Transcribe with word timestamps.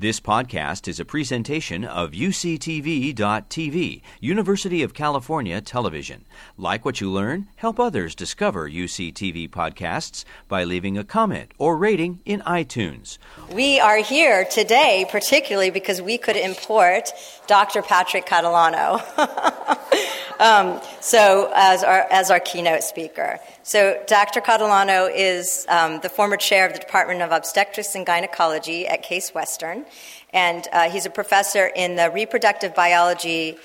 This 0.00 0.20
podcast 0.20 0.86
is 0.86 1.00
a 1.00 1.04
presentation 1.04 1.84
of 1.84 2.12
UCTV.tv, 2.12 4.00
University 4.20 4.84
of 4.84 4.94
California 4.94 5.60
Television. 5.60 6.24
Like 6.56 6.84
what 6.84 7.00
you 7.00 7.10
learn? 7.10 7.48
Help 7.56 7.80
others 7.80 8.14
discover 8.14 8.70
UCTV 8.70 9.50
podcasts 9.50 10.24
by 10.46 10.62
leaving 10.62 10.96
a 10.96 11.02
comment 11.02 11.50
or 11.58 11.76
rating 11.76 12.20
in 12.24 12.42
iTunes. 12.42 13.18
We 13.52 13.80
are 13.80 13.96
here 13.96 14.44
today, 14.44 15.04
particularly 15.10 15.70
because 15.70 16.00
we 16.00 16.16
could 16.16 16.36
import 16.36 17.10
Dr. 17.48 17.82
Patrick 17.82 18.24
Catalano. 18.24 19.02
um, 20.38 20.80
so, 21.00 21.50
as 21.56 21.82
our, 21.82 22.06
as 22.12 22.30
our 22.30 22.38
keynote 22.38 22.84
speaker. 22.84 23.40
So, 23.68 24.02
Dr. 24.06 24.40
Catalano 24.40 25.12
is 25.14 25.66
um, 25.68 26.00
the 26.00 26.08
former 26.08 26.38
chair 26.38 26.66
of 26.66 26.72
the 26.72 26.78
Department 26.78 27.20
of 27.20 27.32
Obstetrics 27.32 27.94
and 27.94 28.06
Gynecology 28.06 28.86
at 28.86 29.02
Case 29.02 29.34
Western, 29.34 29.84
and 30.32 30.66
uh, 30.72 30.88
he's 30.88 31.04
a 31.04 31.10
professor 31.10 31.66
in 31.66 31.94
the 31.94 32.10
Reproductive 32.10 32.74
Biology 32.74 33.58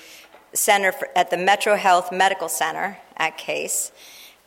Center 0.52 0.92
for, 0.92 1.08
at 1.16 1.30
the 1.30 1.38
Metro 1.38 1.74
Health 1.74 2.12
Medical 2.12 2.50
Center 2.50 2.98
at 3.16 3.38
Case. 3.38 3.92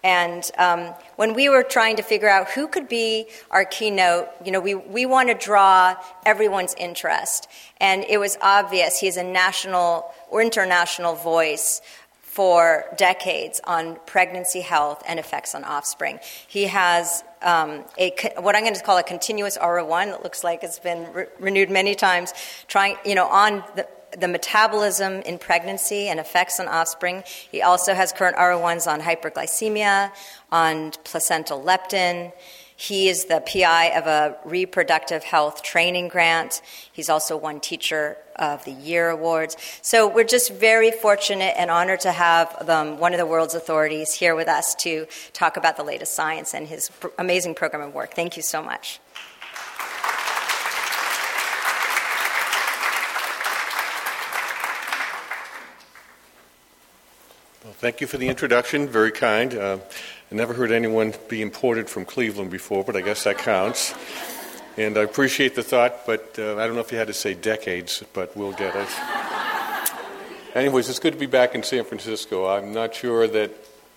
And 0.04 0.44
um, 0.60 0.94
when 1.16 1.34
we 1.34 1.50
were 1.50 1.64
trying 1.64 1.96
to 1.96 2.04
figure 2.04 2.30
out 2.30 2.52
who 2.52 2.68
could 2.68 2.88
be 2.88 3.26
our 3.50 3.66
keynote, 3.66 4.28
you 4.46 4.52
know, 4.52 4.60
we, 4.60 4.76
we 4.76 5.08
want 5.08 5.30
to 5.30 5.34
draw 5.34 5.96
everyone's 6.24 6.76
interest. 6.76 7.48
And 7.82 8.06
it 8.08 8.20
was 8.20 8.38
obvious 8.44 9.00
he's 9.00 9.18
a 9.18 9.24
national 9.24 10.14
or 10.30 10.44
international 10.44 11.16
voice 11.16 11.82
for 12.38 12.86
decades 12.98 13.60
on 13.64 13.98
pregnancy 14.06 14.62
health 14.62 15.02
and 15.08 15.18
effects 15.20 15.56
on 15.56 15.64
offspring. 15.64 16.20
He 16.48 16.66
has 16.66 17.24
um, 17.42 17.84
a, 17.98 18.14
what 18.38 18.56
I'm 18.56 18.62
going 18.62 18.76
to 18.76 18.84
call 18.84 19.00
a 19.00 19.02
continuous 19.02 19.58
R01 19.58 20.12
that 20.12 20.24
looks 20.24 20.44
like 20.44 20.62
it's 20.62 20.78
been 20.78 21.12
re- 21.14 21.26
renewed 21.40 21.72
many 21.72 21.96
times, 21.96 22.36
trying, 22.68 22.96
you 23.04 23.16
know, 23.16 23.26
on 23.26 23.64
the, 23.76 23.88
the 24.20 24.28
metabolism 24.28 25.14
in 25.24 25.40
pregnancy 25.40 26.10
and 26.10 26.20
effects 26.20 26.60
on 26.60 26.68
offspring. 26.68 27.24
He 27.26 27.64
also 27.64 27.96
has 27.96 28.12
current 28.12 28.38
R01s 28.38 28.86
on 28.86 29.02
hyperglycemia, 29.02 30.12
on 30.52 30.92
placental 31.06 31.60
leptin. 31.60 32.32
He 32.80 33.10
is 33.10 33.26
the 33.26 33.42
PI 33.42 33.88
of 33.98 34.06
a 34.06 34.38
reproductive 34.46 35.24
health 35.24 35.64
training 35.64 36.10
grant. 36.10 36.62
He's 36.94 37.10
also 37.10 37.36
won 37.36 37.60
Teacher 37.60 38.18
of 38.36 38.64
the 38.66 38.72
Year 38.72 39.10
awards. 39.10 39.58
So 39.82 40.08
we're 40.08 40.24
just 40.24 40.54
very 40.54 40.92
fortunate 40.92 41.56
and 41.58 41.72
honored 41.72 42.02
to 42.02 42.12
have 42.12 42.70
um, 42.70 43.00
one 43.00 43.14
of 43.14 43.18
the 43.18 43.26
world's 43.26 43.56
authorities 43.56 44.14
here 44.14 44.36
with 44.36 44.48
us 44.48 44.76
to 44.76 45.08
talk 45.34 45.58
about 45.58 45.76
the 45.76 45.84
latest 45.84 46.14
science 46.14 46.54
and 46.54 46.68
his 46.68 46.90
pr- 46.90 47.08
amazing 47.18 47.56
program 47.56 47.82
of 47.82 47.96
work. 47.96 48.14
Thank 48.14 48.38
you 48.38 48.44
so 48.44 48.62
much. 48.62 49.00
Well, 57.64 57.74
thank 57.74 58.02
you 58.02 58.06
for 58.06 58.18
the 58.18 58.28
introduction. 58.28 58.88
Very 58.88 59.12
kind. 59.12 59.56
Uh, 59.56 59.80
I 60.30 60.36
never 60.36 60.54
heard 60.54 60.74
anyone 60.74 61.14
be 61.30 61.42
imported 61.42 61.90
from 61.90 62.04
Cleveland 62.04 62.52
before, 62.52 62.84
but 62.84 62.98
I 62.98 63.02
guess 63.02 63.24
that 63.24 63.38
counts. 63.38 63.94
And 64.76 64.98
I 64.98 65.04
appreciate 65.04 65.56
the 65.56 65.64
thought, 65.64 66.06
but 66.06 66.36
uh, 66.38 66.58
I 66.58 66.68
don't 66.68 66.76
know 66.76 66.82
if 66.82 66.92
you 66.92 66.98
had 66.98 67.08
to 67.08 67.14
say 67.14 67.34
decades, 67.34 68.04
but 68.12 68.36
we'll 68.36 68.52
get 68.52 68.76
it. 68.76 68.90
Anyways, 70.54 70.90
it's 70.90 71.00
good 71.00 71.14
to 71.14 71.20
be 71.20 71.28
back 71.28 71.56
in 71.56 71.64
San 71.64 71.86
Francisco. 71.86 72.46
I'm 72.46 72.74
not 72.74 72.94
sure 72.94 73.26
that 73.26 73.52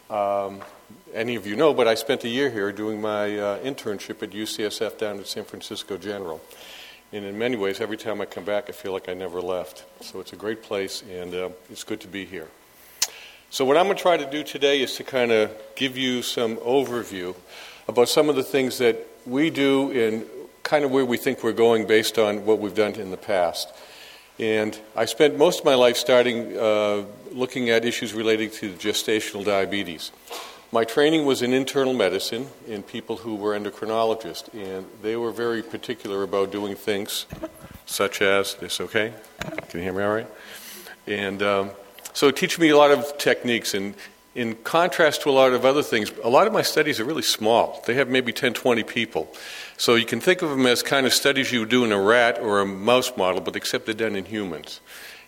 um, 0.08 0.60
any 1.12 1.34
of 1.34 1.48
you 1.48 1.56
know, 1.56 1.74
but 1.74 1.88
I 1.88 1.96
spent 1.96 2.22
a 2.22 2.28
year 2.28 2.48
here 2.48 2.70
doing 2.70 3.00
my 3.00 3.36
uh, 3.36 3.58
internship 3.58 4.22
at 4.22 4.30
UCSF 4.30 4.98
down 4.98 5.18
at 5.18 5.26
San 5.26 5.44
Francisco 5.44 5.96
General. 5.96 6.40
And 7.12 7.24
in 7.24 7.36
many 7.38 7.56
ways, 7.56 7.80
every 7.80 7.96
time 7.96 8.20
I 8.20 8.24
come 8.26 8.44
back, 8.44 8.68
I 8.68 8.72
feel 8.72 8.92
like 8.92 9.08
I 9.08 9.14
never 9.14 9.40
left. 9.40 9.84
So 10.00 10.20
it's 10.20 10.32
a 10.32 10.36
great 10.36 10.62
place, 10.62 11.02
and 11.10 11.34
uh, 11.34 11.48
it's 11.70 11.82
good 11.82 12.00
to 12.02 12.08
be 12.08 12.24
here. 12.24 12.46
So, 13.52 13.64
what 13.64 13.76
I'm 13.76 13.86
going 13.86 13.96
to 13.96 14.02
try 14.02 14.16
to 14.16 14.30
do 14.30 14.44
today 14.44 14.80
is 14.80 14.94
to 14.94 15.02
kind 15.02 15.32
of 15.32 15.50
give 15.74 15.98
you 15.98 16.22
some 16.22 16.56
overview 16.58 17.34
about 17.88 18.08
some 18.08 18.28
of 18.28 18.36
the 18.36 18.44
things 18.44 18.78
that 18.78 19.08
we 19.26 19.50
do 19.50 19.90
and 19.90 20.24
kind 20.62 20.84
of 20.84 20.92
where 20.92 21.04
we 21.04 21.16
think 21.16 21.42
we're 21.42 21.50
going 21.50 21.84
based 21.84 22.16
on 22.16 22.46
what 22.46 22.60
we've 22.60 22.76
done 22.76 22.94
in 22.94 23.10
the 23.10 23.16
past. 23.16 23.68
And 24.38 24.78
I 24.94 25.04
spent 25.04 25.36
most 25.36 25.58
of 25.58 25.64
my 25.64 25.74
life 25.74 25.96
starting 25.96 26.56
uh, 26.56 27.02
looking 27.32 27.70
at 27.70 27.84
issues 27.84 28.14
relating 28.14 28.52
to 28.52 28.72
gestational 28.74 29.44
diabetes. 29.44 30.12
My 30.70 30.84
training 30.84 31.26
was 31.26 31.42
in 31.42 31.52
internal 31.52 31.92
medicine 31.92 32.46
in 32.68 32.84
people 32.84 33.16
who 33.16 33.34
were 33.34 33.58
endocrinologists, 33.58 34.54
and 34.54 34.86
they 35.02 35.16
were 35.16 35.32
very 35.32 35.64
particular 35.64 36.22
about 36.22 36.52
doing 36.52 36.76
things 36.76 37.26
such 37.84 38.22
as 38.22 38.54
this, 38.54 38.80
okay? 38.80 39.12
Can 39.68 39.80
you 39.80 39.82
hear 39.86 39.92
me 39.92 40.04
all 40.04 40.14
right? 40.14 40.28
And 41.08 41.42
um, 41.42 41.70
so 42.12 42.28
it 42.28 42.36
teaches 42.36 42.58
me 42.58 42.68
a 42.68 42.76
lot 42.76 42.90
of 42.90 43.16
techniques. 43.18 43.74
And 43.74 43.94
in 44.34 44.54
contrast 44.56 45.22
to 45.22 45.30
a 45.30 45.32
lot 45.32 45.52
of 45.52 45.64
other 45.64 45.82
things, 45.82 46.12
a 46.22 46.28
lot 46.28 46.46
of 46.46 46.52
my 46.52 46.62
studies 46.62 47.00
are 47.00 47.04
really 47.04 47.22
small. 47.22 47.82
They 47.86 47.94
have 47.94 48.08
maybe 48.08 48.32
10, 48.32 48.54
20 48.54 48.82
people. 48.84 49.28
So 49.76 49.94
you 49.94 50.06
can 50.06 50.20
think 50.20 50.42
of 50.42 50.50
them 50.50 50.66
as 50.66 50.82
kind 50.82 51.06
of 51.06 51.12
studies 51.12 51.52
you 51.52 51.60
would 51.60 51.68
do 51.68 51.84
in 51.84 51.92
a 51.92 52.00
rat 52.00 52.38
or 52.38 52.60
a 52.60 52.66
mouse 52.66 53.16
model, 53.16 53.40
but 53.40 53.56
except 53.56 53.86
they're 53.86 53.94
done 53.94 54.14
in 54.14 54.26
humans. 54.26 54.80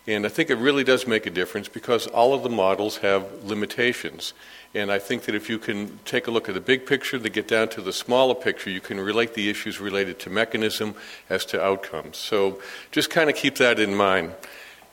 And 0.07 0.27
I 0.27 0.29
think 0.29 0.51
it 0.51 0.57
really 0.57 0.83
does 0.83 1.07
make 1.07 1.27
a 1.27 1.31
difference 1.31 1.69
because 1.69 2.09
all 2.09 2.35
of 2.35 2.43
the 2.43 2.49
models 2.49 2.99
have 2.99 3.45
limitations. 3.45 4.35
And 4.75 4.91
I 4.91 4.99
think 4.99 5.25
that 5.25 5.35
if 5.35 5.49
you 5.49 5.59
can 5.59 6.01
take 6.05 6.27
a 6.27 6.31
look 6.31 6.49
at 6.49 6.55
the 6.55 6.61
big 6.61 6.87
picture, 6.87 7.19
to 7.19 7.29
get 7.29 7.47
down 7.47 7.69
to 7.71 7.81
the 7.81 7.93
smaller 7.93 8.35
picture, 8.35 8.71
you 8.71 8.81
can 8.81 8.99
relate 8.99 9.35
the 9.35 9.49
issues 9.49 9.81
related 9.81 10.19
to 10.21 10.31
mechanism 10.31 10.95
as 11.31 11.45
to 11.47 11.63
outcomes. 11.63 12.17
So 12.17 12.61
just 12.91 13.11
kind 13.11 13.31
of 13.31 13.37
keep 13.37 13.57
that 13.57 13.79
in 13.79 13.95
mind. 13.95 14.33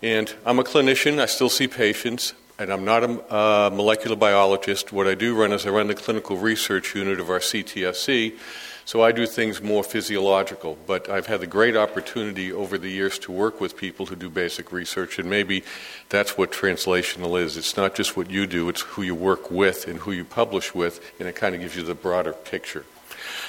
And 0.01 0.33
I'm 0.45 0.59
a 0.59 0.63
clinician, 0.63 1.19
I 1.19 1.25
still 1.25 1.49
see 1.49 1.67
patients, 1.67 2.33
and 2.57 2.71
I'm 2.71 2.85
not 2.85 3.03
a 3.03 3.33
uh, 3.33 3.69
molecular 3.69 4.15
biologist. 4.15 4.93
What 4.93 5.07
I 5.07 5.15
do 5.15 5.35
run 5.35 5.51
is 5.51 5.65
I 5.65 5.71
run 5.71 5.87
the 5.87 5.95
clinical 5.95 6.37
research 6.37 6.95
unit 6.95 7.19
of 7.19 7.29
our 7.29 7.39
CTSC, 7.39 8.37
so 8.85 9.03
I 9.03 9.11
do 9.11 9.27
things 9.27 9.61
more 9.61 9.83
physiological. 9.83 10.77
But 10.87 11.09
I've 11.09 11.27
had 11.27 11.41
the 11.41 11.47
great 11.47 11.75
opportunity 11.75 12.49
over 12.53 12.77
the 12.77 12.89
years 12.89 13.19
to 13.19 13.33
work 13.33 13.59
with 13.59 13.75
people 13.75 14.05
who 14.05 14.15
do 14.15 14.29
basic 14.29 14.71
research, 14.71 15.19
and 15.19 15.29
maybe 15.29 15.65
that's 16.07 16.37
what 16.37 16.53
translational 16.53 17.37
is. 17.37 17.57
It's 17.57 17.75
not 17.75 17.93
just 17.93 18.15
what 18.15 18.31
you 18.31 18.47
do, 18.47 18.69
it's 18.69 18.81
who 18.81 19.01
you 19.01 19.15
work 19.15 19.51
with 19.51 19.85
and 19.85 19.99
who 19.99 20.13
you 20.13 20.23
publish 20.23 20.73
with, 20.73 21.13
and 21.19 21.27
it 21.27 21.35
kind 21.35 21.55
of 21.55 21.59
gives 21.59 21.75
you 21.75 21.83
the 21.83 21.93
broader 21.93 22.31
picture. 22.31 22.85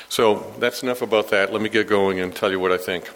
So 0.08 0.52
that's 0.58 0.82
enough 0.82 1.00
about 1.00 1.30
that. 1.30 1.52
Let 1.52 1.62
me 1.62 1.68
get 1.68 1.86
going 1.86 2.18
and 2.18 2.34
tell 2.34 2.50
you 2.50 2.58
what 2.58 2.72
I 2.72 2.76
think. 2.76 3.08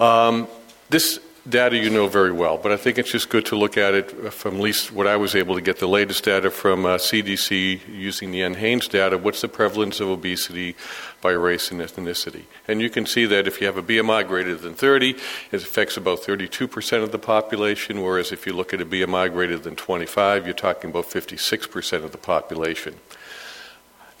Um, 0.00 0.48
this 0.88 1.20
data 1.50 1.76
you 1.76 1.90
know 1.90 2.06
very 2.06 2.32
well, 2.32 2.56
but 2.56 2.72
I 2.72 2.76
think 2.76 2.96
it's 2.96 3.10
just 3.12 3.28
good 3.28 3.44
to 3.46 3.56
look 3.56 3.76
at 3.76 3.94
it 3.94 4.32
from 4.32 4.56
at 4.56 4.60
least 4.60 4.92
what 4.92 5.06
I 5.06 5.16
was 5.16 5.34
able 5.34 5.54
to 5.54 5.60
get 5.60 5.78
the 5.78 5.88
latest 5.88 6.24
data 6.24 6.50
from 6.50 6.86
uh, 6.86 6.96
CDC 6.96 7.80
using 7.88 8.30
the 8.30 8.40
NHANES 8.40 8.88
data. 8.88 9.18
What's 9.18 9.40
the 9.40 9.48
prevalence 9.48 10.00
of 10.00 10.08
obesity 10.08 10.76
by 11.20 11.32
race 11.32 11.70
and 11.70 11.80
ethnicity? 11.80 12.44
And 12.66 12.80
you 12.80 12.88
can 12.88 13.04
see 13.04 13.26
that 13.26 13.46
if 13.46 13.60
you 13.60 13.66
have 13.66 13.76
a 13.76 13.82
BMI 13.82 14.26
greater 14.26 14.54
than 14.54 14.74
30, 14.74 15.16
it 15.50 15.62
affects 15.62 15.96
about 15.96 16.20
32% 16.20 17.02
of 17.02 17.12
the 17.12 17.18
population, 17.18 18.00
whereas 18.00 18.32
if 18.32 18.46
you 18.46 18.52
look 18.52 18.72
at 18.72 18.80
a 18.80 18.86
BMI 18.86 19.32
greater 19.32 19.58
than 19.58 19.76
25, 19.76 20.46
you're 20.46 20.54
talking 20.54 20.90
about 20.90 21.06
56% 21.06 22.04
of 22.04 22.12
the 22.12 22.18
population. 22.18 22.94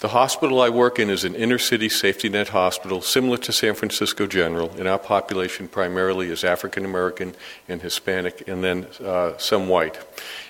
The 0.00 0.08
hospital 0.08 0.62
I 0.62 0.70
work 0.70 0.98
in 0.98 1.10
is 1.10 1.24
an 1.24 1.34
inner 1.34 1.58
city 1.58 1.90
safety 1.90 2.30
net 2.30 2.48
hospital 2.48 3.02
similar 3.02 3.36
to 3.36 3.52
San 3.52 3.74
Francisco 3.74 4.26
General, 4.26 4.70
and 4.78 4.88
our 4.88 4.98
population 4.98 5.68
primarily 5.68 6.30
is 6.30 6.42
African 6.42 6.86
American 6.86 7.34
and 7.68 7.82
Hispanic, 7.82 8.48
and 8.48 8.64
then 8.64 8.86
uh, 9.04 9.36
some 9.36 9.68
white. 9.68 9.98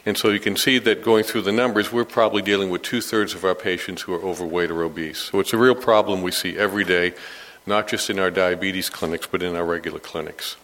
And 0.06 0.16
so 0.16 0.28
you 0.28 0.39
can 0.39 0.55
see 0.55 0.78
that 0.78 1.03
going 1.03 1.25
through 1.25 1.43
the 1.43 1.50
numbers, 1.50 1.91
we're 1.91 2.05
probably 2.05 2.43
dealing 2.43 2.71
with 2.71 2.83
two 2.83 3.00
thirds 3.00 3.34
of 3.34 3.44
our 3.44 3.56
patients 3.56 4.03
who 4.03 4.15
are 4.15 4.22
overweight 4.22 4.71
or 4.71 4.84
obese. 4.84 5.19
So 5.19 5.41
it's 5.41 5.53
a 5.53 5.59
real 5.59 5.75
problem 5.75 6.22
we 6.22 6.31
see 6.31 6.56
every 6.56 6.84
day, 6.84 7.15
not 7.66 7.89
just 7.89 8.09
in 8.09 8.21
our 8.21 8.31
diabetes 8.31 8.89
clinics, 8.89 9.27
but 9.27 9.43
in 9.43 9.56
our 9.56 9.65
regular 9.65 9.99
clinics. 9.99 10.56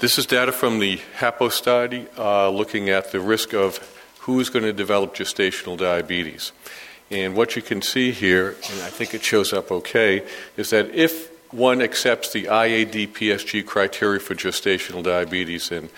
This 0.00 0.18
is 0.18 0.26
data 0.26 0.52
from 0.52 0.80
the 0.80 1.00
HAPO 1.16 1.50
study 1.50 2.08
uh, 2.18 2.50
looking 2.50 2.90
at 2.90 3.10
the 3.10 3.20
risk 3.20 3.54
of 3.54 3.78
who 4.18 4.38
is 4.38 4.50
going 4.50 4.66
to 4.66 4.72
develop 4.74 5.14
gestational 5.14 5.78
diabetes. 5.78 6.52
And 7.10 7.36
what 7.36 7.54
you 7.54 7.62
can 7.62 7.82
see 7.82 8.12
here, 8.12 8.56
and 8.70 8.82
I 8.82 8.88
think 8.88 9.14
it 9.14 9.22
shows 9.22 9.52
up 9.52 9.70
okay, 9.70 10.26
is 10.56 10.70
that 10.70 10.90
if 10.94 11.30
one 11.52 11.80
accepts 11.80 12.32
the 12.32 12.44
IAD 12.44 13.12
PSG 13.12 13.64
criteria 13.64 14.18
for 14.18 14.34
gestational 14.34 15.02
diabetes, 15.02 15.70
and 15.70 15.88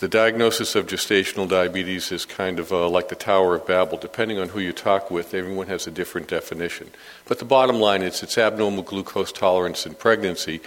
the 0.00 0.08
diagnosis 0.08 0.74
of 0.74 0.86
gestational 0.86 1.48
diabetes 1.48 2.10
is 2.10 2.24
kind 2.24 2.58
of 2.58 2.72
uh, 2.72 2.88
like 2.88 3.08
the 3.08 3.14
Tower 3.14 3.54
of 3.54 3.66
Babel. 3.66 3.98
Depending 3.98 4.38
on 4.38 4.48
who 4.48 4.60
you 4.60 4.72
talk 4.72 5.10
with, 5.10 5.34
everyone 5.34 5.66
has 5.66 5.86
a 5.86 5.90
different 5.90 6.26
definition. 6.26 6.90
But 7.26 7.38
the 7.38 7.44
bottom 7.44 7.76
line 7.76 8.02
is 8.02 8.22
it's 8.22 8.38
abnormal 8.38 8.82
glucose 8.82 9.30
tolerance 9.30 9.86
in 9.86 9.94
pregnancy. 9.94 10.60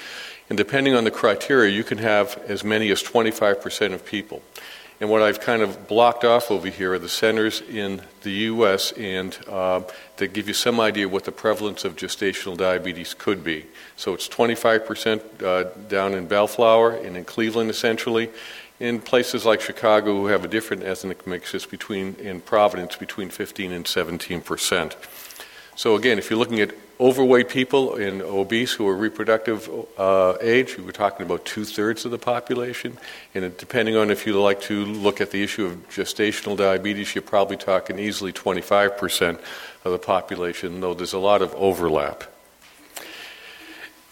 And 0.49 0.57
depending 0.57 0.93
on 0.93 1.03
the 1.03 1.11
criteria, 1.11 1.71
you 1.71 1.83
can 1.83 1.97
have 1.97 2.39
as 2.47 2.63
many 2.63 2.91
as 2.91 3.01
25% 3.01 3.93
of 3.93 4.05
people. 4.05 4.43
And 5.03 5.09
what 5.09 5.21
I've 5.21 5.41
kind 5.41 5.61
of 5.61 5.89
blocked 5.89 6.23
off 6.23 6.49
over 6.49 6.69
here 6.69 6.93
are 6.93 6.97
the 6.97 7.09
centers 7.09 7.59
in 7.59 8.03
the 8.21 8.31
U.S. 8.55 8.93
and 8.93 9.37
uh, 9.49 9.81
that 10.15 10.31
give 10.31 10.47
you 10.47 10.53
some 10.53 10.79
idea 10.79 11.09
what 11.09 11.25
the 11.25 11.31
prevalence 11.33 11.83
of 11.83 11.97
gestational 11.97 12.55
diabetes 12.55 13.13
could 13.13 13.43
be. 13.43 13.65
So 13.97 14.13
it's 14.13 14.29
25% 14.29 15.43
uh, 15.43 15.63
down 15.89 16.13
in 16.13 16.25
Bellflower 16.27 16.91
and 16.91 17.17
in 17.17 17.25
Cleveland, 17.25 17.69
essentially. 17.69 18.29
In 18.79 19.01
places 19.01 19.45
like 19.45 19.59
Chicago, 19.59 20.13
who 20.13 20.27
have 20.27 20.45
a 20.45 20.47
different 20.47 20.83
ethnic 20.83 21.27
mix, 21.27 21.53
it's 21.53 21.65
between 21.65 22.15
in 22.15 22.39
Providence 22.39 22.95
between 22.95 23.29
15 23.29 23.73
and 23.73 23.85
17 23.85 24.39
percent. 24.39 24.95
So 25.75 25.97
again, 25.97 26.17
if 26.17 26.29
you're 26.29 26.39
looking 26.39 26.61
at 26.61 26.73
overweight 26.99 27.49
people 27.49 27.95
and 27.95 28.21
obese 28.21 28.73
who 28.73 28.87
are 28.87 28.95
reproductive 28.95 29.69
uh, 29.97 30.35
age, 30.41 30.77
we 30.77 30.83
were 30.83 30.91
talking 30.91 31.25
about 31.25 31.45
two 31.45 31.65
thirds 31.65 32.05
of 32.05 32.11
the 32.11 32.19
population. 32.19 32.97
And 33.33 33.55
depending 33.57 33.95
on 33.95 34.11
if 34.11 34.27
you 34.27 34.39
like 34.39 34.61
to 34.61 34.85
look 34.85 35.19
at 35.19 35.31
the 35.31 35.43
issue 35.43 35.65
of 35.65 35.89
gestational 35.89 36.55
diabetes, 36.55 37.15
you're 37.15 37.21
probably 37.21 37.57
talking 37.57 37.99
easily 37.99 38.31
25% 38.31 39.39
of 39.83 39.91
the 39.91 39.99
population, 39.99 40.81
though 40.81 40.93
there's 40.93 41.13
a 41.13 41.19
lot 41.19 41.41
of 41.41 41.53
overlap. 41.55 42.25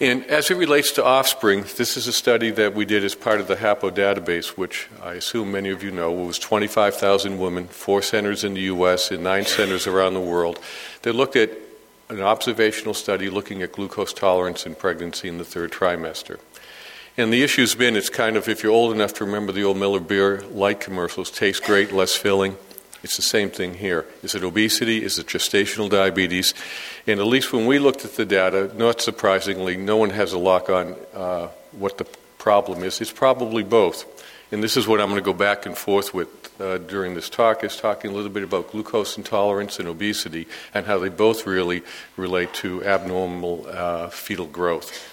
And 0.01 0.25
as 0.25 0.49
it 0.49 0.55
relates 0.55 0.93
to 0.93 1.05
offspring, 1.05 1.61
this 1.77 1.95
is 1.95 2.07
a 2.07 2.11
study 2.11 2.49
that 2.49 2.73
we 2.73 2.85
did 2.85 3.03
as 3.03 3.13
part 3.13 3.39
of 3.39 3.47
the 3.47 3.55
HAPO 3.55 3.91
database, 3.91 4.57
which 4.57 4.89
I 4.99 5.13
assume 5.13 5.51
many 5.51 5.69
of 5.69 5.83
you 5.83 5.91
know. 5.91 6.11
Was 6.11 6.39
25,000 6.39 7.37
women, 7.37 7.67
four 7.67 8.01
centers 8.01 8.43
in 8.43 8.55
the 8.55 8.61
U.S. 8.61 9.11
and 9.11 9.23
nine 9.23 9.45
centers 9.45 9.85
around 9.85 10.15
the 10.15 10.19
world. 10.19 10.57
They 11.03 11.11
looked 11.11 11.35
at 11.35 11.51
an 12.11 12.21
observational 12.21 12.93
study 12.93 13.29
looking 13.29 13.61
at 13.61 13.71
glucose 13.71 14.13
tolerance 14.13 14.65
in 14.65 14.75
pregnancy 14.75 15.27
in 15.27 15.37
the 15.37 15.45
third 15.45 15.71
trimester. 15.71 16.39
And 17.17 17.31
the 17.31 17.43
issue's 17.43 17.75
been 17.75 17.95
it's 17.95 18.09
kind 18.09 18.37
of, 18.37 18.47
if 18.47 18.63
you're 18.63 18.71
old 18.71 18.93
enough 18.93 19.13
to 19.15 19.25
remember 19.25 19.51
the 19.51 19.63
old 19.63 19.77
Miller 19.77 19.99
Beer 19.99 20.41
light 20.51 20.79
commercials, 20.79 21.31
tastes 21.31 21.65
great, 21.65 21.91
less 21.91 22.15
filling. 22.15 22.57
It's 23.03 23.15
the 23.15 23.21
same 23.21 23.49
thing 23.49 23.75
here. 23.75 24.05
Is 24.21 24.35
it 24.35 24.43
obesity? 24.43 25.03
Is 25.03 25.17
it 25.17 25.27
gestational 25.27 25.89
diabetes? 25.89 26.53
And 27.07 27.19
at 27.19 27.25
least 27.25 27.51
when 27.51 27.65
we 27.65 27.79
looked 27.79 28.05
at 28.05 28.15
the 28.15 28.25
data, 28.25 28.71
not 28.75 29.01
surprisingly, 29.01 29.75
no 29.75 29.97
one 29.97 30.11
has 30.11 30.33
a 30.33 30.37
lock 30.37 30.69
on 30.69 30.95
uh, 31.13 31.47
what 31.71 31.97
the 31.97 32.05
problem 32.37 32.83
is. 32.83 33.01
It's 33.01 33.11
probably 33.11 33.63
both. 33.63 34.05
And 34.51 34.61
this 34.61 34.77
is 34.77 34.87
what 34.87 35.01
I'm 35.01 35.09
going 35.09 35.21
to 35.21 35.25
go 35.25 35.33
back 35.33 35.65
and 35.65 35.77
forth 35.77 36.13
with 36.13 36.40
uh, 36.61 36.77
during 36.77 37.15
this 37.15 37.29
talk, 37.29 37.63
is 37.63 37.75
talking 37.75 38.11
a 38.11 38.13
little 38.13 38.29
bit 38.29 38.43
about 38.43 38.71
glucose 38.71 39.17
intolerance 39.17 39.79
and 39.79 39.87
obesity 39.87 40.47
and 40.73 40.85
how 40.85 40.99
they 40.99 41.09
both 41.09 41.47
really 41.47 41.81
relate 42.15 42.53
to 42.53 42.83
abnormal 42.85 43.65
uh, 43.67 44.09
fetal 44.09 44.45
growth. 44.45 45.07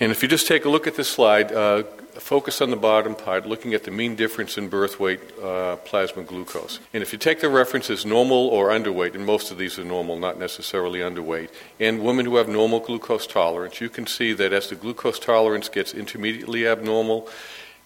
And 0.00 0.10
if 0.10 0.22
you 0.22 0.28
just 0.28 0.48
take 0.48 0.64
a 0.64 0.68
look 0.68 0.86
at 0.86 0.96
this 0.96 1.08
slide, 1.08 1.52
uh, 1.52 1.84
focus 2.14 2.60
on 2.60 2.70
the 2.70 2.76
bottom 2.76 3.14
part, 3.14 3.46
looking 3.46 3.74
at 3.74 3.84
the 3.84 3.90
mean 3.90 4.16
difference 4.16 4.58
in 4.58 4.68
birth 4.68 4.98
weight 4.98 5.20
uh, 5.42 5.76
plasma 5.76 6.22
glucose. 6.22 6.80
And 6.92 7.02
if 7.02 7.12
you 7.12 7.18
take 7.18 7.40
the 7.40 7.48
references 7.48 8.04
normal 8.04 8.48
or 8.48 8.68
underweight, 8.68 9.14
and 9.14 9.24
most 9.24 9.50
of 9.50 9.58
these 9.58 9.78
are 9.78 9.84
normal, 9.84 10.18
not 10.18 10.38
necessarily 10.38 11.00
underweight, 11.00 11.50
and 11.78 12.02
women 12.02 12.26
who 12.26 12.36
have 12.36 12.48
normal 12.48 12.80
glucose 12.80 13.26
tolerance, 13.26 13.80
you 13.80 13.88
can 13.88 14.06
see 14.06 14.32
that 14.32 14.52
as 14.52 14.68
the 14.68 14.74
glucose 14.74 15.18
tolerance 15.18 15.68
gets 15.68 15.94
intermediately 15.94 16.66
abnormal, 16.66 17.28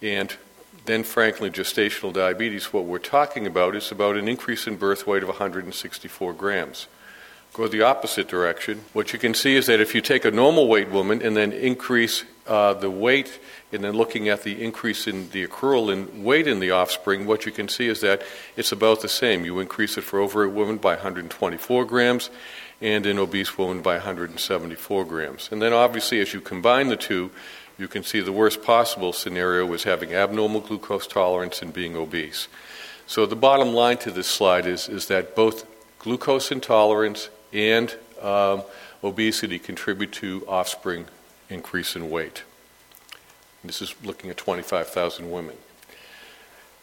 and 0.01 0.37
then 0.89 1.05
frankly 1.05 1.51
gestational 1.51 2.13
diabetes, 2.13 2.73
what 2.73 2.85
we're 2.85 2.99
talking 2.99 3.47
about 3.47 3.77
is 3.77 3.93
about 3.93 4.17
an 4.17 4.29
increase 4.29 4.67
in 4.67 4.77
birth 4.77 5.07
weight 5.07 5.23
of 5.23 5.29
164 5.29 6.33
grams 6.33 6.89
go 7.59 7.67
the 7.67 7.83
opposite 7.83 8.29
direction. 8.29 8.83
What 8.93 9.13
you 9.13 9.19
can 9.19 9.35
see 9.35 9.57
is 9.57 9.67
that 9.67 9.81
if 9.81 9.95
you 9.95 10.01
take 10.01 10.25
a 10.25 10.31
normal 10.31 10.69
weight 10.69 10.91
woman 10.91 11.21
and 11.21 11.37
then 11.37 11.53
increase 11.53 12.25
uh, 12.47 12.75
the 12.75 12.91
weight, 12.91 13.41
and 13.73 13.85
then 13.85 13.95
looking 13.95 14.29
at 14.29 14.43
the 14.43 14.63
increase 14.63 15.07
in 15.07 15.29
the 15.31 15.47
accrual 15.47 15.93
in 15.93 16.25
weight 16.25 16.47
in 16.47 16.61
the 16.61 16.71
offspring, 16.71 17.27
what 17.27 17.45
you 17.45 17.53
can 17.53 17.69
see 17.69 17.89
is 17.89 18.01
that 18.01 18.23
it's 18.57 18.73
about 18.73 19.03
the 19.03 19.09
same. 19.09 19.45
You 19.45 19.59
increase 19.59 19.99
it 19.99 20.03
for 20.03 20.21
overweight 20.21 20.55
women 20.55 20.77
by 20.77 20.95
124 20.95 21.85
grams, 21.85 22.31
and 22.81 23.05
in 23.05 23.19
obese 23.19 23.59
women 23.59 23.83
by 23.83 23.95
174 23.95 25.05
grams. 25.05 25.49
And 25.51 25.61
then 25.61 25.73
obviously, 25.73 26.21
as 26.21 26.33
you 26.33 26.41
combine 26.41 26.89
the 26.89 26.97
two, 26.97 27.31
you 27.79 27.89
can 27.89 28.03
see 28.03 28.21
the 28.21 28.33
worst 28.33 28.63
possible 28.63 29.13
scenario 29.13 29.65
was 29.65 29.85
having 29.85 30.13
abnormal 30.13 30.61
glucose 30.61 31.07
tolerance 31.07 31.63
and 31.63 31.73
being 31.73 31.97
obese. 31.97 32.49
So 33.07 33.25
the 33.25 33.37
bottom 33.37 33.73
line 33.73 33.99
to 33.99 34.11
this 34.11 34.27
slide 34.27 34.67
is, 34.67 34.89
is 34.89 35.07
that 35.07 35.35
both 35.35 35.65
glucose 35.99 36.51
intolerance 36.51 37.31
and 37.53 37.97
um, 38.21 38.63
obesity 39.03 39.59
contribute 39.59 40.13
to 40.13 40.45
offspring 40.47 41.07
increase 41.49 41.97
in 41.97 42.11
weight. 42.11 42.43
This 43.65 43.81
is 43.83 43.95
looking 44.05 44.31
at 44.31 44.37
25,000 44.37 45.31
women. 45.31 45.57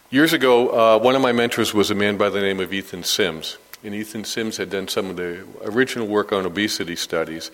Years 0.10 0.34
ago, 0.34 0.70
uh, 0.70 1.00
one 1.00 1.16
of 1.16 1.22
my 1.22 1.32
mentors 1.32 1.74
was 1.74 1.90
a 1.90 1.96
man 1.96 2.18
by 2.18 2.30
the 2.30 2.42
name 2.42 2.60
of 2.60 2.74
Ethan 2.74 3.04
Sims. 3.04 3.58
And 3.84 3.94
Ethan 3.94 4.24
Sims 4.24 4.58
had 4.58 4.70
done 4.70 4.88
some 4.88 5.10
of 5.10 5.16
the 5.16 5.46
original 5.64 6.08
work 6.08 6.32
on 6.32 6.46
obesity 6.46 6.96
studies. 6.96 7.52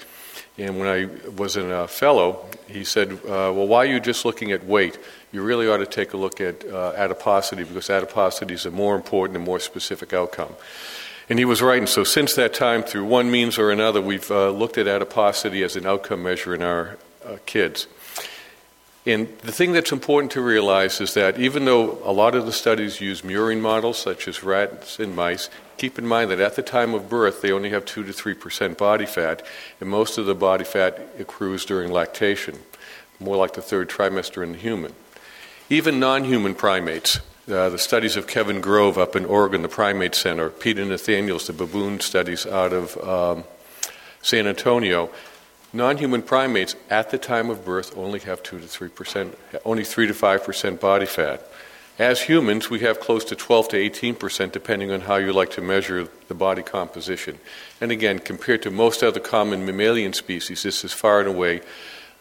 And 0.62 0.78
when 0.78 0.88
I 0.88 1.08
was 1.32 1.56
a 1.56 1.88
fellow, 1.88 2.46
he 2.68 2.84
said, 2.84 3.14
uh, 3.14 3.52
Well, 3.52 3.68
why 3.68 3.86
are 3.86 3.90
you 3.90 4.00
just 4.00 4.26
looking 4.26 4.52
at 4.52 4.64
weight? 4.64 4.98
You 5.32 5.42
really 5.42 5.68
ought 5.68 5.78
to 5.78 5.88
take 5.88 6.14
a 6.14 6.18
look 6.18 6.40
at 6.40 6.64
uh, 6.64 6.94
adiposity 6.96 7.64
because 7.64 7.90
adiposity 7.90 8.54
is 8.54 8.66
a 8.68 8.72
more 8.72 8.96
important 8.96 9.38
and 9.38 9.46
more 9.46 9.60
specific 9.60 10.14
outcome. 10.14 10.54
And 11.30 11.40
he 11.40 11.46
was 11.46 11.62
right. 11.64 11.80
And 11.80 11.90
so, 11.90 12.04
since 12.04 12.36
that 12.36 12.54
time, 12.54 12.84
through 12.84 13.06
one 13.06 13.32
means 13.32 13.58
or 13.58 13.72
another, 13.72 14.02
we've 14.02 14.30
uh, 14.30 14.52
looked 14.52 14.78
at 14.78 14.88
adiposity 14.88 15.64
as 15.64 15.76
an 15.76 15.88
outcome 15.88 16.22
measure 16.22 16.54
in 16.54 16.62
our 16.62 16.98
uh, 17.26 17.38
kids. 17.46 17.88
And 19.06 19.30
the 19.40 19.52
thing 19.52 19.72
that's 19.72 19.92
important 19.92 20.32
to 20.34 20.42
realize 20.42 21.02
is 21.02 21.16
that 21.16 21.40
even 21.40 21.66
though 21.66 21.98
a 22.04 22.14
lot 22.14 22.36
of 22.36 22.46
the 22.46 22.52
studies 22.52 23.02
use 23.02 23.24
murine 23.24 23.62
models, 23.62 23.98
such 23.98 24.28
as 24.28 24.44
rats 24.44 25.00
and 25.00 25.16
mice, 25.16 25.50
keep 25.82 25.98
in 25.98 26.06
mind 26.06 26.30
that 26.30 26.40
at 26.40 26.56
the 26.56 26.62
time 26.62 26.94
of 26.94 27.10
birth, 27.10 27.42
they 27.42 27.52
only 27.52 27.72
have 27.72 27.84
2 27.86 28.04
to 28.04 28.14
3% 28.14 28.78
body 28.78 29.08
fat, 29.08 29.44
and 29.80 29.90
most 29.90 30.20
of 30.20 30.28
the 30.28 30.36
body 30.36 30.64
fat 30.64 31.00
accrues 31.18 31.66
during 31.66 31.92
lactation, 31.92 32.60
more 33.20 33.36
like 33.36 33.54
the 33.54 33.64
third 33.64 33.90
trimester 33.90 34.44
in 34.44 34.52
the 34.52 34.60
human. 34.60 34.94
Even 35.72 36.00
non 36.00 36.24
human 36.24 36.54
primates, 36.54 37.20
uh, 37.50 37.70
the 37.70 37.80
studies 37.80 38.16
of 38.16 38.28
Kevin 38.28 38.62
Grove 38.62 39.00
up 39.00 39.16
in 39.16 39.26
Oregon, 39.26 39.64
the 39.64 39.68
Primate 39.68 40.14
Center, 40.14 40.52
Peter 40.52 40.86
Nathanielsz, 40.86 41.48
the 41.48 41.54
baboon 41.54 42.00
studies 42.00 42.46
out 42.46 42.74
of 42.74 42.96
um, 42.98 43.44
San 44.22 44.46
Antonio. 44.46 45.10
Non 45.74 45.98
human 45.98 46.22
primates 46.22 46.76
at 46.92 47.10
the 47.10 47.18
time 47.18 47.50
of 47.50 47.66
birth 47.66 47.98
only 47.98 48.20
have 48.20 48.44
2 48.44 48.60
to 48.60 48.68
3 48.68 48.90
percent, 48.90 49.36
only 49.66 49.84
3 49.84 50.06
to 50.06 50.14
5 50.14 50.44
percent 50.44 50.80
body 50.80 51.08
fat. 51.08 51.51
As 52.00 52.22
humans, 52.22 52.70
we 52.70 52.80
have 52.80 53.00
close 53.00 53.26
to 53.26 53.36
12 53.36 53.70
to 53.70 53.78
18 53.78 54.16
percent, 54.16 54.54
depending 54.54 54.92
on 54.92 55.02
how 55.02 55.18
you 55.18 55.34
like 55.34 55.52
to 55.52 55.62
measure 55.62 56.08
the 56.28 56.34
body 56.34 56.64
composition. 56.64 57.38
And 57.80 57.92
again, 57.92 58.20
compared 58.20 58.64
to 58.64 58.72
most 58.72 59.04
other 59.04 59.20
common 59.20 59.66
mammalian 59.66 60.14
species, 60.14 60.64
this 60.64 60.84
is 60.84 60.94
far 60.94 61.20
and 61.20 61.30
away 61.30 61.62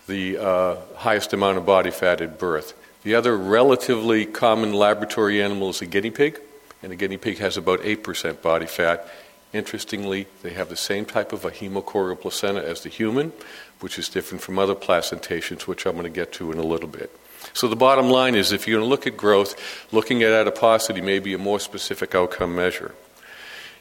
the 0.07 0.39
uh, 0.39 0.77
highest 0.97 1.33
amount 1.33 1.59
of 1.59 1.65
body 1.65 1.91
fat 1.91 2.21
at 2.21 2.39
birth. 2.39 2.75
The 3.05 3.15
other 3.15 3.37
relatively 3.37 4.27
common 4.27 4.73
laboratory 4.75 5.41
animal 5.41 5.71
is 5.71 5.81
a 5.81 5.87
guinea 5.87 6.11
pig, 6.11 6.41
and 6.83 6.93
a 6.93 6.97
guinea 6.97 7.17
pig 7.17 7.39
has 7.39 7.57
about 7.57 7.81
8% 7.81 8.43
body 8.43 8.67
fat. 8.67 9.09
Interestingly, 9.53 10.27
they 10.43 10.51
have 10.51 10.69
the 10.69 10.77
same 10.77 11.05
type 11.05 11.33
of 11.33 11.45
a 11.45 11.51
hemochorial 11.51 12.21
placenta 12.21 12.63
as 12.63 12.83
the 12.83 12.89
human, 12.89 13.33
which 13.81 13.99
is 13.99 14.09
different 14.09 14.43
from 14.43 14.59
other 14.59 14.75
placentations, 14.75 15.63
which 15.63 15.87
I'm 15.87 15.93
going 15.93 16.05
to 16.05 16.11
get 16.11 16.33
to 16.35 16.53
in 16.53 16.59
a 16.59 16.63
little 16.63 16.89
bit. 16.89 17.11
So 17.53 17.69
the 17.69 17.77
bottom 17.77 18.09
line 18.09 18.35
is 18.35 18.53
if 18.53 18.67
you're 18.67 18.79
going 18.79 18.87
to 18.87 18.91
look 18.91 19.07
at 19.07 19.17
growth, 19.17 19.55
looking 19.93 20.23
at 20.23 20.33
adiposity 20.33 21.01
may 21.01 21.19
be 21.19 21.35
a 21.35 21.39
more 21.39 21.61
specific 21.61 22.15
outcome 22.15 22.55
measure. 22.55 22.95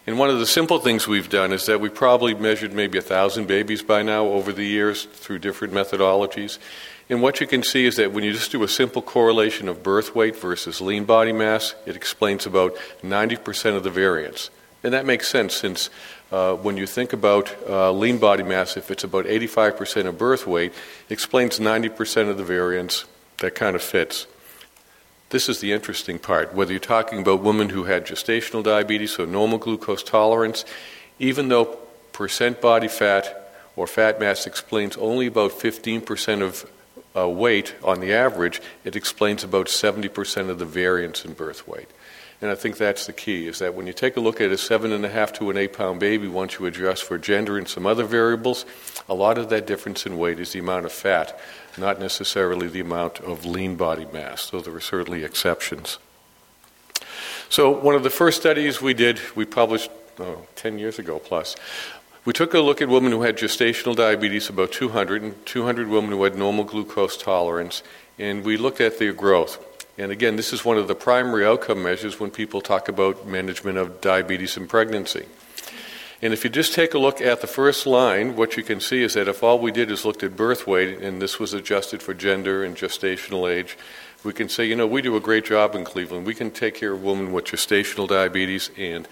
And 0.08 0.18
one 0.18 0.30
of 0.30 0.40
the 0.40 0.48
simple 0.48 0.80
things 0.80 1.08
we've 1.08 1.30
done 1.30 1.54
is 1.54 1.66
that 1.68 1.80
we 1.80 1.90
probably 1.90 2.34
measured 2.34 2.74
maybe 2.74 2.98
a 2.98 3.02
thousand 3.02 3.48
babies 3.48 3.84
by 3.84 4.02
now 4.02 4.26
over 4.26 4.52
the 4.52 4.66
years 4.66 5.06
through 5.06 5.40
different 5.40 5.74
methodologies. 5.74 6.58
And 7.10 7.22
what 7.22 7.40
you 7.42 7.48
can 7.48 7.64
see 7.64 7.86
is 7.86 7.96
that 7.98 8.12
when 8.12 8.24
you 8.24 8.34
just 8.34 8.52
do 8.52 8.64
a 8.64 8.68
simple 8.68 9.02
correlation 9.02 9.68
of 9.68 9.84
birth 9.84 10.16
weight 10.16 10.36
versus 10.36 10.80
lean 10.80 11.06
body 11.06 11.32
mass, 11.32 11.76
it 11.86 11.96
explains 11.96 12.46
about 12.46 12.76
90% 13.04 13.76
of 13.76 13.84
the 13.84 13.90
variance. 13.90 14.50
And 14.84 14.94
that 14.94 15.06
makes 15.06 15.28
sense 15.28 15.56
since 15.56 15.90
uh, 16.32 16.54
when 16.54 16.78
you 16.78 16.86
think 16.86 17.12
about 17.12 17.56
uh, 17.68 17.92
lean 17.92 18.18
body 18.18 18.44
mass, 18.44 18.78
if 18.78 18.92
it's 18.92 19.04
about 19.04 19.26
85% 19.26 20.06
of 20.06 20.18
birth 20.18 20.48
weight, 20.48 20.72
it 21.10 21.14
explains 21.14 21.60
90% 21.60 22.30
of 22.30 22.38
the 22.38 22.44
variance. 22.44 23.06
That 23.42 23.56
kind 23.56 23.76
of 23.76 23.82
fits. 23.82 24.28
This 25.30 25.48
is 25.48 25.60
the 25.60 25.72
interesting 25.72 26.18
part. 26.18 26.54
Whether 26.54 26.74
you're 26.74 26.80
talking 26.80 27.20
about 27.20 27.42
women 27.42 27.70
who 27.70 27.84
had 27.84 28.06
gestational 28.06 28.64
diabetes, 28.64 29.12
so 29.12 29.26
normal 29.26 29.60
glucose 29.60 30.04
tolerance, 30.04 30.66
even 31.20 31.50
though 31.50 31.78
percent 32.12 32.62
body 32.62 32.88
fat 32.88 33.54
or 33.76 33.86
fat 33.86 34.20
mass 34.20 34.48
explains 34.48 34.98
only 34.98 35.28
about 35.28 35.52
15% 35.52 36.42
of 36.42 36.70
uh, 37.16 37.28
weight 37.30 37.76
on 37.84 38.00
the 38.00 38.14
average, 38.14 38.62
it 38.84 38.96
explains 38.96 39.44
about 39.44 39.68
70% 39.68 40.50
of 40.50 40.60
the 40.60 40.66
variance 40.66 41.24
in 41.24 41.34
birth 41.34 41.68
weight. 41.68 41.90
And 42.42 42.50
I 42.50 42.56
think 42.56 42.78
that's 42.78 43.06
the 43.06 43.14
key, 43.14 43.48
is 43.48 43.60
that 43.60 43.74
when 43.74 43.86
you 43.86 43.94
take 43.94 44.16
a 44.16 44.22
look 44.22 44.40
at 44.40 44.52
a 44.52 44.58
seven 44.58 44.94
and 44.94 45.04
a 45.06 45.10
half 45.10 45.34
to 45.34 45.50
an 45.50 45.58
eight 45.58 45.74
pound 45.74 46.00
baby, 46.00 46.28
once 46.28 46.58
you 46.58 46.66
adjust 46.66 47.04
for 47.04 47.18
gender 47.18 47.58
and 47.58 47.68
some 47.68 47.86
other 47.86 48.06
variables, 48.06 48.66
a 49.10 49.14
lot 49.14 49.38
of 49.38 49.50
that 49.50 49.68
difference 49.68 50.06
in 50.06 50.18
weight 50.18 50.40
is 50.40 50.54
the 50.54 50.60
amount 50.60 50.86
of 50.86 50.92
fat, 50.94 51.38
not 51.78 52.00
necessarily 52.00 52.68
the 52.68 52.80
amount 52.80 53.20
of 53.20 53.46
lean 53.46 53.76
body 53.76 54.08
mass, 54.12 54.50
though 54.50 54.62
there 54.62 54.74
were 54.74 54.82
certainly 54.82 55.24
exceptions. 55.24 55.98
So, 57.50 57.70
one 57.72 57.96
of 57.96 58.04
the 58.04 58.10
first 58.10 58.40
studies 58.40 58.82
we 58.82 58.94
did, 58.94 59.20
we 59.36 59.46
published 59.46 59.90
oh, 60.20 60.46
10 60.56 60.78
years 60.78 61.00
ago 61.00 61.20
plus, 61.20 61.56
we 62.26 62.34
took 62.34 62.54
a 62.54 62.60
look 62.60 62.82
at 62.82 62.90
women 62.90 63.12
who 63.12 63.24
had 63.24 63.38
gestational 63.38 63.96
diabetes, 63.96 64.50
about 64.50 64.72
200, 64.72 65.24
and 65.24 65.46
200 65.46 65.88
women 65.88 66.12
who 66.12 66.24
had 66.24 66.36
normal 66.36 66.64
glucose 66.64 67.18
tolerance, 67.18 67.82
and 68.20 68.44
we 68.44 68.58
looked 68.58 68.82
at 68.82 69.00
their 69.00 69.14
growth. 69.14 69.66
And 69.98 70.12
again, 70.12 70.36
this 70.36 70.54
is 70.54 70.64
one 70.64 70.78
of 70.78 70.88
the 70.88 70.96
primary 70.96 71.46
outcome 71.46 71.82
measures 71.82 72.20
when 72.20 72.30
people 72.30 72.62
talk 72.62 72.88
about 72.88 73.26
management 73.26 73.78
of 73.78 74.00
diabetes 74.00 74.58
in 74.58 74.68
pregnancy. 74.68 75.26
And 76.22 76.34
if 76.34 76.44
you 76.44 76.50
just 76.50 76.74
take 76.74 76.94
a 76.94 77.00
look 77.00 77.22
at 77.22 77.40
the 77.40 77.48
first 77.48 77.86
line, 77.86 78.36
what 78.36 78.58
you 78.58 78.64
can 78.64 78.82
see 78.82 79.04
is 79.04 79.14
that 79.14 79.30
if 79.30 79.42
all 79.42 79.58
we 79.58 79.72
did 79.72 79.90
is 79.90 80.04
looked 80.04 80.22
at 80.22 80.36
birth 80.36 80.68
weight, 80.68 81.00
and 81.00 81.22
this 81.22 81.40
was 81.40 81.54
adjusted 81.54 82.04
for 82.04 82.14
gender 82.14 82.64
and 82.64 82.76
gestational 82.76 83.50
age, 83.50 83.78
we 84.26 84.34
can 84.34 84.50
say, 84.50 84.66
you 84.66 84.76
know, 84.76 84.86
we 84.86 85.02
do 85.02 85.16
a 85.16 85.22
great 85.22 85.46
job 85.46 85.76
in 85.76 85.86
Cleveland. 85.86 86.26
We 86.26 86.36
can 86.36 86.52
take 86.52 86.76
care 86.76 86.92
of 86.92 87.04
women 87.04 87.32
with 87.32 87.46
gestational 87.46 88.06
diabetes, 88.06 88.70
and 88.78 89.08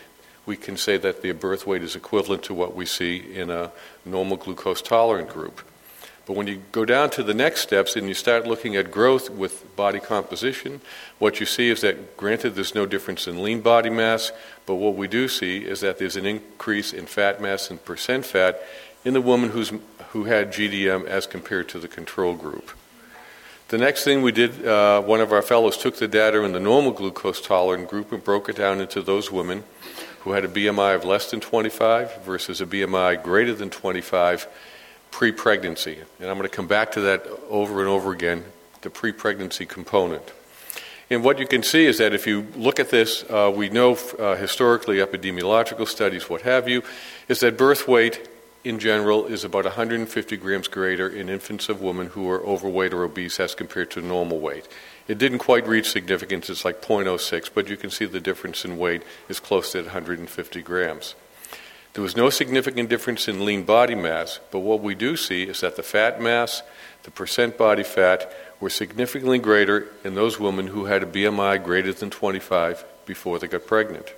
we 0.46 0.58
can 0.58 0.76
say 0.76 0.98
that 0.98 1.22
their 1.22 1.34
birth 1.34 1.66
weight 1.66 1.82
is 1.82 1.96
equivalent 1.96 2.44
to 2.44 2.54
what 2.54 2.76
we 2.76 2.86
see 2.86 3.18
in 3.34 3.50
a 3.50 3.72
normal 4.04 4.36
glucose 4.36 4.82
tolerant 4.82 5.30
group. 5.30 5.62
But 6.28 6.36
when 6.36 6.48
you 6.48 6.62
go 6.74 6.84
down 6.84 7.10
to 7.12 7.24
the 7.24 7.34
next 7.34 7.62
steps 7.62 7.96
and 7.96 8.10
you 8.10 8.14
start 8.14 8.46
looking 8.46 8.76
at 8.76 8.92
growth 8.92 9.30
with 9.30 9.74
body 9.78 10.02
composition, 10.02 10.82
what 11.20 11.40
you 11.40 11.46
see 11.46 11.70
is 11.70 11.80
that, 11.82 12.18
granted, 12.18 12.54
there's 12.54 12.76
no 12.76 12.86
difference 12.86 13.28
in 13.28 13.42
lean 13.42 13.62
body 13.62 13.90
mass, 13.90 14.34
but 14.66 14.76
what 14.76 14.96
we 14.96 15.08
do 15.08 15.30
see 15.30 15.60
is 15.60 15.80
that 15.80 16.00
there's 16.00 16.18
an 16.18 16.26
increase 16.26 16.92
in 16.92 17.06
fat 17.06 17.42
mass 17.42 17.72
and 17.72 17.84
percent 17.86 18.26
fat 18.26 18.62
in 19.06 19.14
the 19.14 19.22
woman 19.22 19.52
who's, 19.52 19.72
who 20.10 20.26
had 20.26 20.52
GDM 20.52 21.06
as 21.06 21.26
compared 21.26 21.70
to 21.70 21.80
the 21.80 21.88
control 21.88 22.36
group. 22.36 22.72
The 23.70 23.78
next 23.78 24.04
thing 24.04 24.22
we 24.22 24.34
did, 24.34 24.68
uh, 24.68 25.02
one 25.02 25.22
of 25.22 25.32
our 25.32 25.42
fellows 25.42 25.78
took 25.78 25.96
the 25.96 26.10
data 26.10 26.44
in 26.44 26.52
the 26.52 26.60
normal 26.60 26.92
glucose 26.92 27.40
tolerant 27.40 27.90
group 27.90 28.12
and 28.12 28.22
broke 28.22 28.50
it 28.50 28.58
down 28.58 28.82
into 28.82 29.02
those 29.02 29.32
women 29.32 29.64
who 30.22 30.34
had 30.34 30.44
a 30.44 30.50
BMI 30.50 30.94
of 30.96 31.06
less 31.06 31.32
than 31.32 31.40
25 31.40 32.24
versus 32.24 32.60
a 32.60 32.66
BMI 32.66 33.24
greater 33.24 33.54
than 33.54 33.70
25 33.70 34.48
pre 35.18 35.32
pregnancy. 35.32 35.98
And 36.20 36.30
I'm 36.30 36.38
going 36.38 36.48
to 36.48 36.56
come 36.56 36.68
back 36.68 36.92
to 36.92 37.02
that 37.02 37.26
over 37.50 37.80
and 37.80 37.90
over 37.90 38.12
again 38.12 38.44
the 38.82 38.92
pre 38.92 39.12
pregnancy 39.12 39.66
component. 39.66 40.32
And 41.10 41.24
what 41.24 41.40
you 41.40 41.48
can 41.48 41.64
see 41.64 41.88
is 41.88 41.98
that 41.98 42.14
if 42.14 42.28
you 42.28 42.46
look 42.56 42.80
at 42.80 42.92
this, 42.92 43.24
uh, 43.24 43.52
we 43.52 43.70
know 43.70 43.98
uh, 44.20 44.36
historically, 44.36 44.98
epidemiological 44.98 45.88
studies, 45.88 46.30
what 46.30 46.44
have 46.44 46.70
you, 46.70 46.84
is 47.28 47.40
that 47.40 47.58
birth 47.58 47.88
weight 47.88 48.30
in 48.64 48.78
general 48.78 49.26
is 49.26 49.44
about 49.44 49.64
150 49.64 50.38
grams 50.38 50.68
greater 50.68 51.10
in 51.10 51.30
infants 51.30 51.68
of 51.68 51.82
women 51.82 52.08
who 52.08 52.30
are 52.30 52.46
overweight 52.46 52.94
or 52.94 53.04
obese 53.04 53.40
as 53.40 53.56
compared 53.56 53.90
to 53.90 54.02
normal 54.02 54.40
weight. 54.40 54.68
It 55.08 55.18
didn't 55.18 55.40
quite 55.40 55.66
reach 55.66 55.90
significance, 55.90 56.48
it's 56.48 56.64
like 56.64 56.80
0.06, 56.80 57.50
but 57.56 57.70
you 57.70 57.78
can 57.78 57.90
see 57.90 58.06
the 58.06 58.20
difference 58.20 58.64
in 58.64 58.78
weight 58.78 59.02
is 59.30 59.40
close 59.40 59.72
to 59.72 59.82
150 59.82 60.62
grams. 60.62 61.16
There 61.98 62.04
was 62.04 62.16
no 62.16 62.30
significant 62.30 62.90
difference 62.90 63.28
in 63.28 63.44
lean 63.44 63.64
body 63.64 63.96
mass, 63.96 64.40
but 64.52 64.60
what 64.60 64.82
we 64.82 64.94
do 64.94 65.18
see 65.18 65.46
is 65.46 65.62
that 65.62 65.78
the 65.78 65.82
fat 65.82 66.22
mass, 66.22 66.62
the 67.02 67.10
percent 67.10 67.58
body 67.58 67.82
fat, 67.82 68.32
were 68.60 68.70
significantly 68.70 69.40
greater 69.40 69.88
in 70.04 70.14
those 70.14 70.40
women 70.40 70.68
who 70.68 70.86
had 70.86 71.02
a 71.02 71.08
BMI 71.08 71.64
greater 71.64 71.92
than 71.92 72.12
25 72.12 72.86
before 73.08 73.40
they 73.40 73.48
got 73.48 73.66
pregnant. 73.66 74.14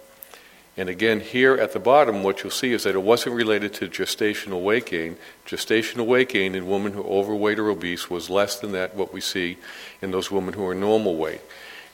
And 0.76 0.90
again, 0.90 1.22
here 1.22 1.56
at 1.56 1.72
the 1.72 1.80
bottom, 1.80 2.22
what 2.22 2.44
you'll 2.44 2.52
see 2.52 2.74
is 2.74 2.84
that 2.84 2.96
it 2.96 3.02
wasn't 3.02 3.38
related 3.38 3.74
to 3.76 3.88
gestational 3.88 4.62
weight 4.62 4.88
gain. 4.88 5.16
Gestational 5.48 6.06
weight 6.06 6.28
gain 6.28 6.56
in 6.56 6.68
women 6.68 6.92
who 6.92 7.02
are 7.02 7.06
overweight 7.06 7.60
or 7.60 7.70
obese 7.70 8.10
was 8.10 8.30
less 8.30 8.60
than 8.60 8.74
that 8.74 8.94
what 8.94 9.14
we 9.14 9.22
see 9.22 9.58
in 10.02 10.12
those 10.12 10.30
women 10.30 10.54
who 10.54 10.68
are 10.68 10.76
normal 10.76 11.16
weight. 11.16 11.40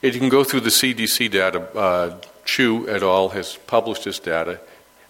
If 0.01 0.15
you 0.15 0.19
can 0.19 0.29
go 0.29 0.43
through 0.43 0.61
the 0.61 0.71
CDC 0.71 1.29
data, 1.29 1.59
uh, 1.77 2.21
Chu 2.43 2.89
et 2.89 3.03
al. 3.03 3.29
has 3.29 3.57
published 3.67 4.05
this 4.05 4.17
data. 4.17 4.59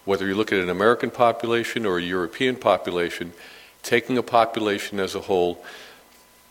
Whether 0.06 0.28
you 0.28 0.36
look 0.36 0.52
at 0.52 0.60
an 0.60 0.70
American 0.70 1.12
population 1.12 1.86
or 1.86 1.98
a 1.98 2.02
European 2.02 2.56
population, 2.56 3.34
taking 3.84 4.18
a 4.18 4.24
population 4.24 5.00
as 5.00 5.16
a 5.16 5.22
whole, 5.22 5.64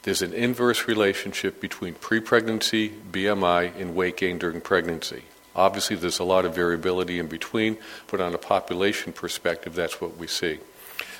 there's 0.02 0.23
an 0.23 0.34
inverse 0.34 0.87
relationship 0.87 1.61
between 1.61 1.94
pre 1.94 2.20
pregnancy, 2.20 2.90
BMI, 3.11 3.80
and 3.80 3.94
weight 3.94 4.16
gain 4.16 4.38
during 4.38 4.61
pregnancy. 4.61 5.23
Obviously, 5.56 5.96
there's 5.96 6.18
a 6.18 6.25
lot 6.25 6.44
of 6.44 6.54
variability 6.54 7.18
in 7.18 7.28
between, 7.28 7.78
but 8.08 8.20
on 8.20 8.34
a 8.34 8.38
population 8.38 9.12
perspective, 9.12 9.75
that's 9.75 10.00
what 10.00 10.16
we 10.16 10.26
see. 10.26 10.58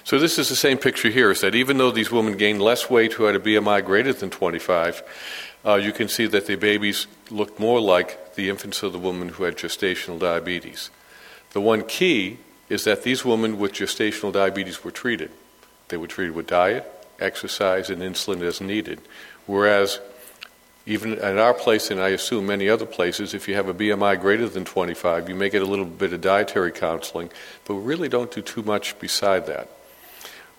So 0.03 0.19
this 0.19 0.39
is 0.39 0.49
the 0.49 0.57
same 0.57 0.77
picture 0.77 1.09
here, 1.09 1.31
is 1.31 1.41
that 1.41 1.55
even 1.55 1.79
though 1.79 1.91
these 1.91 2.11
women 2.11 2.37
gained 2.37 2.61
less 2.61 2.91
weight 2.91 3.15
who 3.15 3.25
had 3.25 3.37
a 3.37 3.41
BMI 3.41 3.85
greater 3.85 4.13
than 4.13 4.29
25, 4.29 5.03
uh, 5.65 5.77
you 5.77 5.93
can 5.93 6.09
see 6.09 6.27
that 6.27 6.47
the 6.47 6.57
babies 6.57 7.07
looked 7.31 7.59
more 7.59 7.81
like 7.81 8.35
the 8.35 8.51
infants 8.51 8.83
of 8.83 8.93
the 8.93 8.99
women 8.99 9.31
who 9.31 9.45
had 9.45 9.57
gestational 9.57 10.19
diabetes. 10.19 10.91
The 11.55 11.61
one 11.61 11.85
key 11.85 12.39
is 12.69 12.83
that 12.85 13.05
these 13.05 13.25
women 13.25 13.61
with 13.61 13.73
gestational 13.73 14.33
diabetes 14.33 14.83
were 14.83 14.91
treated. 14.91 15.31
They 15.89 15.97
were 15.97 16.09
treated 16.09 16.35
with 16.35 16.49
diet, 16.49 16.85
exercise, 17.21 17.91
and 17.91 18.03
insulin 18.03 18.43
as 18.43 18.61
needed, 18.61 19.01
whereas 19.47 20.01
even 20.85 21.13
at 21.21 21.39
our 21.39 21.55
place, 21.55 21.93
and 21.93 22.01
I 22.01 22.09
assume 22.09 22.47
many 22.47 22.69
other 22.69 22.87
places, 22.87 23.35
if 23.35 23.47
you 23.47 23.55
have 23.55 23.69
a 23.69 23.75
BMI 23.75 24.21
greater 24.21 24.49
than 24.49 24.65
25, 24.65 25.29
you 25.29 25.37
may 25.37 25.49
get 25.49 25.63
a 25.63 25.67
little 25.67 25.85
bit 25.85 26.13
of 26.13 26.21
dietary 26.21 26.73
counseling, 26.73 27.31
but 27.65 27.77
we 27.77 27.83
really 27.83 28.09
don't 28.09 28.33
do 28.33 28.43
too 28.43 28.63
much 28.65 28.99
beside 28.99 29.47
that. 29.47 29.71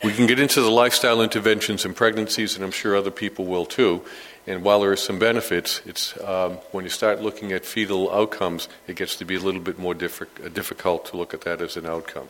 We 0.03 0.13
can 0.13 0.27
get 0.27 0.39
into 0.39 0.61
the 0.61 0.69
lifestyle 0.69 1.21
interventions 1.21 1.85
in 1.85 1.93
pregnancies, 1.93 2.55
and 2.55 2.63
I'm 2.63 2.71
sure 2.71 2.95
other 2.95 3.11
people 3.11 3.45
will 3.45 3.65
too. 3.65 4.03
And 4.47 4.63
while 4.63 4.81
there 4.81 4.91
are 4.91 4.97
some 4.97 5.17
benefits, 5.17 5.81
it's 5.85 6.19
um, 6.21 6.53
when 6.71 6.83
you 6.83 6.89
start 6.89 7.21
looking 7.21 7.51
at 7.51 7.65
fetal 7.65 8.11
outcomes, 8.13 8.67
it 8.87 8.95
gets 8.95 9.15
to 9.17 9.25
be 9.25 9.35
a 9.35 9.39
little 9.39 9.61
bit 9.61 9.79
more 9.79 9.95
diffi- 9.95 10.53
difficult 10.53 11.05
to 11.07 11.17
look 11.17 11.33
at 11.33 11.41
that 11.41 11.61
as 11.61 11.77
an 11.77 11.85
outcome. 11.85 12.29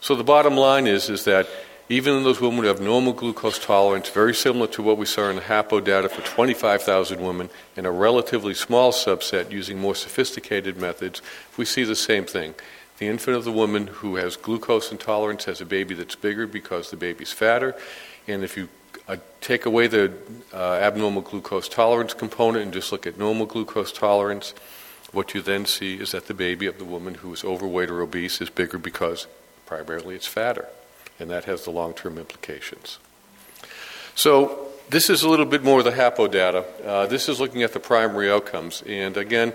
So 0.00 0.14
the 0.14 0.24
bottom 0.24 0.56
line 0.56 0.86
is 0.86 1.08
is 1.08 1.24
that 1.24 1.48
even 1.88 2.14
in 2.14 2.22
those 2.22 2.40
women 2.40 2.58
who 2.60 2.66
have 2.66 2.82
normal 2.82 3.14
glucose 3.14 3.58
tolerance, 3.58 4.10
very 4.10 4.34
similar 4.34 4.66
to 4.68 4.82
what 4.82 4.98
we 4.98 5.06
saw 5.06 5.30
in 5.30 5.36
the 5.36 5.42
HAPO 5.42 5.82
data 5.84 6.10
for 6.10 6.20
25,000 6.20 7.18
women, 7.18 7.48
in 7.76 7.86
a 7.86 7.90
relatively 7.90 8.52
small 8.52 8.92
subset 8.92 9.50
using 9.50 9.78
more 9.78 9.94
sophisticated 9.94 10.76
methods, 10.76 11.22
we 11.56 11.64
see 11.64 11.84
the 11.84 11.96
same 11.96 12.26
thing. 12.26 12.54
The 12.98 13.06
infant 13.06 13.36
of 13.36 13.44
the 13.44 13.52
woman 13.52 13.86
who 13.86 14.16
has 14.16 14.36
glucose 14.36 14.90
intolerance 14.90 15.44
has 15.44 15.60
a 15.60 15.64
baby 15.64 15.94
that's 15.94 16.16
bigger 16.16 16.46
because 16.46 16.90
the 16.90 16.96
baby's 16.96 17.32
fatter, 17.32 17.76
and 18.26 18.42
if 18.42 18.56
you 18.56 18.68
uh, 19.06 19.16
take 19.40 19.66
away 19.66 19.86
the 19.86 20.12
uh, 20.52 20.74
abnormal 20.74 21.22
glucose 21.22 21.68
tolerance 21.68 22.12
component 22.12 22.64
and 22.64 22.72
just 22.72 22.92
look 22.92 23.06
at 23.06 23.16
normal 23.16 23.46
glucose 23.46 23.92
tolerance, 23.92 24.52
what 25.12 25.34
you 25.34 25.40
then 25.40 25.64
see 25.64 25.94
is 25.94 26.10
that 26.12 26.26
the 26.26 26.34
baby 26.34 26.66
of 26.66 26.78
the 26.78 26.84
woman 26.84 27.14
who 27.14 27.32
is 27.32 27.44
overweight 27.44 27.88
or 27.88 28.02
obese 28.02 28.40
is 28.40 28.50
bigger 28.50 28.76
because 28.78 29.26
primarily 29.64 30.14
it's 30.14 30.26
fatter 30.26 30.68
and 31.18 31.30
that 31.30 31.44
has 31.44 31.64
the 31.64 31.70
long 31.70 31.94
term 31.94 32.18
implications. 32.18 32.98
So, 34.14 34.66
this 34.90 35.10
is 35.10 35.22
a 35.22 35.28
little 35.28 35.44
bit 35.44 35.62
more 35.62 35.80
of 35.80 35.84
the 35.84 35.92
HAPO 35.92 36.30
data. 36.30 36.64
Uh, 36.82 37.06
this 37.06 37.28
is 37.28 37.40
looking 37.40 37.62
at 37.62 37.74
the 37.74 37.80
primary 37.80 38.30
outcomes. 38.30 38.82
And 38.86 39.18
again, 39.18 39.52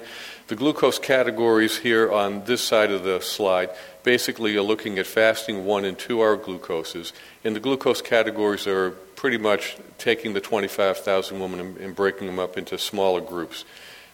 the 0.53 0.59
glucose 0.59 0.99
categories 0.99 1.79
here 1.79 2.11
on 2.11 2.43
this 2.45 2.63
side 2.63 2.91
of 2.91 3.03
the 3.03 3.19
slide 3.21 3.71
basically 4.03 4.55
are 4.55 4.61
looking 4.61 4.99
at 4.99 5.07
fasting 5.07 5.65
1 5.65 5.83
and 5.83 5.97
2 5.97 6.21
hour 6.21 6.37
glucoses. 6.37 7.11
And 7.43 7.55
the 7.55 7.59
glucose 7.59 8.03
categories 8.03 8.67
are 8.67 8.91
pretty 8.91 9.39
much 9.39 9.77
taking 9.97 10.33
the 10.33 10.39
25,000 10.39 11.39
women 11.39 11.59
and, 11.59 11.77
and 11.77 11.95
breaking 11.95 12.27
them 12.27 12.37
up 12.37 12.55
into 12.55 12.77
smaller 12.77 13.19
groups. 13.19 13.65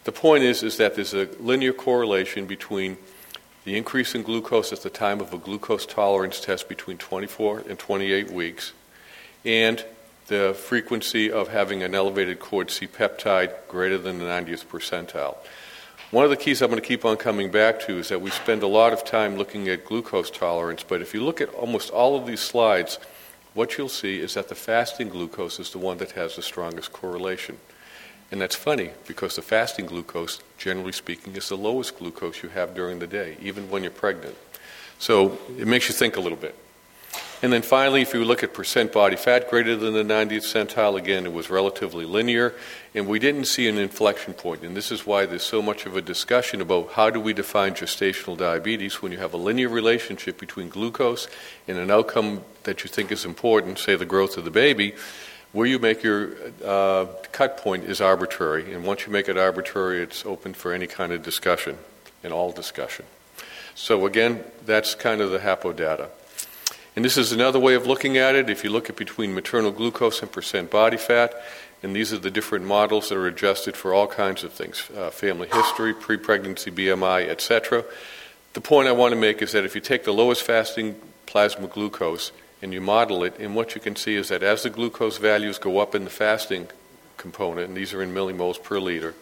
The 0.06 0.14
point 0.14 0.46
is, 0.46 0.64
is 0.64 0.78
that 0.78 0.96
there's 0.96 1.14
a 1.14 1.28
linear 1.42 1.74
correlation 1.74 2.46
between 2.46 2.96
the 3.66 3.76
increase 3.76 4.16
in 4.16 4.24
glucose 4.24 4.72
at 4.72 4.82
the 4.82 4.90
time 4.90 5.20
of 5.20 5.34
a 5.34 5.38
glucose 5.38 5.86
tolerance 5.86 6.40
test 6.40 6.70
between 6.70 6.98
24 6.98 7.66
and 7.68 7.78
28 7.78 8.32
weeks, 8.32 8.72
and 9.44 9.84
the 10.28 10.54
frequency 10.58 11.30
of 11.30 11.50
having 11.50 11.84
an 11.84 11.94
elevated 11.94 12.40
cord 12.40 12.72
C 12.72 12.88
peptide 12.88 13.52
greater 13.68 13.98
than 13.98 14.20
the 14.20 14.24
90th 14.24 14.68
percentile. 14.68 15.36
One 16.12 16.24
of 16.24 16.32
the 16.32 16.38
keys 16.38 16.64
I'm 16.64 16.72
going 16.72 16.82
to 16.82 16.88
keep 16.88 17.06
on 17.06 17.18
coming 17.18 17.52
back 17.52 17.80
to 17.82 18.00
is 18.00 18.10
that 18.10 18.20
we 18.20 18.32
spend 18.32 18.64
a 18.64 18.68
lot 18.68 18.94
of 18.94 19.06
time 19.06 19.38
looking 19.38 19.68
at 19.70 19.86
glucose 19.86 20.32
tolerance, 20.32 20.82
but 20.82 21.04
if 21.04 21.14
you 21.14 21.24
look 21.24 21.40
at 21.40 21.54
almost 21.54 21.92
all 21.92 22.16
of 22.16 22.26
these 22.26 22.40
slides, 22.40 22.98
what 23.54 23.78
you'll 23.78 23.90
see 23.90 24.20
is 24.20 24.34
that 24.34 24.50
the 24.50 24.56
fasting 24.56 25.10
glucose 25.10 25.60
is 25.60 25.70
the 25.70 25.78
one 25.78 26.00
that 26.00 26.14
has 26.14 26.36
the 26.36 26.42
strongest 26.42 26.92
correlation. 26.92 27.60
And 28.32 28.42
that's 28.42 28.56
funny 28.56 28.90
because 29.08 29.36
the 29.36 29.44
fasting 29.44 29.86
glucose, 29.86 30.40
generally 30.58 30.94
speaking, 30.94 31.36
is 31.36 31.50
the 31.50 31.58
lowest 31.58 32.00
glucose 32.00 32.42
you 32.42 32.50
have 32.50 32.74
during 32.74 32.98
the 32.98 33.06
day, 33.06 33.38
even 33.40 33.70
when 33.70 33.84
you're 33.84 33.92
pregnant. 33.92 34.36
So 34.98 35.38
it 35.60 35.68
makes 35.68 35.90
you 35.90 35.94
think 35.94 36.18
a 36.18 36.22
little 36.22 36.40
bit. 36.40 36.56
And 37.42 37.54
then 37.54 37.62
finally, 37.62 38.02
if 38.02 38.14
you 38.14 38.26
look 38.26 38.44
at 38.44 38.54
percent 38.54 38.92
body 38.92 39.16
fat 39.16 39.50
greater 39.50 39.76
than 39.78 39.94
the 39.94 40.04
90th 40.04 40.44
centile, 40.44 40.98
again, 40.98 41.26
it 41.26 41.32
was 41.32 41.50
relatively 41.50 42.04
linear, 42.04 42.54
and 42.94 43.08
we 43.08 43.18
didn't 43.18 43.46
see 43.46 43.70
an 43.70 43.78
inflection 43.78 44.34
point. 44.34 44.64
And 44.64 44.76
this 44.76 44.92
is 44.92 45.06
why 45.06 45.26
there's 45.26 45.44
so 45.44 45.62
much 45.62 45.86
of 45.86 45.96
a 45.96 46.02
discussion 46.02 46.60
about 46.60 46.92
how 46.92 47.10
do 47.10 47.20
we 47.20 47.32
define 47.32 47.76
gestational 47.76 48.38
diabetes 48.38 49.02
when 49.02 49.14
you 49.14 49.20
have 49.20 49.34
a 49.34 49.38
linear 49.38 49.70
relationship 49.70 50.38
between 50.38 50.68
glucose 50.68 51.30
and 51.66 51.78
an 51.78 51.90
outcome 51.90 52.42
that 52.64 52.84
you 52.84 52.90
think 52.90 53.10
is 53.10 53.24
important, 53.24 53.80
say 53.80 53.96
the 53.96 54.06
growth 54.06 54.38
of 54.38 54.44
the 54.44 54.52
baby 54.52 54.94
where 55.52 55.66
you 55.66 55.80
make 55.80 56.04
your 56.04 56.36
uh, 56.64 57.08
cut 57.32 57.58
point 57.58 57.84
is 57.86 58.02
arbitrary, 58.02 58.72
and 58.74 58.84
once 58.84 59.06
you 59.06 59.12
make 59.12 59.28
it 59.28 59.38
arbitrary, 59.38 60.02
it's 60.02 60.26
open 60.26 60.54
for 60.54 60.74
any 60.74 60.86
kind 60.88 61.12
of 61.12 61.24
discussion. 61.24 61.78
and 62.24 62.34
all 62.34 62.52
discussion. 62.52 63.06
So, 63.76 64.06
again, 64.06 64.44
that's 64.66 64.94
kind 64.94 65.22
of 65.22 65.32
the 65.32 65.40
HAPO 65.40 65.76
data. 65.76 66.10
And 67.00 67.06
this 67.06 67.16
is 67.16 67.32
another 67.32 67.60
way 67.62 67.76
of 67.76 67.88
looking 67.88 68.18
at 68.18 68.36
it. 68.36 68.50
If 68.50 68.66
you 68.66 68.70
look 68.72 68.90
at 68.90 68.98
between 68.98 69.34
maternal 69.34 69.72
glucose 69.72 70.22
and 70.22 70.30
percent 70.30 70.70
body 70.70 70.98
fat, 70.98 71.34
and 71.82 71.96
these 71.96 72.12
are 72.12 72.18
the 72.18 72.30
different 72.30 72.66
models 72.66 73.08
that 73.08 73.18
are 73.18 73.26
adjusted 73.26 73.78
for 73.78 73.94
all 73.94 74.06
kinds 74.06 74.44
of 74.44 74.52
things 74.52 74.90
uh, 74.98 75.10
family 75.10 75.48
history, 75.48 75.94
pre 75.94 76.18
pregnancy 76.18 76.72
BMI, 76.72 77.30
etc. 77.30 77.86
The 78.52 78.60
point 78.60 78.90
I 78.90 78.92
want 78.92 79.14
to 79.14 79.16
make 79.18 79.42
is 79.42 79.54
that 79.54 79.64
if 79.64 79.76
you 79.76 79.80
take 79.80 80.04
the 80.04 80.12
lowest 80.12 80.44
fasting 80.44 80.98
plasma 81.26 81.68
glucose 81.68 82.34
and 82.62 82.74
you 82.74 82.82
model 82.82 83.24
it, 83.24 83.40
and 83.40 83.56
what 83.56 83.76
you 83.76 83.80
can 83.80 83.96
see 83.96 84.16
is 84.16 84.28
that 84.28 84.44
as 84.44 84.64
the 84.64 84.70
glucose 84.70 85.20
values 85.20 85.58
go 85.58 85.80
up 85.80 85.96
in 85.96 86.04
the 86.04 86.10
fasting 86.10 86.68
component, 87.16 87.70
and 87.70 87.78
these 87.78 87.94
are 87.94 88.04
in 88.04 88.14
millimoles 88.14 88.62
per 88.62 88.78
liter, 88.78 89.16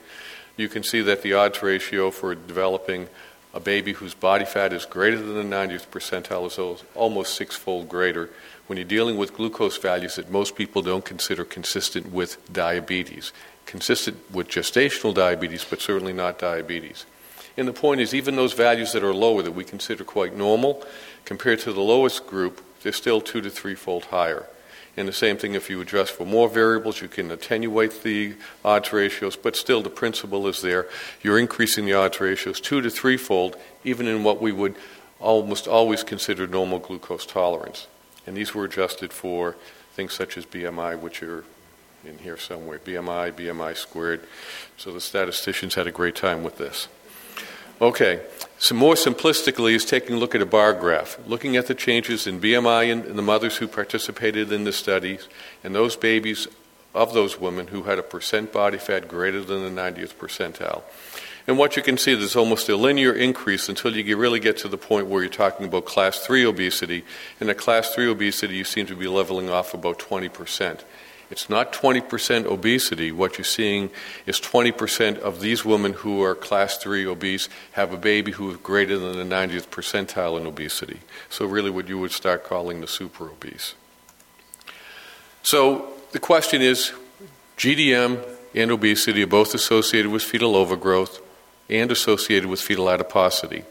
you 0.56 0.68
can 0.68 0.82
see 0.82 1.02
that 1.02 1.22
the 1.22 1.34
odds 1.34 1.62
ratio 1.62 2.10
for 2.10 2.34
developing 2.34 3.08
a 3.58 3.60
baby 3.60 3.94
whose 3.94 4.14
body 4.14 4.46
fat 4.46 4.72
is 4.72 4.86
greater 4.86 5.18
than 5.18 5.34
the 5.34 5.56
90th 5.56 5.88
percentile 5.88 6.46
is 6.46 6.84
almost 6.94 7.34
sixfold 7.34 7.90
greater 7.90 8.30
when 8.68 8.78
you're 8.78 8.86
dealing 8.86 9.18
with 9.18 9.34
glucose 9.34 9.78
values 9.78 10.16
that 10.16 10.30
most 10.30 10.56
people 10.56 10.84
don't 10.84 11.04
consider 11.04 11.44
consistent 11.44 12.12
with 12.12 12.38
diabetes, 12.54 13.34
consistent 13.66 14.16
with 14.32 14.48
gestational 14.48 15.12
diabetes, 15.12 15.66
but 15.68 15.82
certainly 15.82 16.14
not 16.14 16.38
diabetes. 16.38 17.08
And 17.58 17.68
the 17.68 17.74
point 17.74 18.00
is, 18.00 18.14
even 18.14 18.36
those 18.36 18.54
values 18.54 18.94
that 18.94 19.04
are 19.04 19.12
lower 19.12 19.42
that 19.42 19.54
we 19.54 19.64
consider 19.64 20.04
quite 20.04 20.38
normal, 20.38 20.86
compared 21.26 21.58
to 21.62 21.74
the 21.74 21.82
lowest 21.82 22.28
group, 22.28 22.64
they're 22.84 22.92
still 22.92 23.22
two 23.22 23.42
to 23.42 23.50
threefold 23.50 24.06
higher. 24.06 24.46
And 24.98 25.08
the 25.08 25.14
same 25.14 25.38
thing 25.38 25.54
if 25.54 25.70
you 25.70 25.80
adjust 25.80 26.14
for 26.14 26.26
more 26.26 26.50
variables, 26.50 27.02
you 27.02 27.08
can 27.08 27.30
attenuate 27.30 28.02
the 28.02 28.34
odds 28.66 28.92
ratios, 28.92 29.36
but 29.36 29.56
still 29.56 29.84
the 29.84 29.92
principle 29.92 30.48
is 30.48 30.64
there. 30.64 30.88
You're 31.22 31.38
increasing 31.38 31.86
the 31.86 31.94
odds 31.94 32.20
ratios 32.20 32.60
two 32.60 32.82
to 32.82 32.90
threefold, 32.90 33.56
even 33.84 34.08
in 34.08 34.24
what 34.24 34.42
we 34.42 34.52
would 34.52 34.76
almost 35.20 35.68
always 35.68 36.04
consider 36.04 36.48
normal 36.48 36.80
glucose 36.80 37.28
tolerance. 37.28 37.88
And 38.26 38.36
these 38.36 38.56
were 38.56 38.66
adjusted 38.66 39.14
for 39.14 39.56
things 39.94 40.14
such 40.14 40.36
as 40.36 40.46
BMI, 40.48 41.00
which 41.00 41.22
are 41.22 41.46
in 42.04 42.18
here 42.20 42.38
somewhere 42.38 42.80
BMI, 42.80 43.34
BMI 43.34 43.78
squared. 43.78 44.22
So 44.78 44.92
the 44.92 45.02
statisticians 45.02 45.76
had 45.76 45.88
a 45.88 45.92
great 45.92 46.16
time 46.16 46.44
with 46.44 46.58
this. 46.58 46.88
Okay, 47.80 48.22
so 48.58 48.74
more 48.74 48.96
simplistically 48.96 49.74
is 49.76 49.86
taking 49.86 50.16
a 50.16 50.20
look 50.20 50.34
at 50.34 50.42
a 50.42 50.48
bar 50.48 50.74
graph, 50.74 51.20
looking 51.28 51.56
at 51.56 51.68
the 51.68 51.76
changes 51.76 52.26
in 52.26 52.42
BMI 52.42 52.90
in, 52.90 53.04
in 53.04 53.16
the 53.16 53.22
mothers 53.22 53.58
who 53.58 53.68
participated 53.68 54.52
in 54.52 54.64
the 54.64 54.74
studies 54.74 55.28
and 55.64 55.76
those 55.76 55.96
babies 55.96 56.48
of 56.96 57.14
those 57.14 57.40
women 57.40 57.68
who 57.68 57.84
had 57.84 58.00
a 58.00 58.04
percent 58.04 58.52
body 58.52 58.80
fat 58.80 59.08
greater 59.08 59.44
than 59.44 59.62
the 59.64 59.82
90th 59.82 60.16
percentile. 60.16 60.82
And 61.46 61.60
what 61.60 61.78
you 61.78 61.84
can 61.84 62.00
see, 62.00 62.16
there's 62.16 62.36
almost 62.36 62.68
a 62.68 62.76
linear 62.76 63.14
increase 63.14 63.70
until 63.70 63.96
you 63.96 64.18
really 64.18 64.40
get 64.40 64.58
to 64.58 64.68
the 64.68 64.78
point 64.78 65.06
where 65.06 65.22
you're 65.22 65.32
talking 65.32 65.68
about 65.68 65.86
class 65.86 66.18
3 66.26 66.46
obesity. 66.46 67.06
And 67.40 67.48
at 67.50 67.60
class 67.60 67.94
3 67.94 68.10
obesity, 68.10 68.56
you 68.56 68.64
seem 68.64 68.88
to 68.88 68.96
be 68.96 69.08
leveling 69.08 69.52
off 69.52 69.76
about 69.76 70.00
20%. 70.00 70.82
It's 71.30 71.50
not 71.50 71.74
20% 71.74 72.46
obesity. 72.46 73.12
What 73.12 73.38
you're 73.38 73.46
seeing 73.46 73.90
is 74.26 74.40
20% 74.40 75.20
of 75.20 75.42
these 75.42 75.66
women 75.66 75.94
who 75.94 76.24
are 76.24 76.36
class 76.36 76.78
3 76.78 77.06
obese 77.06 77.50
have 77.74 77.92
a 77.92 77.98
baby 77.98 78.32
who 78.32 78.52
is 78.52 78.58
greater 78.58 78.98
than 78.98 79.18
the 79.18 79.36
90th 79.36 79.68
percentile 79.68 80.40
in 80.40 80.46
obesity. 80.46 81.02
So, 81.30 81.46
really, 81.46 81.70
what 81.70 81.90
you 81.90 82.00
would 82.00 82.12
start 82.12 82.44
calling 82.44 82.80
the 82.80 82.88
super 82.88 83.26
obese. 83.30 83.76
So, 85.44 85.94
the 86.12 86.20
question 86.20 86.62
is 86.62 86.94
GDM 87.58 88.24
and 88.56 88.72
obesity 88.72 89.24
are 89.24 89.28
both 89.28 89.54
associated 89.54 90.12
with 90.12 90.24
fetal 90.24 90.56
overgrowth 90.56 91.22
and 91.70 91.92
associated 91.92 92.50
with 92.50 92.62
fetal 92.62 92.90
adiposity. 92.90 93.66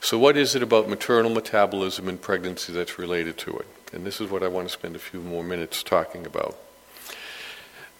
So, 0.00 0.16
what 0.16 0.36
is 0.36 0.54
it 0.54 0.62
about 0.62 0.88
maternal 0.88 1.30
metabolism 1.30 2.08
in 2.08 2.18
pregnancy 2.18 2.72
that's 2.72 2.98
related 2.98 3.36
to 3.38 3.56
it? 3.58 3.66
And 3.92 4.06
this 4.06 4.20
is 4.20 4.30
what 4.30 4.44
I 4.44 4.48
want 4.48 4.68
to 4.68 4.72
spend 4.72 4.94
a 4.94 5.00
few 5.00 5.20
more 5.20 5.42
minutes 5.42 5.82
talking 5.82 6.24
about. 6.24 6.56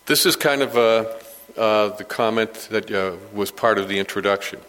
This 0.07 0.26
is 0.26 0.37
kind 0.37 0.62
of 0.62 0.76
uh, 0.76 1.88
the 1.97 2.04
comment 2.04 2.69
that 2.71 2.90
uh, 2.90 3.16
was 3.33 3.50
part 3.50 3.78
of 3.78 3.88
the 3.88 3.99
introduction. 3.99 4.61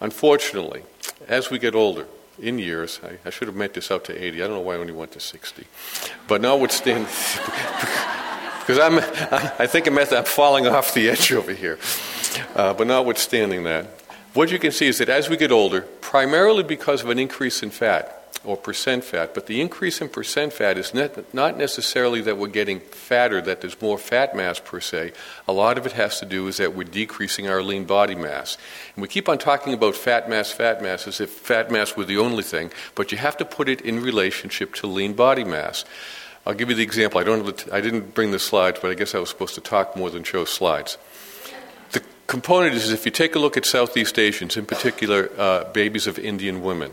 Unfortunately, 0.00 0.82
as 1.28 1.50
we 1.50 1.58
get 1.58 1.74
older, 1.74 2.06
in 2.38 2.58
years, 2.58 3.00
I, 3.04 3.18
I, 3.26 3.30
should 3.30 3.48
have 3.48 3.56
meant 3.56 3.74
this 3.74 3.90
up 3.90 4.04
to 4.04 4.24
80. 4.24 4.42
I 4.42 4.46
don't 4.46 4.56
know 4.56 4.62
why 4.62 4.74
I 4.74 4.78
only 4.78 4.92
went 4.92 5.12
to 5.12 5.20
60. 5.20 5.66
But 6.26 6.40
notwithstanding, 6.40 7.04
because 8.60 8.78
I'm, 8.78 8.98
I 8.98 9.66
think 9.66 9.86
I'm, 9.86 9.98
I'm 9.98 10.24
falling 10.24 10.66
off 10.66 10.94
the 10.94 11.08
edge 11.08 11.32
over 11.32 11.52
here. 11.52 11.78
Uh, 12.54 12.72
but 12.74 12.86
notwithstanding 12.86 13.64
that, 13.64 13.86
what 14.34 14.50
you 14.50 14.58
can 14.58 14.72
see 14.72 14.86
is 14.86 14.98
that 14.98 15.08
as 15.08 15.28
we 15.28 15.36
get 15.36 15.52
older, 15.52 15.82
primarily 16.00 16.62
because 16.62 17.02
of 17.02 17.10
an 17.10 17.18
increase 17.18 17.62
in 17.62 17.70
fat, 17.70 18.21
or 18.44 18.56
percent 18.56 19.04
fat. 19.04 19.34
But 19.34 19.46
the 19.46 19.60
increase 19.60 20.00
in 20.00 20.08
percent 20.08 20.52
fat 20.52 20.76
is 20.76 20.92
not 20.94 21.56
necessarily 21.56 22.20
that 22.22 22.38
we're 22.38 22.48
getting 22.48 22.80
fatter, 22.80 23.40
that 23.42 23.60
there's 23.60 23.80
more 23.80 23.98
fat 23.98 24.34
mass 24.34 24.58
per 24.58 24.80
se. 24.80 25.12
A 25.46 25.52
lot 25.52 25.78
of 25.78 25.86
it 25.86 25.92
has 25.92 26.18
to 26.20 26.26
do 26.26 26.48
is 26.48 26.56
that 26.56 26.74
we're 26.74 26.84
decreasing 26.84 27.48
our 27.48 27.62
lean 27.62 27.84
body 27.84 28.16
mass. 28.16 28.58
And 28.96 29.02
we 29.02 29.08
keep 29.08 29.28
on 29.28 29.38
talking 29.38 29.74
about 29.74 29.94
fat 29.94 30.28
mass, 30.28 30.50
fat 30.50 30.82
mass, 30.82 31.06
as 31.06 31.20
if 31.20 31.30
fat 31.30 31.70
mass 31.70 31.96
were 31.96 32.04
the 32.04 32.18
only 32.18 32.42
thing, 32.42 32.72
but 32.94 33.12
you 33.12 33.18
have 33.18 33.36
to 33.36 33.44
put 33.44 33.68
it 33.68 33.80
in 33.80 34.02
relationship 34.02 34.74
to 34.76 34.86
lean 34.86 35.12
body 35.12 35.44
mass. 35.44 35.84
I'll 36.44 36.54
give 36.54 36.68
you 36.68 36.74
the 36.74 36.82
example. 36.82 37.20
I, 37.20 37.24
don't 37.24 37.72
I 37.72 37.80
didn't 37.80 38.14
bring 38.14 38.32
the 38.32 38.38
slides, 38.40 38.80
but 38.82 38.90
I 38.90 38.94
guess 38.94 39.14
I 39.14 39.20
was 39.20 39.28
supposed 39.28 39.54
to 39.54 39.60
talk 39.60 39.96
more 39.96 40.10
than 40.10 40.24
show 40.24 40.44
slides 40.44 40.98
The 41.92 42.02
component 42.26 42.74
is 42.74 42.90
if 42.90 43.04
you 43.04 43.12
take 43.12 43.36
a 43.36 43.38
look 43.38 43.56
at 43.56 43.64
Southeast 43.64 44.18
Asians, 44.18 44.56
in 44.56 44.66
particular 44.66 45.30
uh, 45.38 45.70
babies 45.72 46.08
of 46.08 46.18
Indian 46.18 46.60
women, 46.62 46.90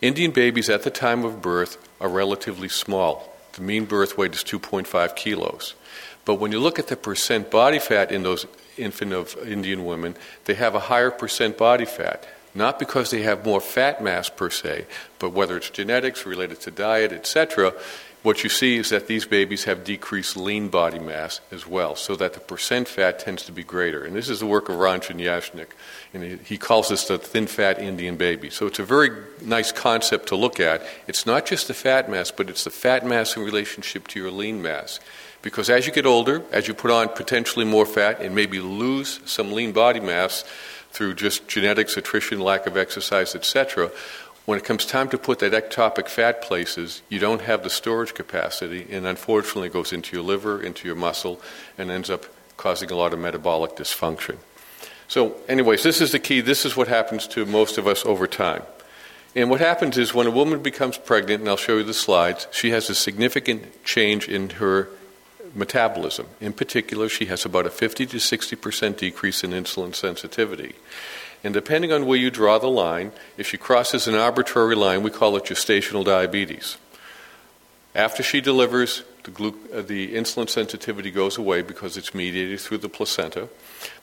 Indian 0.00 0.30
babies 0.30 0.70
at 0.70 0.84
the 0.84 0.90
time 0.90 1.24
of 1.24 1.42
birth 1.42 1.76
are 2.00 2.08
relatively 2.08 2.68
small. 2.68 3.34
The 3.54 3.62
mean 3.62 3.84
birth 3.84 4.16
weight 4.16 4.32
is 4.32 4.44
2.5 4.44 5.16
kilos. 5.16 5.74
But 6.24 6.34
when 6.34 6.52
you 6.52 6.60
look 6.60 6.78
at 6.78 6.86
the 6.86 6.96
percent 6.96 7.50
body 7.50 7.80
fat 7.80 8.12
in 8.12 8.22
those 8.22 8.46
infant 8.76 9.12
of 9.12 9.36
Indian 9.44 9.84
women, 9.84 10.14
they 10.44 10.54
have 10.54 10.76
a 10.76 10.80
higher 10.80 11.10
percent 11.10 11.58
body 11.58 11.84
fat. 11.84 12.28
Not 12.54 12.78
because 12.78 13.10
they 13.10 13.22
have 13.22 13.44
more 13.44 13.60
fat 13.60 14.02
mass 14.02 14.28
per 14.28 14.50
se, 14.50 14.86
but 15.18 15.32
whether 15.32 15.56
it's 15.56 15.70
genetics 15.70 16.24
related 16.24 16.60
to 16.60 16.70
diet, 16.70 17.12
etc., 17.12 17.72
what 18.28 18.44
you 18.44 18.50
see 18.50 18.76
is 18.76 18.90
that 18.90 19.06
these 19.06 19.24
babies 19.24 19.64
have 19.64 19.84
decreased 19.84 20.36
lean 20.36 20.68
body 20.68 20.98
mass 20.98 21.40
as 21.50 21.66
well, 21.66 21.96
so 21.96 22.14
that 22.14 22.34
the 22.34 22.40
percent 22.40 22.86
fat 22.86 23.18
tends 23.18 23.42
to 23.42 23.52
be 23.52 23.64
greater. 23.64 24.04
And 24.04 24.14
this 24.14 24.28
is 24.28 24.40
the 24.40 24.46
work 24.46 24.68
of 24.68 24.74
Ranjan 24.74 25.18
Yajnik, 25.18 25.68
and 26.12 26.38
he 26.40 26.58
calls 26.58 26.90
this 26.90 27.08
the 27.08 27.16
thin 27.16 27.46
fat 27.46 27.78
Indian 27.78 28.18
baby. 28.18 28.50
So 28.50 28.66
it's 28.66 28.78
a 28.78 28.84
very 28.84 29.08
nice 29.40 29.72
concept 29.72 30.28
to 30.28 30.36
look 30.36 30.60
at. 30.60 30.82
It's 31.06 31.24
not 31.24 31.46
just 31.46 31.68
the 31.68 31.74
fat 31.74 32.10
mass, 32.10 32.30
but 32.30 32.50
it's 32.50 32.64
the 32.64 32.70
fat 32.70 33.06
mass 33.06 33.34
in 33.34 33.44
relationship 33.44 34.06
to 34.08 34.20
your 34.20 34.30
lean 34.30 34.60
mass. 34.60 35.00
Because 35.40 35.70
as 35.70 35.86
you 35.86 35.92
get 35.94 36.04
older, 36.04 36.42
as 36.52 36.68
you 36.68 36.74
put 36.74 36.90
on 36.90 37.08
potentially 37.08 37.64
more 37.64 37.86
fat 37.86 38.20
and 38.20 38.34
maybe 38.34 38.60
lose 38.60 39.20
some 39.24 39.52
lean 39.52 39.72
body 39.72 40.00
mass 40.00 40.44
through 40.90 41.14
just 41.14 41.48
genetics, 41.48 41.96
attrition, 41.96 42.40
lack 42.40 42.66
of 42.66 42.76
exercise, 42.76 43.34
etc., 43.34 43.90
when 44.48 44.56
it 44.56 44.64
comes 44.64 44.86
time 44.86 45.10
to 45.10 45.18
put 45.18 45.40
that 45.40 45.52
ectopic 45.52 46.08
fat 46.08 46.40
places, 46.40 47.02
you 47.10 47.18
don't 47.18 47.42
have 47.42 47.62
the 47.62 47.68
storage 47.68 48.14
capacity, 48.14 48.86
and 48.90 49.06
unfortunately, 49.06 49.66
it 49.66 49.74
goes 49.74 49.92
into 49.92 50.16
your 50.16 50.24
liver, 50.24 50.62
into 50.62 50.88
your 50.88 50.96
muscle, 50.96 51.38
and 51.76 51.90
ends 51.90 52.08
up 52.08 52.24
causing 52.56 52.90
a 52.90 52.94
lot 52.94 53.12
of 53.12 53.18
metabolic 53.18 53.76
dysfunction. 53.76 54.38
So, 55.06 55.36
anyways, 55.50 55.82
this 55.82 56.00
is 56.00 56.12
the 56.12 56.18
key. 56.18 56.40
This 56.40 56.64
is 56.64 56.78
what 56.78 56.88
happens 56.88 57.26
to 57.26 57.44
most 57.44 57.76
of 57.76 57.86
us 57.86 58.06
over 58.06 58.26
time. 58.26 58.62
And 59.36 59.50
what 59.50 59.60
happens 59.60 59.98
is 59.98 60.14
when 60.14 60.26
a 60.26 60.30
woman 60.30 60.62
becomes 60.62 60.96
pregnant, 60.96 61.40
and 61.40 61.48
I'll 61.50 61.58
show 61.58 61.76
you 61.76 61.84
the 61.84 61.92
slides, 61.92 62.46
she 62.50 62.70
has 62.70 62.88
a 62.88 62.94
significant 62.94 63.84
change 63.84 64.30
in 64.30 64.48
her 64.48 64.88
metabolism. 65.54 66.26
In 66.40 66.54
particular, 66.54 67.10
she 67.10 67.26
has 67.26 67.44
about 67.44 67.66
a 67.66 67.70
50 67.70 68.06
to 68.06 68.16
60% 68.16 68.96
decrease 68.96 69.44
in 69.44 69.50
insulin 69.50 69.94
sensitivity. 69.94 70.74
And 71.44 71.54
depending 71.54 71.92
on 71.92 72.06
where 72.06 72.18
you 72.18 72.30
draw 72.30 72.58
the 72.58 72.68
line, 72.68 73.12
if 73.36 73.46
she 73.46 73.56
crosses 73.56 74.08
an 74.08 74.14
arbitrary 74.14 74.74
line, 74.74 75.02
we 75.02 75.10
call 75.10 75.36
it 75.36 75.44
gestational 75.44 76.04
diabetes. 76.04 76.76
After 77.94 78.22
she 78.22 78.40
delivers, 78.40 79.04
the, 79.24 79.30
glu- 79.30 79.58
uh, 79.72 79.82
the, 79.82 80.14
insulin 80.14 80.48
sensitivity 80.48 81.10
goes 81.10 81.38
away 81.38 81.62
because 81.62 81.96
it's 81.96 82.14
mediated 82.14 82.60
through 82.60 82.78
the 82.78 82.88
placenta. 82.88 83.48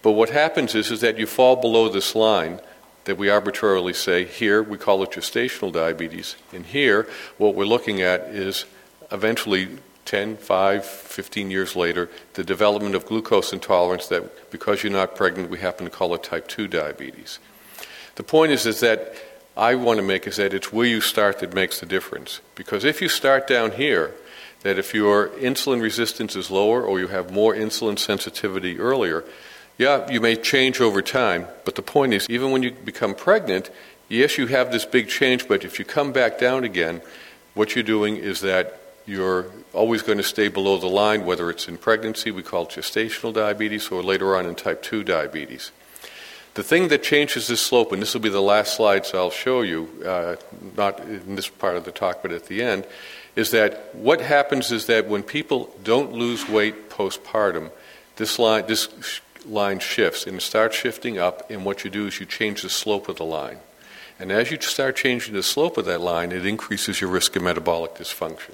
But 0.02 0.12
what 0.12 0.30
happens 0.30 0.76
is, 0.76 0.92
is 0.92 1.02
that 1.02 1.18
you 1.18 1.26
fall 1.28 1.56
below 1.56 1.90
this 1.90 2.16
line 2.16 2.62
that 3.06 3.18
we 3.18 3.30
arbitrarily 3.30 3.94
say 3.94 4.26
here 4.26 4.62
we 4.64 4.78
call 4.78 5.04
it 5.04 5.12
gestational 5.12 5.72
diabetes. 5.72 6.36
And 6.54 6.66
here, 6.66 7.08
what 7.38 7.56
we're 7.56 7.66
looking 7.66 8.02
at 8.02 8.22
is 8.22 8.66
eventually 9.12 9.70
10, 10.06 10.38
5, 10.38 10.86
15 10.86 11.52
years 11.52 11.76
later, 11.76 12.10
the 12.34 12.44
development 12.44 12.96
of 12.96 13.06
glucose 13.06 13.52
intolerance 13.52 14.08
that 14.08 14.52
because 14.52 14.84
you're 14.84 14.92
not 14.92 15.16
pregnant, 15.16 15.50
we 15.50 15.60
happen 15.60 15.86
to 15.86 15.92
call 15.92 16.14
it 16.14 16.24
type 16.24 16.48
2 16.48 16.68
diabetes. 16.68 17.40
The 18.16 18.24
point 18.24 18.52
is, 18.52 18.66
is 18.66 18.80
that 18.80 19.16
I 19.58 19.76
want 19.76 19.98
to 19.98 20.06
make 20.06 20.28
is 20.28 20.38
that 20.38 20.54
it's 20.54 20.72
where 20.72 20.88
you 20.88 21.02
start 21.02 21.40
that 21.40 21.54
makes 21.54 21.80
the 21.80 21.86
difference. 21.86 22.42
Because 22.56 22.86
if 22.86 23.02
you 23.02 23.10
start 23.10 23.48
down 23.48 23.72
here, 23.72 24.14
that 24.62 24.80
if 24.80 24.94
your 24.94 25.30
insulin 25.30 25.82
resistance 25.82 26.36
is 26.36 26.50
lower 26.50 26.84
or 26.84 27.00
you 27.00 27.08
have 27.08 27.32
more 27.32 27.54
insulin 27.54 28.00
sensitivity 28.00 28.80
earlier, 28.80 29.24
Yeah, 29.78 30.10
you 30.10 30.22
may 30.22 30.36
change 30.38 30.80
over 30.80 31.02
time, 31.02 31.48
but 31.66 31.76
the 31.76 31.82
point 31.82 32.14
is, 32.14 32.30
even 32.30 32.52
when 32.52 32.64
you 32.64 32.72
become 32.72 33.14
pregnant, 33.14 33.70
yes, 34.08 34.38
you 34.38 34.48
have 34.48 34.72
this 34.72 34.86
big 34.86 35.10
change, 35.10 35.48
but 35.48 35.66
if 35.66 35.80
you 35.80 35.86
come 35.86 36.14
back 36.14 36.40
down 36.40 36.64
again, 36.64 37.02
what 37.56 37.76
you're 37.76 37.84
doing 37.84 38.16
is 38.16 38.40
that 38.42 38.80
you're 39.06 39.52
always 39.74 40.02
going 40.02 40.18
to 40.18 40.24
stay 40.24 40.48
below 40.48 40.78
the 40.78 40.88
line, 40.88 41.26
whether 41.26 41.50
it's 41.50 41.68
in 41.68 41.78
pregnancy, 41.78 42.32
we 42.32 42.44
call 42.44 42.64
it 42.64 42.70
gestational 42.70 43.34
diabetes, 43.34 43.90
or 43.90 44.02
later 44.02 44.36
on 44.36 44.46
in 44.46 44.56
type 44.56 44.82
2 44.82 45.04
diabetes. 45.04 45.72
The 46.56 46.64
thing 46.64 46.88
that 46.88 47.04
changes 47.04 47.48
this 47.48 47.62
slope, 47.62 47.92
and 47.92 48.02
this 48.02 48.14
will 48.14 48.22
be 48.22 48.30
the 48.30 48.42
last 48.42 48.78
slides 48.78 49.14
I'll 49.14 49.30
show 49.30 49.62
you, 49.62 49.90
uh, 50.06 50.38
not 50.78 51.02
in 51.02 51.36
this 51.36 51.50
part 51.50 51.76
of 51.76 51.84
the 51.84 51.92
talk, 51.92 52.22
but 52.22 52.32
at 52.32 52.46
the 52.46 52.64
end, 52.64 52.88
is 53.36 53.52
that 53.52 53.94
what 53.94 54.22
happens 54.22 54.72
is 54.72 54.86
that 54.86 55.08
when 55.08 55.22
people 55.22 55.76
don't 55.84 56.14
lose 56.14 56.48
weight 56.48 56.90
postpartum, 56.90 57.72
this 58.16 58.40
line, 58.40 58.66
this 58.68 58.88
line 59.46 59.80
shifts 59.80 60.26
and 60.26 60.38
it 60.38 60.42
starts 60.42 60.78
shifting 60.78 61.20
up, 61.20 61.50
and 61.52 61.66
what 61.66 61.84
you 61.84 61.90
do 61.90 62.08
is 62.08 62.20
you 62.20 62.26
change 62.26 62.62
the 62.62 62.70
slope 62.70 63.10
of 63.10 63.18
the 63.18 63.26
line. 63.26 63.58
And 64.18 64.32
as 64.32 64.50
you 64.50 64.60
start 64.62 64.96
changing 64.96 65.34
the 65.34 65.44
slope 65.44 65.78
of 65.78 65.84
that 65.86 66.00
line, 66.00 66.32
it 66.32 66.46
increases 66.46 67.02
your 67.02 67.10
risk 67.10 67.36
of 67.36 67.44
metabolic 67.44 67.96
dysfunction. 67.96 68.54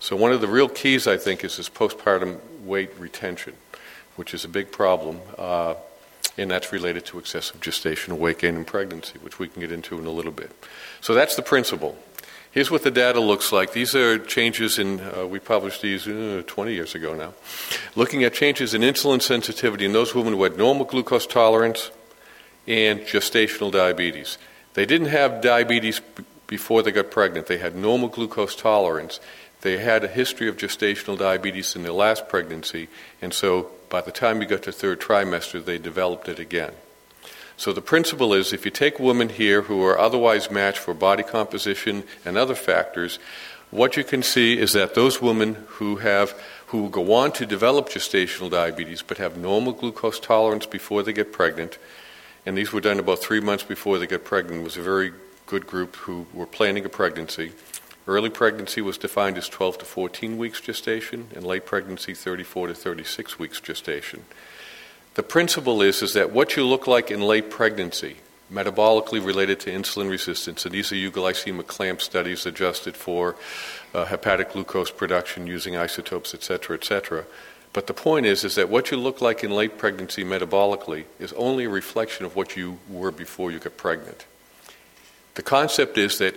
So, 0.00 0.16
one 0.16 0.32
of 0.32 0.40
the 0.40 0.48
real 0.48 0.68
keys, 0.68 1.06
I 1.06 1.16
think, 1.18 1.44
is 1.44 1.58
this 1.58 1.68
postpartum 1.68 2.38
weight 2.64 2.90
retention, 2.98 3.54
which 4.16 4.34
is 4.34 4.44
a 4.44 4.48
big 4.48 4.72
problem. 4.72 5.20
Uh, 5.38 5.74
and 6.38 6.50
that's 6.50 6.72
related 6.72 7.04
to 7.06 7.18
excessive 7.18 7.60
gestational 7.60 8.16
weight 8.16 8.38
gain 8.38 8.56
in 8.56 8.64
pregnancy, 8.64 9.18
which 9.20 9.38
we 9.38 9.46
can 9.46 9.60
get 9.60 9.70
into 9.70 9.98
in 9.98 10.06
a 10.06 10.10
little 10.10 10.32
bit. 10.32 10.50
So 11.02 11.12
that's 11.12 11.36
the 11.36 11.42
principle. 11.42 11.98
Here's 12.50 12.70
what 12.70 12.82
the 12.82 12.90
data 12.90 13.20
looks 13.20 13.52
like. 13.52 13.72
These 13.72 13.94
are 13.94 14.18
changes 14.18 14.78
in, 14.78 15.00
uh, 15.00 15.26
we 15.26 15.38
published 15.38 15.82
these 15.82 16.08
uh, 16.08 16.42
20 16.46 16.72
years 16.72 16.94
ago 16.94 17.14
now, 17.14 17.34
looking 17.94 18.24
at 18.24 18.34
changes 18.34 18.74
in 18.74 18.82
insulin 18.82 19.22
sensitivity 19.22 19.84
in 19.84 19.92
those 19.92 20.14
women 20.14 20.32
who 20.32 20.42
had 20.42 20.56
normal 20.56 20.84
glucose 20.84 21.26
tolerance 21.26 21.90
and 22.66 23.00
gestational 23.00 23.70
diabetes. 23.70 24.38
They 24.74 24.86
didn't 24.86 25.08
have 25.08 25.42
diabetes 25.42 26.00
b- 26.00 26.24
before 26.46 26.82
they 26.82 26.90
got 26.90 27.12
pregnant, 27.12 27.46
they 27.46 27.58
had 27.58 27.76
normal 27.76 28.08
glucose 28.08 28.56
tolerance. 28.56 29.20
They 29.62 29.78
had 29.78 30.04
a 30.04 30.08
history 30.08 30.48
of 30.48 30.56
gestational 30.56 31.18
diabetes 31.18 31.76
in 31.76 31.82
their 31.82 31.92
last 31.92 32.28
pregnancy, 32.28 32.88
and 33.20 33.34
so 33.34 33.70
by 33.88 34.00
the 34.00 34.12
time 34.12 34.40
you 34.40 34.46
got 34.46 34.62
to 34.62 34.72
third 34.72 35.00
trimester, 35.00 35.62
they 35.62 35.78
developed 35.78 36.28
it 36.28 36.38
again. 36.38 36.72
So 37.56 37.74
the 37.74 37.82
principle 37.82 38.32
is 38.32 38.54
if 38.54 38.64
you 38.64 38.70
take 38.70 38.98
women 38.98 39.28
here 39.28 39.62
who 39.62 39.84
are 39.84 39.98
otherwise 39.98 40.50
matched 40.50 40.78
for 40.78 40.94
body 40.94 41.22
composition 41.22 42.04
and 42.24 42.38
other 42.38 42.54
factors, 42.54 43.18
what 43.70 43.98
you 43.98 44.02
can 44.02 44.22
see 44.22 44.58
is 44.58 44.72
that 44.72 44.94
those 44.94 45.20
women 45.20 45.56
who 45.66 45.96
have 45.96 46.34
who 46.68 46.88
go 46.88 47.12
on 47.12 47.32
to 47.32 47.44
develop 47.44 47.88
gestational 47.88 48.48
diabetes 48.50 49.02
but 49.02 49.18
have 49.18 49.36
normal 49.36 49.72
glucose 49.72 50.20
tolerance 50.20 50.66
before 50.66 51.02
they 51.02 51.12
get 51.12 51.32
pregnant, 51.32 51.78
and 52.46 52.56
these 52.56 52.72
were 52.72 52.80
done 52.80 52.98
about 52.98 53.18
three 53.18 53.40
months 53.40 53.64
before 53.64 53.98
they 53.98 54.06
get 54.06 54.24
pregnant, 54.24 54.64
was 54.64 54.76
a 54.76 54.82
very 54.82 55.12
good 55.46 55.66
group 55.66 55.96
who 55.96 56.26
were 56.32 56.46
planning 56.46 56.84
a 56.84 56.88
pregnancy. 56.88 57.52
Early 58.06 58.30
pregnancy 58.30 58.80
was 58.80 58.98
defined 58.98 59.36
as 59.38 59.48
12 59.48 59.78
to 59.78 59.84
14 59.84 60.38
weeks 60.38 60.60
gestation, 60.60 61.28
and 61.34 61.44
late 61.44 61.66
pregnancy 61.66 62.14
34 62.14 62.68
to 62.68 62.74
36 62.74 63.38
weeks 63.38 63.60
gestation. 63.60 64.24
The 65.14 65.22
principle 65.22 65.82
is, 65.82 66.02
is 66.02 66.14
that 66.14 66.32
what 66.32 66.56
you 66.56 66.66
look 66.66 66.86
like 66.86 67.10
in 67.10 67.20
late 67.20 67.50
pregnancy, 67.50 68.16
metabolically 68.52 69.24
related 69.24 69.60
to 69.60 69.70
insulin 69.70 70.10
resistance, 70.10 70.64
and 70.64 70.74
these 70.74 70.92
are 70.92 70.96
euglycemic 70.96 71.66
clamp 71.66 72.00
studies 72.00 72.46
adjusted 72.46 72.96
for 72.96 73.36
uh, 73.94 74.06
hepatic 74.06 74.52
glucose 74.52 74.90
production 74.90 75.46
using 75.46 75.76
isotopes, 75.76 76.34
et 76.34 76.42
cetera, 76.42 76.76
et 76.76 76.84
cetera. 76.84 77.24
But 77.72 77.86
the 77.86 77.94
point 77.94 78.26
is, 78.26 78.42
is 78.44 78.56
that 78.56 78.68
what 78.68 78.90
you 78.90 78.96
look 78.96 79.20
like 79.20 79.44
in 79.44 79.50
late 79.50 79.78
pregnancy 79.78 80.24
metabolically 80.24 81.04
is 81.20 81.32
only 81.34 81.64
a 81.64 81.70
reflection 81.70 82.26
of 82.26 82.34
what 82.34 82.56
you 82.56 82.78
were 82.88 83.12
before 83.12 83.52
you 83.52 83.58
got 83.58 83.76
pregnant. 83.76 84.26
The 85.34 85.42
concept 85.42 85.96
is 85.96 86.18
that 86.18 86.34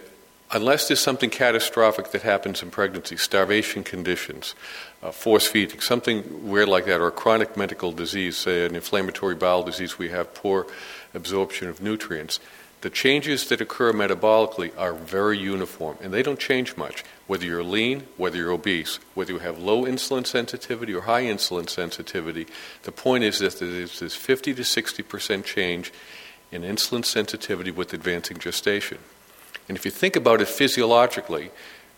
unless 0.53 0.87
there's 0.87 1.01
something 1.01 1.31
catastrophic 1.31 2.11
that 2.11 2.21
happens 2.21 2.61
in 2.61 2.69
pregnancy, 2.69 3.17
starvation 3.17 3.83
conditions, 3.83 4.53
uh, 5.01 5.11
force 5.11 5.47
feeding, 5.47 5.79
something 5.81 6.47
weird 6.47 6.69
like 6.69 6.85
that, 6.85 7.01
or 7.01 7.07
a 7.07 7.11
chronic 7.11 7.57
medical 7.57 7.91
disease, 7.91 8.37
say 8.37 8.65
an 8.65 8.75
inflammatory 8.75 9.35
bowel 9.35 9.63
disease, 9.63 9.97
we 9.97 10.09
have 10.09 10.33
poor 10.35 10.67
absorption 11.13 11.67
of 11.67 11.81
nutrients. 11.81 12.39
The 12.81 12.89
changes 12.89 13.47
that 13.47 13.61
occur 13.61 13.93
metabolically 13.93 14.71
are 14.77 14.93
very 14.93 15.39
uniform, 15.39 15.97
and 16.01 16.13
they 16.13 16.21
don't 16.21 16.39
change 16.39 16.75
much. 16.77 17.03
Whether 17.27 17.45
you're 17.45 17.63
lean, 17.63 18.03
whether 18.17 18.37
you're 18.37 18.51
obese, 18.51 18.99
whether 19.15 19.31
you 19.31 19.39
have 19.39 19.57
low 19.57 19.85
insulin 19.85 20.27
sensitivity 20.27 20.93
or 20.93 21.01
high 21.01 21.23
insulin 21.23 21.69
sensitivity, 21.69 22.45
the 22.83 22.91
point 22.91 23.23
is 23.23 23.39
that 23.39 23.57
there's 23.57 23.99
this 24.01 24.15
50 24.15 24.53
to 24.55 24.63
60 24.65 25.01
percent 25.03 25.45
change 25.45 25.93
in 26.51 26.61
insulin 26.61 27.05
sensitivity 27.05 27.71
with 27.71 27.93
advancing 27.93 28.37
gestation. 28.37 28.99
And 29.67 29.77
if 29.77 29.85
you 29.85 29.91
think 29.91 30.15
about 30.15 30.41
it 30.41 30.47
physiologically, 30.47 31.51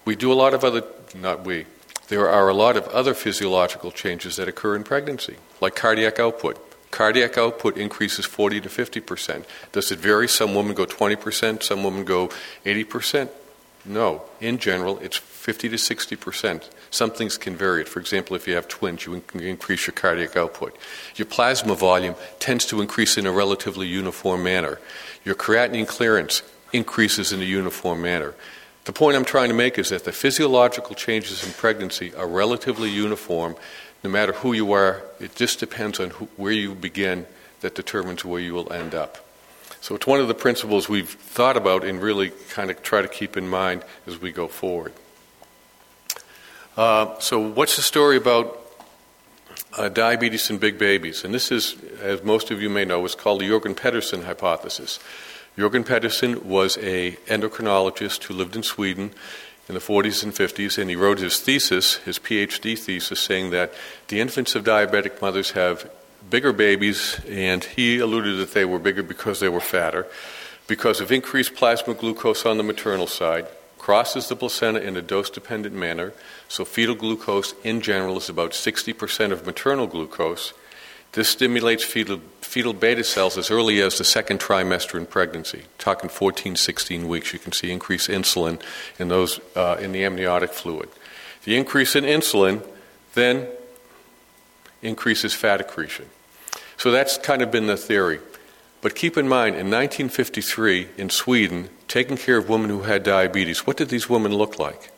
we 0.06 0.16
do 0.16 0.32
a 0.32 0.36
lot 0.36 0.54
of 0.54 0.64
other, 0.64 0.84
not 1.16 1.44
we, 1.46 1.66
there 2.08 2.30
are 2.30 2.50
a 2.50 2.54
lot 2.54 2.78
of 2.78 2.88
other 2.90 3.14
physiological 3.14 3.92
changes 3.92 4.36
that 4.36 4.48
occur 4.48 4.76
in 4.76 4.84
pregnancy, 4.84 5.38
like 5.60 5.76
cardiac 5.76 6.20
output. 6.20 6.62
Cardiac 6.92 7.38
output 7.38 7.78
increases 7.78 8.26
40 8.26 8.62
to 8.62 8.70
50 8.70 9.00
percent. 9.02 9.46
Does 9.72 9.92
it 9.92 10.00
vary? 10.00 10.28
Some 10.28 10.54
women 10.54 10.76
go 10.76 10.86
20 10.86 11.16
percent, 11.16 11.64
some 11.64 11.84
women 11.84 12.06
go 12.06 12.30
80 12.64 12.84
percent. 12.86 13.32
No. 13.84 14.24
In 14.40 14.58
general, 14.60 14.98
it's 15.00 15.18
50 15.18 15.70
to 15.70 15.78
60 15.78 16.16
percent. 16.16 16.70
Some 16.92 17.12
things 17.12 17.38
can 17.38 17.56
vary. 17.56 17.84
For 17.84 18.00
example, 18.00 18.36
if 18.36 18.48
you 18.48 18.56
have 18.56 18.68
twins, 18.68 19.06
you 19.06 19.22
can 19.28 19.42
increase 19.42 19.88
your 19.88 19.94
cardiac 19.94 20.38
output. 20.38 20.78
Your 21.16 21.26
plasma 21.26 21.76
volume 21.76 22.16
tends 22.40 22.66
to 22.68 22.82
increase 22.82 23.18
in 23.18 23.26
a 23.26 23.32
relatively 23.32 23.88
uniform 23.88 24.44
manner. 24.44 24.80
Your 25.24 25.36
creatinine 25.36 25.88
clearance 25.88 26.44
increases 26.74 27.32
in 27.32 27.42
a 27.42 27.46
uniform 27.46 28.02
manner. 28.02 28.34
The 28.86 28.94
point 28.94 29.18
I'm 29.18 29.26
trying 29.26 29.50
to 29.50 29.56
make 29.56 29.80
is 29.80 29.90
that 29.90 30.06
the 30.06 30.12
physiological 30.12 30.96
changes 30.96 31.44
in 31.44 31.54
pregnancy 31.54 32.14
are 32.14 32.28
relatively 32.28 32.90
uniform 32.90 33.56
no 34.04 34.10
matter 34.12 34.34
who 34.34 34.54
you 34.54 34.72
are. 34.74 35.02
It 35.20 35.36
just 35.36 35.60
depends 35.60 36.00
on 36.00 36.12
who, 36.12 36.26
where 36.38 36.52
you 36.52 36.76
begin 36.76 37.26
that 37.62 37.74
determines 37.74 38.24
where 38.24 38.40
you 38.40 38.54
will 38.54 38.72
end 38.72 38.94
up. 38.94 39.26
So 39.82 39.96
it's 39.96 40.06
one 40.06 40.20
of 40.20 40.28
the 40.28 40.36
principles 40.36 40.88
we've 40.88 41.10
thought 41.10 41.58
about 41.58 41.84
and 41.84 42.02
really 42.02 42.32
kind 42.50 42.70
of 42.70 42.84
try 42.84 43.02
to 43.02 43.08
keep 43.08 43.36
in 43.36 43.48
mind 43.48 43.84
as 44.06 44.22
we 44.22 44.32
go 44.32 44.48
forward. 44.48 44.94
Uh, 46.78 47.18
so, 47.20 47.40
what's 47.40 47.78
the 47.78 47.82
story 47.82 48.18
about 48.18 48.60
uh, 49.78 49.90
diabetes 49.90 50.50
in 50.50 50.58
big 50.58 50.78
babies? 50.78 51.24
And 51.24 51.34
this 51.34 51.52
is, 51.52 51.76
as 52.02 52.22
most 52.24 52.52
of 52.52 52.62
you 52.62 52.70
may 52.70 52.84
know, 52.84 53.06
is 53.06 53.16
called 53.16 53.42
the 53.42 53.50
Jorgen 53.50 53.76
Pedersen 53.76 54.24
hypothesis. 54.24 55.00
Jorgen 55.58 55.86
Pedersen 55.86 56.50
was 56.50 56.78
a 56.80 57.14
endocrinologist 57.28 58.24
who 58.26 58.34
lived 58.34 58.58
in 58.58 58.64
Sweden 58.64 59.12
in 59.70 59.74
the 59.74 59.80
40s 59.80 60.22
and 60.22 60.34
50s, 60.34 60.78
and 60.78 60.90
he 60.90 60.98
wrote 60.98 61.20
his 61.20 61.40
thesis, 61.40 61.96
his 61.98 62.20
PhD 62.20 62.78
thesis, 62.78 63.22
saying 63.22 63.52
that 63.52 63.74
the 64.10 64.20
infants 64.20 64.54
of 64.56 64.66
diabetic 64.66 65.22
mothers 65.22 65.52
have 65.52 65.90
bigger 66.30 66.52
babies, 66.52 67.22
and 67.30 67.64
he 67.64 68.00
alluded 68.00 68.38
that 68.38 68.54
they 68.54 68.66
were 68.66 68.80
bigger 68.80 69.02
because 69.02 69.40
they 69.40 69.48
were 69.48 69.62
fatter, 69.62 70.06
because 70.68 71.00
of 71.00 71.10
increased 71.10 71.56
plasma 71.56 71.94
glucose 71.94 72.46
on 72.46 72.58
the 72.58 72.64
maternal 72.64 73.08
side, 73.08 73.48
crosses 73.78 74.28
the 74.28 74.36
placenta 74.36 74.82
in 74.82 74.98
a 74.98 75.02
dose 75.02 75.30
dependent 75.30 75.74
manner, 75.74 76.12
so 76.50 76.66
fetal 76.66 76.96
glucose 76.96 77.54
in 77.64 77.80
general 77.80 78.18
is 78.18 78.28
about 78.28 78.52
60% 78.52 79.32
of 79.32 79.46
maternal 79.46 79.88
glucose 79.88 80.54
this 81.16 81.30
stimulates 81.30 81.84
fetal, 81.84 82.20
fetal 82.42 82.74
beta 82.74 83.04
cells 83.04 83.38
as 83.38 83.50
early 83.50 83.82
as 83.82 83.98
the 83.98 84.04
second 84.04 84.42
trimester 84.42 85.00
in 85.00 85.06
pregnancy, 85.06 85.64
talking 85.78 86.10
14, 86.10 86.58
16 86.58 87.08
weeks. 87.08 87.32
You 87.32 87.40
can 87.40 87.54
see 87.54 87.72
increased 87.72 88.10
insulin 88.10 88.62
in 89.00 89.08
those 89.08 89.40
uh, 89.56 89.78
in 89.80 89.94
the 89.94 90.04
amniotic 90.04 90.52
fluid. 90.52 90.90
The 91.46 91.56
increase 91.56 91.96
in 91.96 92.04
insulin 92.04 92.68
then 93.14 93.48
increases 94.82 95.34
fat 95.34 95.62
accretion. 95.62 96.08
So 96.78 96.92
that's 96.92 97.18
kind 97.18 97.42
of 97.42 97.50
been 97.50 97.68
the 97.68 97.78
theory. 97.78 98.20
But 98.82 98.94
keep 98.94 99.18
in 99.18 99.28
mind, 99.28 99.56
in 99.56 99.72
1953 99.72 100.90
in 100.98 101.10
Sweden, 101.10 101.70
taking 101.88 102.18
care 102.18 102.38
of 102.38 102.50
women 102.50 102.70
who 102.70 102.82
had 102.82 103.04
diabetes, 103.04 103.66
what 103.66 103.78
did 103.78 103.88
these 103.88 104.10
women 104.10 104.34
look 104.34 104.60
like? 104.60 104.92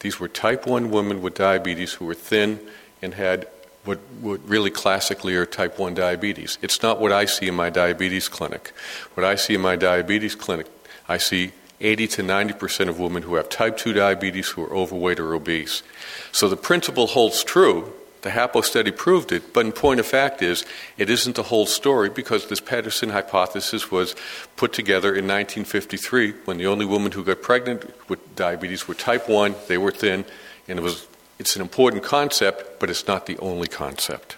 These 0.00 0.18
were 0.18 0.28
type 0.28 0.66
1 0.66 0.90
women 0.90 1.22
with 1.22 1.34
diabetes 1.34 1.94
who 1.94 2.04
were 2.04 2.14
thin 2.14 2.58
and 3.00 3.14
had 3.14 3.46
what, 3.84 3.98
what 4.20 4.40
really 4.48 4.70
classically 4.70 5.34
are 5.34 5.46
type 5.46 5.78
1 5.78 5.94
diabetes. 5.94 6.58
It's 6.62 6.82
not 6.82 7.00
what 7.00 7.12
I 7.12 7.24
see 7.24 7.48
in 7.48 7.54
my 7.54 7.70
diabetes 7.70 8.28
clinic. 8.28 8.72
What 9.14 9.24
I 9.24 9.34
see 9.34 9.54
in 9.54 9.60
my 9.60 9.76
diabetes 9.76 10.34
clinic, 10.34 10.66
I 11.08 11.18
see 11.18 11.52
80 11.80 12.06
to 12.08 12.22
90 12.22 12.54
percent 12.54 12.90
of 12.90 13.00
women 13.00 13.24
who 13.24 13.34
have 13.34 13.48
type 13.48 13.76
2 13.76 13.92
diabetes 13.92 14.50
who 14.50 14.62
are 14.62 14.72
overweight 14.74 15.18
or 15.18 15.34
obese. 15.34 15.82
So 16.30 16.48
the 16.48 16.56
principle 16.56 17.08
holds 17.08 17.42
true. 17.42 17.92
The 18.22 18.30
HAPO 18.30 18.62
study 18.62 18.92
proved 18.92 19.32
it, 19.32 19.52
but 19.52 19.66
in 19.66 19.72
point 19.72 19.98
of 19.98 20.06
fact 20.06 20.42
is, 20.42 20.64
it 20.96 21.10
isn't 21.10 21.34
the 21.34 21.42
whole 21.42 21.66
story 21.66 22.08
because 22.08 22.46
this 22.46 22.60
Pedersen 22.60 23.08
hypothesis 23.08 23.90
was 23.90 24.14
put 24.54 24.72
together 24.72 25.08
in 25.08 25.26
1953 25.26 26.30
when 26.44 26.56
the 26.56 26.68
only 26.68 26.86
women 26.86 27.10
who 27.10 27.24
got 27.24 27.42
pregnant 27.42 27.92
with 28.08 28.36
diabetes 28.36 28.86
were 28.86 28.94
type 28.94 29.28
1, 29.28 29.56
they 29.66 29.76
were 29.76 29.90
thin, 29.90 30.24
and 30.68 30.78
it 30.78 30.82
was 30.82 31.08
it's 31.42 31.56
an 31.56 31.62
important 31.62 32.04
concept, 32.04 32.78
but 32.78 32.88
it's 32.88 33.08
not 33.08 33.26
the 33.26 33.36
only 33.38 33.66
concept. 33.66 34.36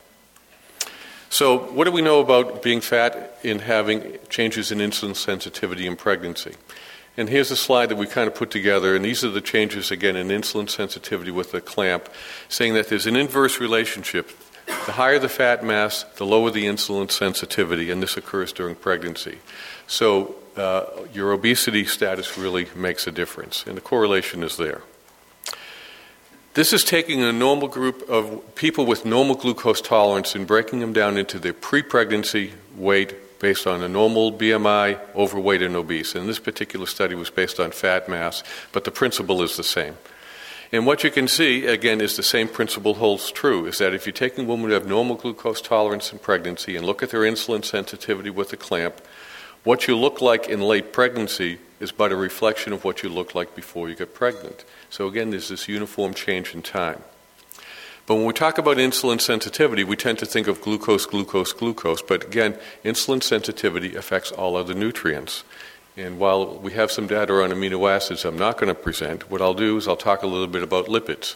So, 1.29 1.59
what 1.59 1.85
do 1.85 1.93
we 1.93 2.01
know 2.01 2.21
about 2.21 2.63
being 2.63 2.81
fat 2.81 3.39
in 3.43 3.59
having 3.59 4.17
changes 4.31 4.73
in 4.73 4.79
insulin 4.79 5.15
sensitivity 5.15 5.87
in 5.87 5.97
pregnancy? 5.97 6.55
And 7.19 7.29
here's 7.29 7.51
a 7.51 7.57
slide 7.57 7.91
that 7.91 7.97
we 7.97 8.07
kind 8.07 8.27
of 8.27 8.35
put 8.35 8.51
together, 8.51 8.97
and 8.97 9.05
these 9.05 9.23
are 9.23 9.31
the 9.31 9.43
changes 9.43 9.91
again 9.91 10.17
in 10.17 10.29
insulin 10.29 10.71
sensitivity 10.71 11.31
with 11.31 11.53
the 11.53 11.61
clamp, 11.61 12.09
saying 12.49 12.73
that 12.73 12.89
there's 12.89 13.07
an 13.07 13.17
inverse 13.17 13.61
relationship. 13.61 14.31
The 14.65 14.93
higher 14.93 15.19
the 15.19 15.29
fat 15.29 15.63
mass, 15.63 16.05
the 16.17 16.25
lower 16.25 16.51
the 16.51 16.65
insulin 16.65 17.11
sensitivity, 17.11 17.91
and 17.91 18.03
this 18.03 18.17
occurs 18.17 18.51
during 18.51 18.77
pregnancy. 18.77 19.41
So, 19.87 20.37
uh, 20.57 20.87
your 21.13 21.33
obesity 21.33 21.85
status 21.85 22.39
really 22.39 22.67
makes 22.75 23.07
a 23.07 23.13
difference, 23.13 23.67
and 23.67 23.77
the 23.77 23.83
correlation 23.83 24.43
is 24.43 24.57
there. 24.57 24.81
This 26.55 26.73
is 26.73 26.85
taking 26.85 27.21
a 27.21 27.33
normal 27.33 27.67
group 27.67 28.09
of 28.09 28.55
people 28.55 28.87
with 28.87 29.05
normal 29.05 29.35
glucose 29.35 29.81
tolerance 29.81 30.37
and 30.37 30.47
breaking 30.47 30.79
them 30.79 30.93
down 30.93 31.19
into 31.19 31.41
their 31.41 31.53
pre 31.53 31.83
pregnancy 31.83 32.53
weight 32.77 33.41
based 33.41 33.67
on 33.67 33.83
a 33.83 33.89
normal 33.89 34.33
BMI, 34.33 35.01
overweight, 35.17 35.63
and 35.63 35.75
obese. 35.75 36.15
And 36.15 36.29
this 36.29 36.39
particular 36.39 36.87
study 36.87 37.17
was 37.17 37.29
based 37.29 37.59
on 37.59 37.73
fat 37.73 38.09
mass, 38.09 38.45
but 38.71 38.85
the 38.85 38.93
principle 38.93 39.43
is 39.43 39.57
the 39.57 39.65
same. 39.65 39.97
And 40.71 40.87
what 40.87 41.03
you 41.03 41.11
can 41.11 41.27
see, 41.27 41.67
again, 41.67 42.01
is 42.01 42.17
the 42.17 42.23
same 42.23 42.47
principle 42.47 42.95
holds 42.95 43.33
true 43.33 43.67
is 43.67 43.79
that 43.79 43.93
if 43.93 44.07
you're 44.07 44.13
taking 44.13 44.47
women 44.47 44.67
who 44.67 44.75
have 44.75 44.87
normal 44.87 45.17
glucose 45.17 45.61
tolerance 45.61 46.13
in 46.13 46.21
pregnancy 46.21 46.77
and 46.77 46.87
look 46.87 47.03
at 47.03 47.11
their 47.11 47.23
insulin 47.23 47.65
sensitivity 47.65 48.31
with 48.31 48.53
a 48.53 48.57
clamp, 48.57 49.01
what 49.65 49.89
you 49.89 49.97
look 49.97 50.21
like 50.21 50.49
in 50.49 50.61
late 50.61 50.93
pregnancy 50.93 51.59
is 51.81 51.91
but 51.91 52.13
a 52.13 52.17
reflection 52.17 52.73
of 52.73 52.85
what 52.85 53.03
you 53.03 53.09
look 53.09 53.35
like 53.35 53.57
before 53.57 53.89
you 53.89 53.97
get 53.97 54.15
pregnant. 54.15 54.65
So 54.95 55.09
again, 55.09 55.31
there's 55.31 55.49
this 55.49 55.67
uniform 55.67 56.15
change 56.15 56.55
in 56.55 56.63
time. 56.63 57.03
But 58.07 58.15
when 58.15 58.27
we 58.27 58.33
talk 58.33 58.59
about 58.59 58.77
insulin 58.77 59.21
sensitivity, 59.21 59.83
we 59.83 59.97
tend 59.97 60.21
to 60.21 60.25
think 60.25 60.47
of 60.47 60.61
glucose, 60.61 61.05
glucose, 61.05 61.53
glucose. 61.53 62.01
But 62.01 62.23
again, 62.23 62.57
insulin 62.85 63.21
sensitivity 63.21 63.97
affects 63.97 64.31
all 64.31 64.55
other 64.55 64.73
nutrients. 64.73 65.43
And 65.97 66.21
while 66.21 66.59
we 66.59 66.75
have 66.75 66.93
some 66.93 67.09
data 67.09 67.33
on 67.43 67.51
amino 67.51 67.91
acids 67.91 68.25
I'm 68.25 68.39
not 68.39 68.57
going 68.57 68.69
to 68.69 68.81
present, 68.81 69.29
what 69.29 69.43
I'll 69.43 69.53
do 69.53 69.77
is 69.77 69.89
I'll 69.89 69.97
talk 69.97 70.23
a 70.23 70.29
little 70.29 70.47
bit 70.47 70.63
about 70.63 70.87
lipids. 70.87 71.35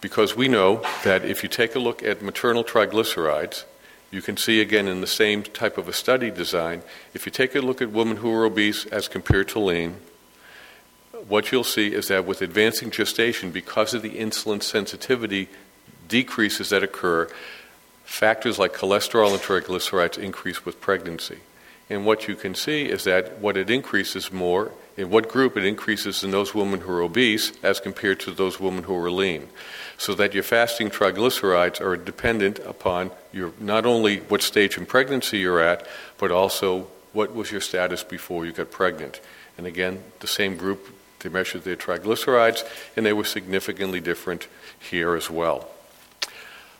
Because 0.00 0.34
we 0.34 0.48
know 0.48 0.82
that 1.04 1.22
if 1.22 1.42
you 1.42 1.50
take 1.50 1.74
a 1.74 1.78
look 1.78 2.02
at 2.02 2.22
maternal 2.22 2.64
triglycerides, 2.64 3.64
you 4.10 4.22
can 4.22 4.38
see 4.38 4.62
again 4.62 4.88
in 4.88 5.02
the 5.02 5.06
same 5.06 5.42
type 5.42 5.76
of 5.76 5.86
a 5.86 5.92
study 5.92 6.30
design, 6.30 6.80
if 7.12 7.26
you 7.26 7.30
take 7.30 7.54
a 7.54 7.60
look 7.60 7.82
at 7.82 7.92
women 7.92 8.16
who 8.16 8.32
are 8.32 8.46
obese 8.46 8.86
as 8.86 9.06
compared 9.06 9.48
to 9.48 9.58
lean, 9.58 9.96
what 11.30 11.52
you'll 11.52 11.64
see 11.64 11.94
is 11.94 12.08
that 12.08 12.26
with 12.26 12.42
advancing 12.42 12.90
gestation, 12.90 13.52
because 13.52 13.94
of 13.94 14.02
the 14.02 14.10
insulin 14.10 14.62
sensitivity 14.62 15.48
decreases 16.08 16.70
that 16.70 16.82
occur, 16.82 17.30
factors 18.04 18.58
like 18.58 18.74
cholesterol 18.74 19.30
and 19.30 19.40
triglycerides 19.40 20.18
increase 20.18 20.66
with 20.66 20.80
pregnancy. 20.80 21.38
And 21.88 22.04
what 22.04 22.26
you 22.26 22.34
can 22.34 22.54
see 22.54 22.86
is 22.86 23.04
that 23.04 23.38
what 23.38 23.56
it 23.56 23.70
increases 23.70 24.32
more, 24.32 24.72
in 24.96 25.08
what 25.10 25.28
group 25.28 25.56
it 25.56 25.64
increases 25.64 26.24
in 26.24 26.32
those 26.32 26.52
women 26.52 26.80
who 26.80 26.92
are 26.92 27.02
obese 27.02 27.52
as 27.62 27.78
compared 27.78 28.18
to 28.20 28.32
those 28.32 28.58
women 28.58 28.84
who 28.84 28.96
are 28.96 29.10
lean. 29.10 29.48
So 29.98 30.14
that 30.14 30.34
your 30.34 30.42
fasting 30.42 30.90
triglycerides 30.90 31.80
are 31.80 31.96
dependent 31.96 32.58
upon 32.60 33.12
your 33.32 33.52
not 33.60 33.86
only 33.86 34.18
what 34.18 34.42
stage 34.42 34.76
in 34.76 34.84
pregnancy 34.84 35.38
you're 35.38 35.60
at, 35.60 35.86
but 36.18 36.32
also 36.32 36.88
what 37.12 37.34
was 37.34 37.52
your 37.52 37.60
status 37.60 38.02
before 38.02 38.44
you 38.46 38.52
got 38.52 38.70
pregnant. 38.72 39.20
And 39.56 39.66
again, 39.66 40.02
the 40.20 40.26
same 40.26 40.56
group 40.56 40.88
they 41.20 41.28
measured 41.28 41.64
their 41.64 41.76
triglycerides, 41.76 42.64
and 42.96 43.06
they 43.06 43.12
were 43.12 43.24
significantly 43.24 44.00
different 44.00 44.48
here 44.78 45.14
as 45.14 45.30
well. 45.30 45.68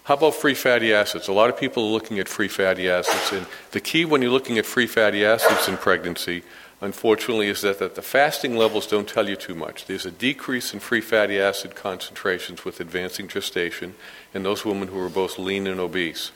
How 0.04 0.14
about 0.14 0.34
free 0.34 0.54
fatty 0.54 0.92
acids? 0.92 1.28
A 1.28 1.32
lot 1.32 1.50
of 1.50 1.56
people 1.56 1.84
are 1.84 1.92
looking 1.92 2.18
at 2.18 2.28
free 2.28 2.48
fatty 2.48 2.90
acids, 2.90 3.32
and 3.32 3.46
the 3.70 3.80
key 3.80 4.04
when 4.04 4.22
you're 4.22 4.30
looking 4.32 4.58
at 4.58 4.66
free 4.66 4.86
fatty 4.86 5.24
acids 5.24 5.68
in 5.68 5.76
pregnancy, 5.76 6.42
unfortunately, 6.80 7.48
is 7.48 7.60
that, 7.60 7.78
that 7.78 7.94
the 7.94 8.02
fasting 8.02 8.56
levels 8.56 8.86
don't 8.86 9.08
tell 9.08 9.28
you 9.28 9.36
too 9.36 9.54
much. 9.54 9.84
There's 9.84 10.06
a 10.06 10.10
decrease 10.10 10.74
in 10.74 10.80
free 10.80 11.00
fatty 11.00 11.38
acid 11.38 11.76
concentrations 11.76 12.64
with 12.64 12.80
advancing 12.80 13.28
gestation 13.28 13.94
in 14.34 14.42
those 14.42 14.64
women 14.64 14.88
who 14.88 14.98
are 14.98 15.10
both 15.10 15.38
lean 15.38 15.66
and 15.66 15.78
obese. 15.78 16.32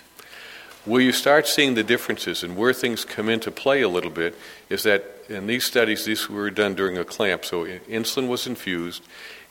Where 0.84 1.00
you 1.00 1.12
start 1.12 1.48
seeing 1.48 1.74
the 1.74 1.82
differences 1.82 2.44
and 2.44 2.56
where 2.56 2.74
things 2.74 3.06
come 3.06 3.30
into 3.30 3.50
play 3.50 3.80
a 3.80 3.88
little 3.88 4.10
bit 4.10 4.36
is 4.68 4.82
that 4.82 5.13
in 5.28 5.46
these 5.46 5.64
studies, 5.64 6.04
these 6.04 6.28
were 6.28 6.50
done 6.50 6.74
during 6.74 6.98
a 6.98 7.04
clamp. 7.04 7.44
So 7.44 7.64
insulin 7.64 8.28
was 8.28 8.46
infused, 8.46 9.02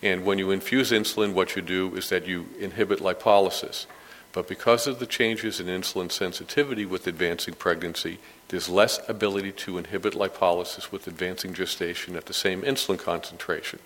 and 0.02 0.26
when 0.26 0.40
you 0.40 0.52
infuse 0.52 0.92
insulin, 0.92 1.34
what 1.34 1.56
you 1.56 1.62
do 1.62 1.96
is 1.96 2.10
that 2.10 2.28
you 2.28 2.48
inhibit 2.60 3.00
lipolysis. 3.00 3.86
But 4.32 4.48
because 4.48 4.88
of 4.88 5.00
the 5.00 5.06
changes 5.06 5.60
in 5.60 5.68
insulin 5.68 6.12
sensitivity 6.12 6.86
with 6.86 7.06
advancing 7.06 7.54
pregnancy, 7.54 8.20
there's 8.48 8.68
less 8.68 9.00
ability 9.08 9.52
to 9.52 9.78
inhibit 9.78 10.14
lipolysis 10.14 10.92
with 10.92 11.08
advancing 11.08 11.54
gestation 11.54 12.16
at 12.16 12.26
the 12.26 12.34
same 12.34 12.64
insulin 12.64 12.98
concentration 12.98 13.80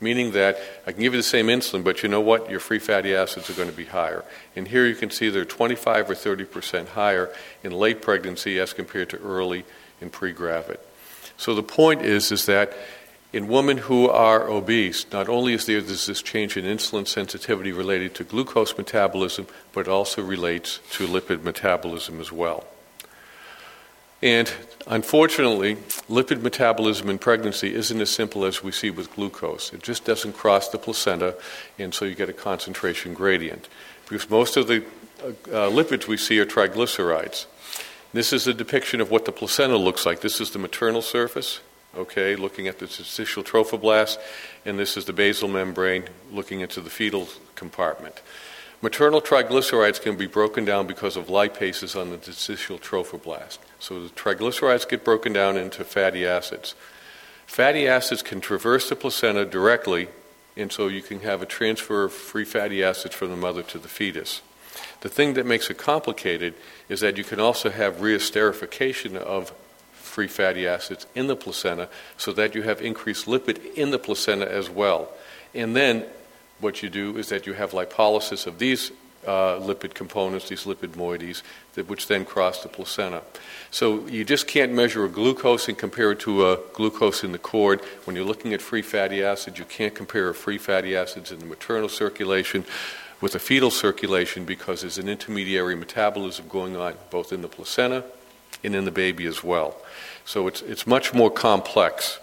meaning 0.00 0.32
that 0.32 0.58
I 0.86 0.92
can 0.92 1.02
give 1.02 1.12
you 1.12 1.18
the 1.18 1.24
same 1.24 1.46
insulin, 1.46 1.82
but 1.82 2.02
you 2.02 2.08
know 2.08 2.20
what? 2.20 2.50
Your 2.50 2.60
free 2.60 2.78
fatty 2.78 3.14
acids 3.14 3.50
are 3.50 3.54
going 3.54 3.70
to 3.70 3.76
be 3.76 3.86
higher. 3.86 4.24
And 4.54 4.68
here 4.68 4.86
you 4.86 4.94
can 4.94 5.10
see 5.10 5.28
they're 5.28 5.44
25 5.44 6.10
or 6.10 6.14
30 6.14 6.44
percent 6.44 6.88
higher 6.90 7.32
in 7.62 7.72
late 7.72 8.02
pregnancy 8.02 8.58
as 8.58 8.72
compared 8.72 9.10
to 9.10 9.18
early 9.18 9.64
in 10.00 10.10
pre-gravid. 10.10 10.78
So 11.38 11.54
the 11.54 11.62
point 11.62 12.02
is, 12.02 12.30
is 12.30 12.46
that 12.46 12.74
in 13.32 13.46
women 13.46 13.78
who 13.78 14.08
are 14.08 14.48
obese, 14.48 15.10
not 15.12 15.28
only 15.28 15.54
is 15.54 15.66
there 15.66 15.80
this 15.80 16.22
change 16.22 16.56
in 16.56 16.64
insulin 16.64 17.06
sensitivity 17.06 17.72
related 17.72 18.14
to 18.16 18.24
glucose 18.24 18.76
metabolism, 18.76 19.46
but 19.72 19.82
it 19.82 19.88
also 19.88 20.22
relates 20.22 20.80
to 20.92 21.06
lipid 21.06 21.42
metabolism 21.42 22.20
as 22.20 22.32
well. 22.32 22.66
And 24.20 24.52
unfortunately, 24.88 25.76
lipid 26.10 26.42
metabolism 26.42 27.08
in 27.08 27.18
pregnancy 27.18 27.72
isn't 27.72 28.00
as 28.00 28.10
simple 28.10 28.44
as 28.44 28.64
we 28.64 28.72
see 28.72 28.90
with 28.90 29.14
glucose. 29.14 29.72
It 29.72 29.82
just 29.82 30.04
doesn't 30.04 30.32
cross 30.32 30.68
the 30.68 30.78
placenta, 30.78 31.36
and 31.78 31.94
so 31.94 32.04
you 32.04 32.16
get 32.16 32.28
a 32.28 32.32
concentration 32.32 33.14
gradient. 33.14 33.68
Because 34.08 34.28
most 34.28 34.56
of 34.56 34.66
the 34.66 34.82
uh, 35.22 35.70
lipids 35.70 36.08
we 36.08 36.16
see 36.16 36.40
are 36.40 36.46
triglycerides. 36.46 37.46
This 38.12 38.32
is 38.32 38.46
a 38.46 38.54
depiction 38.54 39.02
of 39.02 39.10
what 39.10 39.26
the 39.26 39.32
placenta 39.32 39.76
looks 39.76 40.06
like. 40.06 40.20
This 40.20 40.40
is 40.40 40.50
the 40.50 40.58
maternal 40.58 41.02
surface, 41.02 41.60
okay, 41.94 42.36
looking 42.36 42.66
at 42.66 42.78
the 42.78 42.86
interstitial 42.86 43.44
trophoblast, 43.44 44.16
and 44.64 44.78
this 44.78 44.96
is 44.96 45.04
the 45.04 45.12
basal 45.12 45.46
membrane 45.46 46.04
looking 46.32 46.60
into 46.60 46.80
the 46.80 46.88
fetal 46.88 47.28
compartment. 47.54 48.22
Maternal 48.80 49.20
triglycerides 49.20 50.00
can 50.00 50.16
be 50.16 50.26
broken 50.26 50.64
down 50.64 50.86
because 50.86 51.16
of 51.16 51.26
lipases 51.26 52.00
on 52.00 52.08
the 52.08 52.14
interstitial 52.14 52.78
trophoblast. 52.78 53.58
So 53.78 54.04
the 54.04 54.08
triglycerides 54.08 54.88
get 54.88 55.04
broken 55.04 55.34
down 55.34 55.58
into 55.58 55.84
fatty 55.84 56.26
acids. 56.26 56.74
Fatty 57.46 57.86
acids 57.86 58.22
can 58.22 58.40
traverse 58.40 58.88
the 58.88 58.96
placenta 58.96 59.44
directly, 59.44 60.08
and 60.56 60.72
so 60.72 60.86
you 60.86 61.02
can 61.02 61.20
have 61.20 61.42
a 61.42 61.46
transfer 61.46 62.04
of 62.04 62.12
free 62.12 62.44
fatty 62.44 62.82
acids 62.82 63.14
from 63.14 63.30
the 63.30 63.36
mother 63.36 63.62
to 63.64 63.78
the 63.78 63.88
fetus. 63.88 64.40
The 65.00 65.08
thing 65.08 65.34
that 65.34 65.46
makes 65.46 65.70
it 65.70 65.78
complicated 65.78 66.54
is 66.88 67.00
that 67.00 67.16
you 67.16 67.24
can 67.24 67.38
also 67.38 67.70
have 67.70 67.96
reesterification 67.96 69.16
of 69.16 69.52
free 69.92 70.26
fatty 70.26 70.66
acids 70.66 71.06
in 71.14 71.28
the 71.28 71.36
placenta 71.36 71.88
so 72.16 72.32
that 72.32 72.54
you 72.54 72.62
have 72.62 72.82
increased 72.82 73.26
lipid 73.26 73.74
in 73.74 73.90
the 73.90 73.98
placenta 73.98 74.50
as 74.50 74.68
well. 74.68 75.10
And 75.54 75.76
then 75.76 76.04
what 76.60 76.82
you 76.82 76.88
do 76.88 77.16
is 77.16 77.28
that 77.28 77.46
you 77.46 77.52
have 77.52 77.70
lipolysis 77.70 78.46
of 78.46 78.58
these 78.58 78.90
uh, 79.26 79.60
lipid 79.60 79.94
components, 79.94 80.48
these 80.48 80.64
lipid 80.64 80.90
moieties, 80.90 81.42
that, 81.74 81.88
which 81.88 82.08
then 82.08 82.24
cross 82.24 82.62
the 82.62 82.68
placenta. 82.68 83.22
So 83.70 84.06
you 84.06 84.24
just 84.24 84.46
can't 84.48 84.72
measure 84.72 85.04
a 85.04 85.08
glucose 85.08 85.68
and 85.68 85.76
compare 85.76 86.12
it 86.12 86.20
to 86.20 86.50
a 86.50 86.58
glucose 86.72 87.22
in 87.22 87.32
the 87.32 87.38
cord. 87.38 87.80
When 88.04 88.16
you're 88.16 88.24
looking 88.24 88.54
at 88.54 88.62
free 88.62 88.82
fatty 88.82 89.22
acids, 89.22 89.58
you 89.58 89.64
can't 89.64 89.94
compare 89.94 90.32
free 90.32 90.58
fatty 90.58 90.96
acids 90.96 91.30
in 91.30 91.38
the 91.38 91.46
maternal 91.46 91.88
circulation 91.88 92.64
with 93.20 93.32
the 93.32 93.38
fetal 93.38 93.70
circulation 93.70 94.44
because 94.44 94.82
there's 94.82 94.98
an 94.98 95.08
intermediary 95.08 95.74
metabolism 95.74 96.46
going 96.48 96.76
on 96.76 96.94
both 97.10 97.32
in 97.32 97.42
the 97.42 97.48
placenta 97.48 98.04
and 98.62 98.74
in 98.74 98.84
the 98.84 98.90
baby 98.90 99.26
as 99.26 99.42
well. 99.42 99.76
So 100.24 100.46
it's, 100.46 100.62
it's 100.62 100.86
much 100.86 101.14
more 101.14 101.30
complex. 101.30 102.20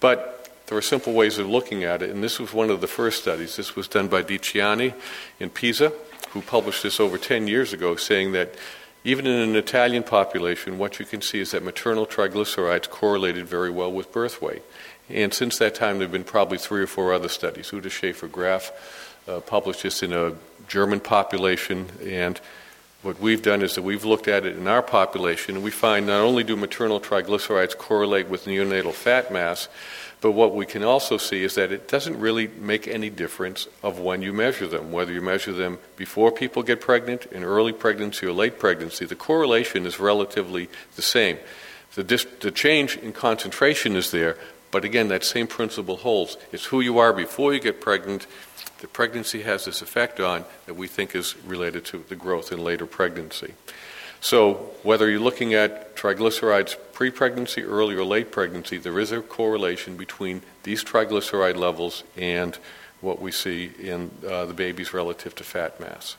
But 0.00 0.50
there 0.66 0.76
are 0.76 0.82
simple 0.82 1.12
ways 1.12 1.38
of 1.38 1.48
looking 1.48 1.84
at 1.84 2.02
it, 2.02 2.10
and 2.10 2.22
this 2.22 2.38
was 2.38 2.52
one 2.52 2.70
of 2.70 2.80
the 2.80 2.86
first 2.86 3.22
studies. 3.22 3.56
This 3.56 3.74
was 3.74 3.88
done 3.88 4.08
by 4.08 4.22
Di 4.22 4.38
Cianni 4.38 4.94
in 5.40 5.50
Pisa, 5.50 5.92
who 6.30 6.42
published 6.42 6.82
this 6.82 7.00
over 7.00 7.16
10 7.16 7.48
years 7.48 7.72
ago, 7.72 7.96
saying 7.96 8.32
that 8.32 8.54
even 9.04 9.26
in 9.26 9.48
an 9.48 9.56
Italian 9.56 10.02
population, 10.02 10.76
what 10.76 10.98
you 10.98 11.06
can 11.06 11.22
see 11.22 11.40
is 11.40 11.52
that 11.52 11.62
maternal 11.62 12.06
triglycerides 12.06 12.90
correlated 12.90 13.46
very 13.46 13.70
well 13.70 13.90
with 13.90 14.12
birth 14.12 14.42
weight. 14.42 14.62
And 15.08 15.32
since 15.32 15.56
that 15.58 15.74
time, 15.74 15.98
there 15.98 16.06
have 16.06 16.12
been 16.12 16.24
probably 16.24 16.58
three 16.58 16.82
or 16.82 16.86
four 16.86 17.14
other 17.14 17.28
studies. 17.28 17.72
Ute 17.72 17.90
Schaefer-Graf 17.90 19.07
uh, 19.28 19.40
published 19.40 19.82
this 19.82 20.02
in 20.02 20.12
a 20.12 20.34
German 20.66 21.00
population, 21.00 21.86
and 22.04 22.40
what 23.02 23.20
we've 23.20 23.42
done 23.42 23.62
is 23.62 23.74
that 23.76 23.82
we've 23.82 24.04
looked 24.04 24.26
at 24.26 24.44
it 24.44 24.56
in 24.56 24.66
our 24.66 24.82
population, 24.82 25.54
and 25.54 25.64
we 25.64 25.70
find 25.70 26.06
not 26.06 26.20
only 26.20 26.42
do 26.42 26.56
maternal 26.56 27.00
triglycerides 27.00 27.76
correlate 27.76 28.28
with 28.28 28.46
neonatal 28.46 28.92
fat 28.92 29.32
mass, 29.32 29.68
but 30.20 30.32
what 30.32 30.54
we 30.54 30.66
can 30.66 30.82
also 30.82 31.16
see 31.16 31.44
is 31.44 31.54
that 31.54 31.70
it 31.70 31.86
doesn't 31.86 32.18
really 32.18 32.48
make 32.48 32.88
any 32.88 33.08
difference 33.08 33.68
of 33.84 34.00
when 34.00 34.20
you 34.20 34.32
measure 34.32 34.66
them, 34.66 34.90
whether 34.90 35.12
you 35.12 35.20
measure 35.20 35.52
them 35.52 35.78
before 35.96 36.32
people 36.32 36.64
get 36.64 36.80
pregnant, 36.80 37.26
in 37.26 37.44
early 37.44 37.72
pregnancy, 37.72 38.26
or 38.26 38.32
late 38.32 38.58
pregnancy. 38.58 39.04
The 39.04 39.14
correlation 39.14 39.86
is 39.86 40.00
relatively 40.00 40.68
the 40.96 41.02
same. 41.02 41.38
The, 41.94 42.02
dis- 42.02 42.26
the 42.40 42.50
change 42.50 42.96
in 42.96 43.12
concentration 43.12 43.94
is 43.94 44.10
there, 44.10 44.36
but 44.70 44.84
again, 44.84 45.08
that 45.08 45.24
same 45.24 45.46
principle 45.46 45.98
holds. 45.98 46.36
It's 46.52 46.66
who 46.66 46.80
you 46.80 46.98
are 46.98 47.12
before 47.12 47.54
you 47.54 47.60
get 47.60 47.80
pregnant. 47.80 48.26
The 48.78 48.88
pregnancy 48.88 49.42
has 49.42 49.64
this 49.64 49.82
effect 49.82 50.20
on 50.20 50.44
that 50.66 50.74
we 50.74 50.86
think 50.86 51.14
is 51.14 51.36
related 51.44 51.84
to 51.86 52.04
the 52.08 52.16
growth 52.16 52.52
in 52.52 52.62
later 52.62 52.86
pregnancy. 52.86 53.54
So, 54.20 54.54
whether 54.82 55.08
you're 55.08 55.20
looking 55.20 55.54
at 55.54 55.96
triglycerides 55.96 56.76
pre 56.92 57.10
pregnancy, 57.10 57.62
early, 57.62 57.94
or 57.94 58.04
late 58.04 58.32
pregnancy, 58.32 58.78
there 58.78 58.98
is 58.98 59.12
a 59.12 59.20
correlation 59.20 59.96
between 59.96 60.42
these 60.64 60.82
triglyceride 60.82 61.56
levels 61.56 62.02
and 62.16 62.58
what 63.00 63.20
we 63.20 63.30
see 63.30 63.70
in 63.78 64.10
uh, 64.28 64.44
the 64.44 64.54
babies 64.54 64.92
relative 64.92 65.34
to 65.36 65.44
fat 65.44 65.78
mass. 65.78 66.16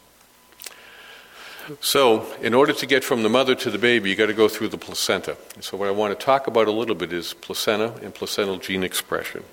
So, 1.82 2.34
in 2.41 2.54
order 2.54 2.74
to 2.74 2.86
get 2.86 3.04
from 3.04 3.22
the 3.24 3.30
mother 3.30 3.54
to 3.54 3.69
the 3.69 3.78
baby, 3.78 4.10
you've 4.10 4.17
got 4.17 4.28
to 4.28 4.34
go 4.34 4.48
through 4.48 4.69
the 4.69 4.78
placenta. 4.78 5.38
So, 5.60 5.78
what 5.78 5.88
I 5.88 5.91
want 5.91 6.17
to 6.17 6.26
talk 6.26 6.48
about 6.48 6.67
a 6.67 6.72
little 6.72 6.95
bit 6.95 7.13
is 7.13 7.34
placenta 7.34 7.93
and 8.02 8.15
placental 8.15 8.58
gene 8.58 8.84
expression. 8.84 9.43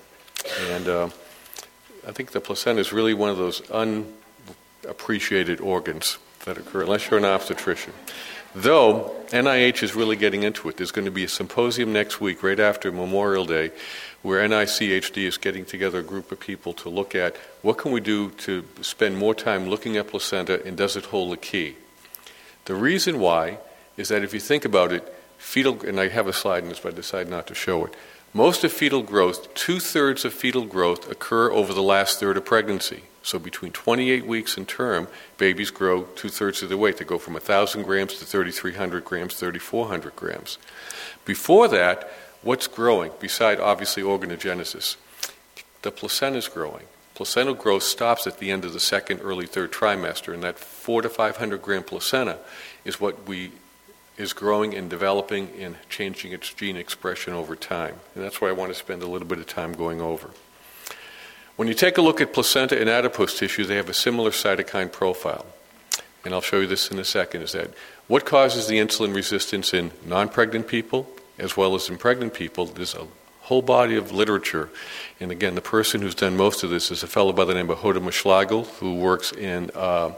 And 0.71 0.87
uh, 0.87 1.09
I 2.07 2.11
think 2.13 2.31
the 2.31 2.39
placenta 2.39 2.79
is 2.79 2.93
really 2.93 3.13
one 3.13 3.29
of 3.29 3.37
those 3.37 3.61
unappreciated 3.69 5.59
organs 5.59 6.17
that 6.45 6.57
occur, 6.57 6.83
unless 6.83 7.11
you're 7.11 7.19
an 7.19 7.25
obstetrician. 7.25 7.91
Though 8.55 9.13
NIH 9.27 9.83
is 9.83 9.93
really 9.93 10.15
getting 10.15 10.43
into 10.43 10.69
it. 10.69 10.77
There's 10.77 10.91
going 10.91 11.03
to 11.03 11.11
be 11.11 11.25
a 11.25 11.29
symposium 11.29 11.91
next 11.91 12.21
week, 12.21 12.41
right 12.43 12.61
after 12.61 12.93
Memorial 12.93 13.45
Day, 13.45 13.71
where 14.21 14.47
NICHD 14.47 15.17
is 15.17 15.37
getting 15.37 15.65
together 15.65 15.99
a 15.99 16.03
group 16.03 16.31
of 16.31 16.39
people 16.39 16.71
to 16.75 16.89
look 16.89 17.13
at 17.13 17.35
what 17.61 17.77
can 17.77 17.91
we 17.91 17.99
do 17.99 18.29
to 18.29 18.63
spend 18.81 19.17
more 19.17 19.35
time 19.35 19.67
looking 19.67 19.97
at 19.97 20.07
placenta 20.07 20.65
and 20.65 20.77
does 20.77 20.95
it 20.95 21.07
hold 21.07 21.33
a 21.33 21.37
key. 21.37 21.75
The 22.65 22.75
reason 22.75 23.19
why 23.19 23.57
is 23.97 24.07
that 24.07 24.23
if 24.23 24.33
you 24.33 24.39
think 24.39 24.63
about 24.63 24.93
it, 24.93 25.03
fetal, 25.37 25.85
and 25.85 25.99
I 25.99 26.07
have 26.07 26.27
a 26.27 26.33
slide 26.33 26.63
in 26.63 26.69
this, 26.69 26.79
but 26.79 26.93
I 26.93 26.95
decided 26.95 27.29
not 27.29 27.47
to 27.47 27.53
show 27.53 27.85
it. 27.85 27.93
Most 28.33 28.63
of 28.63 28.71
fetal 28.71 29.03
growth, 29.03 29.53
two 29.53 29.79
thirds 29.79 30.25
of 30.25 30.33
fetal 30.33 30.65
growth, 30.65 31.09
occur 31.09 31.49
over 31.51 31.73
the 31.73 31.81
last 31.81 32.19
third 32.19 32.37
of 32.37 32.45
pregnancy. 32.45 33.03
So 33.23 33.39
between 33.39 33.71
28 33.71 34.25
weeks 34.25 34.57
and 34.57 34.67
term, 34.67 35.07
babies 35.37 35.69
grow 35.69 36.03
two 36.15 36.29
thirds 36.29 36.61
of 36.61 36.69
their 36.69 36.77
weight. 36.77 36.97
They 36.97 37.05
go 37.05 37.17
from 37.17 37.33
1,000 37.33 37.83
grams 37.83 38.15
to 38.19 38.25
3,300 38.25 39.03
grams, 39.03 39.35
3,400 39.35 40.15
grams. 40.15 40.57
Before 41.25 41.67
that, 41.67 42.09
what's 42.41 42.67
growing, 42.67 43.11
beside 43.19 43.59
obviously 43.59 44.03
organogenesis? 44.03 44.97
The 45.81 45.91
placenta 45.91 46.37
is 46.37 46.47
growing. 46.47 46.85
Placental 47.15 47.55
growth 47.55 47.83
stops 47.83 48.27
at 48.27 48.37
the 48.37 48.51
end 48.51 48.63
of 48.63 48.73
the 48.73 48.79
second, 48.79 49.19
early 49.21 49.47
third 49.47 49.71
trimester, 49.71 50.33
and 50.33 50.43
that 50.43 50.59
four 50.59 51.01
to 51.01 51.09
500 51.09 51.61
gram 51.61 51.83
placenta 51.83 52.37
is 52.85 53.01
what 53.01 53.27
we 53.27 53.51
is 54.17 54.33
growing 54.33 54.73
and 54.75 54.89
developing 54.89 55.49
and 55.59 55.75
changing 55.89 56.31
its 56.31 56.51
gene 56.53 56.75
expression 56.75 57.33
over 57.33 57.55
time. 57.55 57.95
And 58.15 58.23
that's 58.23 58.41
why 58.41 58.49
I 58.49 58.53
want 58.53 58.71
to 58.71 58.77
spend 58.77 59.03
a 59.03 59.07
little 59.07 59.27
bit 59.27 59.37
of 59.37 59.47
time 59.47 59.73
going 59.73 60.01
over. 60.01 60.31
When 61.55 61.67
you 61.67 61.73
take 61.73 61.97
a 61.97 62.01
look 62.01 62.21
at 62.21 62.33
placenta 62.33 62.79
and 62.79 62.89
adipose 62.89 63.37
tissue, 63.37 63.65
they 63.65 63.75
have 63.75 63.89
a 63.89 63.93
similar 63.93 64.31
cytokine 64.31 64.91
profile. 64.91 65.45
And 66.25 66.33
I'll 66.33 66.41
show 66.41 66.59
you 66.59 66.67
this 66.67 66.91
in 66.91 66.99
a 66.99 67.05
second 67.05 67.41
is 67.41 67.53
that 67.53 67.71
what 68.07 68.25
causes 68.25 68.67
the 68.67 68.77
insulin 68.77 69.13
resistance 69.15 69.73
in 69.73 69.91
non 70.05 70.29
pregnant 70.29 70.67
people 70.67 71.09
as 71.39 71.55
well 71.55 71.75
as 71.75 71.89
in 71.89 71.97
pregnant 71.97 72.33
people? 72.33 72.65
There's 72.65 72.95
a 72.95 73.07
whole 73.41 73.61
body 73.61 73.95
of 73.95 74.11
literature. 74.11 74.69
And 75.19 75.31
again, 75.31 75.55
the 75.55 75.61
person 75.61 76.01
who's 76.01 76.15
done 76.15 76.35
most 76.35 76.63
of 76.63 76.69
this 76.69 76.91
is 76.91 77.01
a 77.01 77.07
fellow 77.07 77.31
by 77.31 77.45
the 77.45 77.53
name 77.53 77.69
of 77.69 77.79
Hotamisligil, 77.79 78.67
who 78.79 78.95
works 78.95 79.31
in 79.31 79.71
uh, 79.73 80.11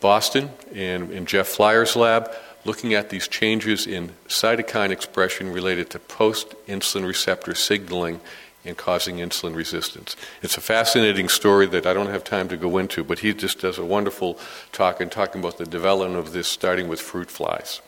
Boston 0.00 0.50
and 0.74 1.12
in 1.12 1.26
Jeff 1.26 1.46
Flier's 1.46 1.94
lab, 1.94 2.30
looking 2.64 2.94
at 2.94 3.10
these 3.10 3.28
changes 3.28 3.86
in 3.86 4.10
cytokine 4.28 4.90
expression 4.90 5.52
related 5.52 5.90
to 5.90 5.98
post 5.98 6.54
insulin 6.66 7.06
receptor 7.06 7.54
signaling 7.54 8.20
and 8.64 8.76
causing 8.76 9.16
insulin 9.16 9.54
resistance. 9.54 10.16
It's 10.42 10.56
a 10.56 10.60
fascinating 10.60 11.28
story 11.28 11.66
that 11.68 11.86
I 11.86 11.94
don't 11.94 12.10
have 12.10 12.24
time 12.24 12.48
to 12.48 12.56
go 12.56 12.76
into, 12.78 13.02
but 13.02 13.20
he 13.20 13.32
just 13.32 13.60
does 13.60 13.78
a 13.78 13.84
wonderful 13.84 14.38
talk 14.72 15.00
and 15.00 15.10
talking 15.10 15.40
about 15.40 15.58
the 15.58 15.64
development 15.64 16.18
of 16.18 16.32
this 16.32 16.48
starting 16.48 16.88
with 16.88 17.00
fruit 17.00 17.30
flies. 17.30 17.80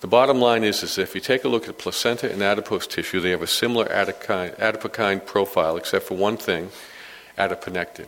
The 0.00 0.08
bottom 0.08 0.40
line 0.40 0.64
is, 0.64 0.82
is 0.82 0.98
if 0.98 1.14
you 1.14 1.20
take 1.20 1.44
a 1.44 1.48
look 1.48 1.68
at 1.68 1.78
placenta 1.78 2.30
and 2.30 2.42
adipose 2.42 2.86
tissue, 2.86 3.20
they 3.20 3.30
have 3.30 3.40
a 3.40 3.46
similar 3.46 3.86
adipokine, 3.86 4.54
adipokine 4.56 5.24
profile, 5.24 5.76
except 5.76 6.06
for 6.06 6.16
one 6.16 6.36
thing 6.36 6.70
adiponectin. 7.38 8.06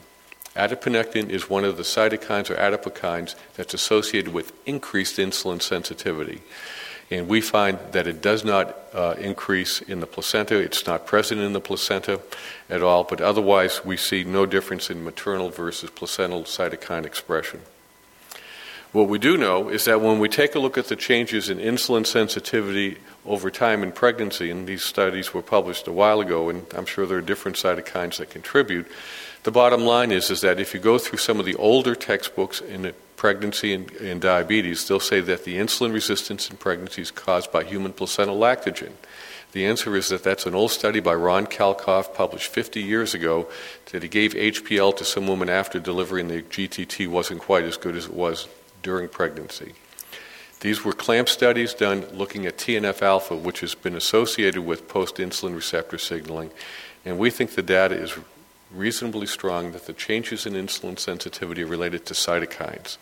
Adiponectin 0.56 1.28
is 1.28 1.50
one 1.50 1.64
of 1.64 1.76
the 1.76 1.82
cytokines 1.82 2.50
or 2.50 2.56
adipokines 2.56 3.34
that's 3.54 3.74
associated 3.74 4.32
with 4.32 4.52
increased 4.66 5.18
insulin 5.18 5.62
sensitivity. 5.62 6.42
And 7.10 7.28
we 7.28 7.40
find 7.40 7.78
that 7.92 8.08
it 8.08 8.20
does 8.20 8.44
not 8.44 8.76
uh, 8.92 9.14
increase 9.18 9.80
in 9.80 10.00
the 10.00 10.06
placenta. 10.06 10.56
It's 10.56 10.86
not 10.86 11.06
present 11.06 11.40
in 11.40 11.52
the 11.52 11.60
placenta 11.60 12.20
at 12.68 12.82
all, 12.82 13.04
but 13.04 13.20
otherwise 13.20 13.84
we 13.84 13.96
see 13.96 14.24
no 14.24 14.44
difference 14.44 14.90
in 14.90 15.04
maternal 15.04 15.50
versus 15.50 15.90
placental 15.90 16.42
cytokine 16.42 17.06
expression. 17.06 17.60
What 18.92 19.08
we 19.08 19.18
do 19.18 19.36
know 19.36 19.68
is 19.68 19.84
that 19.84 20.00
when 20.00 20.18
we 20.20 20.28
take 20.28 20.54
a 20.54 20.58
look 20.58 20.78
at 20.78 20.86
the 20.86 20.96
changes 20.96 21.50
in 21.50 21.58
insulin 21.58 22.06
sensitivity 22.06 22.98
over 23.26 23.50
time 23.50 23.82
in 23.82 23.92
pregnancy, 23.92 24.50
and 24.50 24.66
these 24.66 24.84
studies 24.84 25.34
were 25.34 25.42
published 25.42 25.86
a 25.86 25.92
while 25.92 26.20
ago, 26.20 26.48
and 26.48 26.64
I'm 26.74 26.86
sure 26.86 27.04
there 27.04 27.18
are 27.18 27.22
different 27.22 27.56
cytokines 27.56 28.18
that 28.18 28.30
contribute, 28.30 28.86
the 29.42 29.50
bottom 29.50 29.82
line 29.82 30.12
is, 30.12 30.30
is 30.30 30.40
that 30.40 30.58
if 30.58 30.74
you 30.74 30.80
go 30.80 30.98
through 30.98 31.18
some 31.18 31.38
of 31.38 31.46
the 31.46 31.54
older 31.56 31.94
textbooks 31.94 32.60
in 32.60 32.92
pregnancy 33.16 33.72
and, 33.72 33.90
and 33.92 34.20
diabetes, 34.20 34.86
they'll 34.88 34.98
say 34.98 35.20
that 35.20 35.44
the 35.44 35.56
insulin 35.56 35.92
resistance 35.92 36.50
in 36.50 36.56
pregnancy 36.56 37.02
is 37.02 37.10
caused 37.10 37.52
by 37.52 37.64
human 37.64 37.92
placental 37.92 38.38
lactogen. 38.38 38.92
The 39.52 39.66
answer 39.66 39.94
is 39.96 40.08
that 40.08 40.24
that's 40.24 40.46
an 40.46 40.54
old 40.54 40.70
study 40.70 41.00
by 41.00 41.14
Ron 41.14 41.46
Kalkhoff, 41.46 42.14
published 42.14 42.48
50 42.48 42.82
years 42.82 43.14
ago, 43.14 43.46
that 43.92 44.02
he 44.02 44.08
gave 44.08 44.34
HPL 44.34 44.96
to 44.96 45.04
some 45.04 45.26
woman 45.26 45.48
after 45.48 45.78
delivery 45.78 46.22
and 46.22 46.30
the 46.30 46.42
GTT 46.42 47.08
wasn't 47.08 47.40
quite 47.40 47.64
as 47.64 47.76
good 47.76 47.96
as 47.96 48.06
it 48.06 48.14
was 48.14 48.48
during 48.86 49.08
pregnancy. 49.08 49.72
These 50.60 50.84
were 50.84 50.92
clamp 50.92 51.28
studies 51.28 51.74
done 51.74 52.06
looking 52.12 52.46
at 52.46 52.56
TNF 52.56 53.02
alpha, 53.02 53.34
which 53.34 53.58
has 53.58 53.74
been 53.74 53.96
associated 53.96 54.64
with 54.64 54.86
post 54.86 55.16
insulin 55.16 55.56
receptor 55.56 55.98
signaling, 55.98 56.52
and 57.04 57.18
we 57.18 57.30
think 57.30 57.50
the 57.50 57.62
data 57.62 57.96
is 57.96 58.16
reasonably 58.70 59.26
strong 59.26 59.72
that 59.72 59.86
the 59.86 59.92
changes 59.92 60.46
in 60.46 60.52
insulin 60.52 60.96
sensitivity 60.96 61.64
are 61.64 61.66
related 61.66 62.06
to 62.06 62.14
cytokines. 62.14 62.96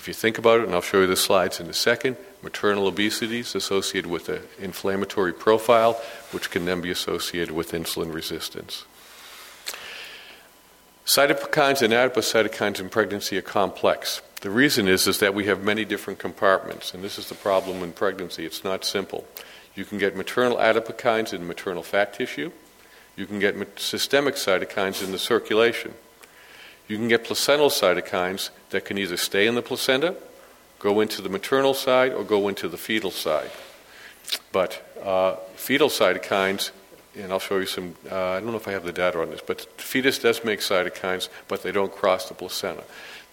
If 0.00 0.08
you 0.08 0.14
think 0.14 0.36
about 0.36 0.58
it, 0.58 0.66
and 0.66 0.74
I'll 0.74 0.80
show 0.80 1.02
you 1.02 1.06
the 1.06 1.14
slides 1.14 1.60
in 1.60 1.68
a 1.68 1.72
second, 1.72 2.16
maternal 2.42 2.88
obesity 2.88 3.38
is 3.38 3.54
associated 3.54 4.10
with 4.10 4.28
an 4.28 4.42
inflammatory 4.58 5.32
profile, 5.32 5.92
which 6.32 6.50
can 6.50 6.64
then 6.64 6.80
be 6.80 6.90
associated 6.90 7.54
with 7.54 7.70
insulin 7.70 8.12
resistance. 8.12 8.84
Cytokines 11.06 11.82
and 11.82 11.92
adipocytokines 11.92 12.80
in 12.80 12.88
pregnancy 12.88 13.38
are 13.38 13.42
complex. 13.42 14.20
The 14.44 14.50
reason 14.50 14.88
is, 14.88 15.06
is 15.06 15.20
that 15.20 15.32
we 15.32 15.46
have 15.46 15.62
many 15.62 15.86
different 15.86 16.18
compartments, 16.18 16.92
and 16.92 17.02
this 17.02 17.16
is 17.16 17.30
the 17.30 17.34
problem 17.34 17.82
in 17.82 17.92
pregnancy. 17.92 18.44
It's 18.44 18.62
not 18.62 18.84
simple. 18.84 19.24
You 19.74 19.86
can 19.86 19.96
get 19.96 20.14
maternal 20.14 20.58
adipokines 20.58 21.32
in 21.32 21.46
maternal 21.46 21.82
fat 21.82 22.12
tissue. 22.12 22.52
You 23.16 23.24
can 23.24 23.38
get 23.38 23.56
systemic 23.80 24.34
cytokines 24.34 25.02
in 25.02 25.12
the 25.12 25.18
circulation. 25.18 25.94
You 26.88 26.98
can 26.98 27.08
get 27.08 27.24
placental 27.24 27.70
cytokines 27.70 28.50
that 28.68 28.84
can 28.84 28.98
either 28.98 29.16
stay 29.16 29.46
in 29.46 29.54
the 29.54 29.62
placenta, 29.62 30.14
go 30.78 31.00
into 31.00 31.22
the 31.22 31.30
maternal 31.30 31.72
side, 31.72 32.12
or 32.12 32.22
go 32.22 32.46
into 32.46 32.68
the 32.68 32.76
fetal 32.76 33.10
side. 33.10 33.50
But 34.52 34.94
uh, 35.02 35.36
fetal 35.56 35.88
cytokines, 35.88 36.70
and 37.16 37.32
I'll 37.32 37.38
show 37.38 37.60
you 37.60 37.66
some, 37.66 37.94
uh, 38.12 38.32
I 38.32 38.40
don't 38.40 38.50
know 38.50 38.56
if 38.56 38.68
I 38.68 38.72
have 38.72 38.84
the 38.84 38.92
data 38.92 39.22
on 39.22 39.30
this, 39.30 39.40
but 39.40 39.62
fetus 39.80 40.18
does 40.18 40.44
make 40.44 40.60
cytokines, 40.60 41.30
but 41.48 41.62
they 41.62 41.72
don't 41.72 41.90
cross 41.90 42.28
the 42.28 42.34
placenta. 42.34 42.84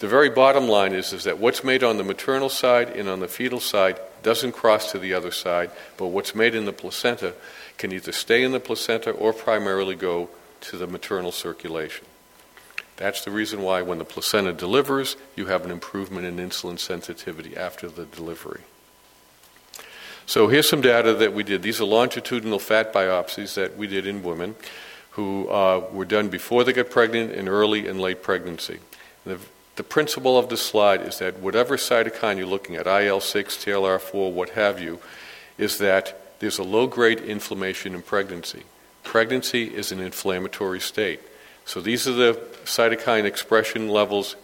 The 0.01 0.07
very 0.07 0.31
bottom 0.31 0.67
line 0.67 0.93
is, 0.93 1.13
is 1.13 1.25
that 1.25 1.37
what's 1.37 1.63
made 1.63 1.83
on 1.83 1.97
the 1.97 2.03
maternal 2.03 2.49
side 2.49 2.89
and 2.89 3.07
on 3.07 3.19
the 3.19 3.27
fetal 3.27 3.59
side 3.59 3.99
doesn't 4.23 4.53
cross 4.53 4.91
to 4.93 4.97
the 4.97 5.13
other 5.13 5.29
side, 5.29 5.69
but 5.95 6.07
what's 6.07 6.33
made 6.33 6.55
in 6.55 6.65
the 6.65 6.73
placenta 6.73 7.35
can 7.77 7.91
either 7.91 8.11
stay 8.11 8.41
in 8.41 8.51
the 8.51 8.59
placenta 8.59 9.11
or 9.11 9.31
primarily 9.31 9.93
go 9.93 10.27
to 10.61 10.75
the 10.75 10.87
maternal 10.87 11.31
circulation. 11.31 12.07
That's 12.97 13.23
the 13.23 13.29
reason 13.29 13.61
why 13.61 13.83
when 13.83 13.99
the 13.99 14.03
placenta 14.03 14.53
delivers, 14.53 15.17
you 15.35 15.45
have 15.45 15.65
an 15.65 15.71
improvement 15.71 16.25
in 16.25 16.37
insulin 16.37 16.79
sensitivity 16.79 17.55
after 17.55 17.87
the 17.87 18.05
delivery. 18.05 18.61
So 20.25 20.47
here's 20.47 20.67
some 20.67 20.81
data 20.81 21.13
that 21.13 21.33
we 21.33 21.43
did. 21.43 21.61
These 21.61 21.79
are 21.79 21.85
longitudinal 21.85 22.57
fat 22.57 22.91
biopsies 22.91 23.53
that 23.53 23.77
we 23.77 23.85
did 23.85 24.07
in 24.07 24.23
women 24.23 24.55
who 25.11 25.47
uh, 25.47 25.85
were 25.91 26.05
done 26.05 26.29
before 26.29 26.63
they 26.63 26.73
got 26.73 26.89
pregnant 26.89 27.33
in 27.33 27.47
early 27.47 27.87
and 27.87 28.01
late 28.01 28.23
pregnancy. 28.23 28.79
The 29.25 29.37
the 29.75 29.83
principle 29.83 30.37
of 30.37 30.49
the 30.49 30.57
slide 30.57 31.01
is 31.01 31.19
that 31.19 31.39
whatever 31.39 31.77
cytokine 31.77 32.37
you're 32.37 32.45
looking 32.45 32.75
at, 32.75 32.87
IL 32.87 33.21
6, 33.21 33.57
TLR4, 33.57 34.31
what 34.31 34.49
have 34.51 34.81
you, 34.81 34.99
is 35.57 35.77
that 35.77 36.39
there's 36.39 36.59
a 36.59 36.63
low 36.63 36.87
grade 36.87 37.19
inflammation 37.19 37.95
in 37.95 38.01
pregnancy. 38.01 38.63
Pregnancy 39.03 39.73
is 39.73 39.91
an 39.91 39.99
inflammatory 39.99 40.79
state. 40.79 41.19
So 41.65 41.81
these 41.81 42.07
are 42.07 42.13
the 42.13 42.33
cytokine 42.65 43.25
expression 43.25 43.87
levels 43.87 44.35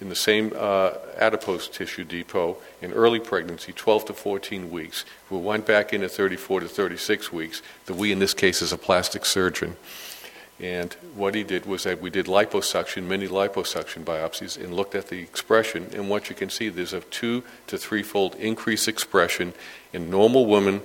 in 0.00 0.08
the 0.10 0.16
same 0.16 0.52
uh, 0.54 0.92
adipose 1.16 1.68
tissue 1.68 2.04
depot 2.04 2.58
in 2.82 2.92
early 2.92 3.18
pregnancy, 3.18 3.72
12 3.72 4.06
to 4.06 4.12
14 4.12 4.70
weeks. 4.70 5.04
We 5.30 5.38
went 5.38 5.66
back 5.66 5.92
in 5.92 6.02
at 6.02 6.10
34 6.10 6.60
to 6.60 6.68
36 6.68 7.32
weeks. 7.32 7.62
The 7.86 7.94
we, 7.94 8.12
in 8.12 8.18
this 8.18 8.34
case, 8.34 8.60
is 8.60 8.72
a 8.72 8.78
plastic 8.78 9.24
surgeon. 9.24 9.76
And 10.58 10.94
what 11.14 11.34
he 11.34 11.42
did 11.42 11.66
was 11.66 11.82
that 11.84 12.00
we 12.00 12.08
did 12.08 12.26
liposuction, 12.26 13.04
many 13.04 13.28
liposuction 13.28 14.04
biopsies, 14.04 14.56
and 14.56 14.74
looked 14.74 14.94
at 14.94 15.08
the 15.08 15.20
expression. 15.20 15.90
And 15.92 16.08
what 16.08 16.30
you 16.30 16.34
can 16.34 16.48
see, 16.48 16.70
there's 16.70 16.94
a 16.94 17.00
two 17.00 17.44
to 17.66 17.76
threefold 17.76 18.34
increase 18.36 18.88
expression 18.88 19.52
in 19.92 20.08
normal 20.08 20.46
women 20.46 20.80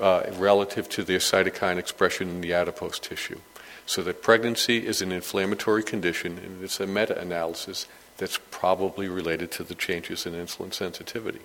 uh, 0.00 0.24
relative 0.34 0.88
to 0.90 1.02
their 1.02 1.18
cytokine 1.18 1.76
expression 1.76 2.28
in 2.28 2.40
the 2.40 2.52
adipose 2.52 3.00
tissue. 3.00 3.40
So 3.86 4.02
that 4.02 4.22
pregnancy 4.22 4.86
is 4.86 5.02
an 5.02 5.12
inflammatory 5.12 5.82
condition, 5.82 6.38
and 6.38 6.62
it's 6.62 6.80
a 6.80 6.86
meta 6.86 7.20
analysis 7.20 7.86
that's 8.16 8.38
probably 8.50 9.08
related 9.08 9.50
to 9.52 9.64
the 9.64 9.74
changes 9.74 10.24
in 10.24 10.34
insulin 10.34 10.72
sensitivity. 10.72 11.40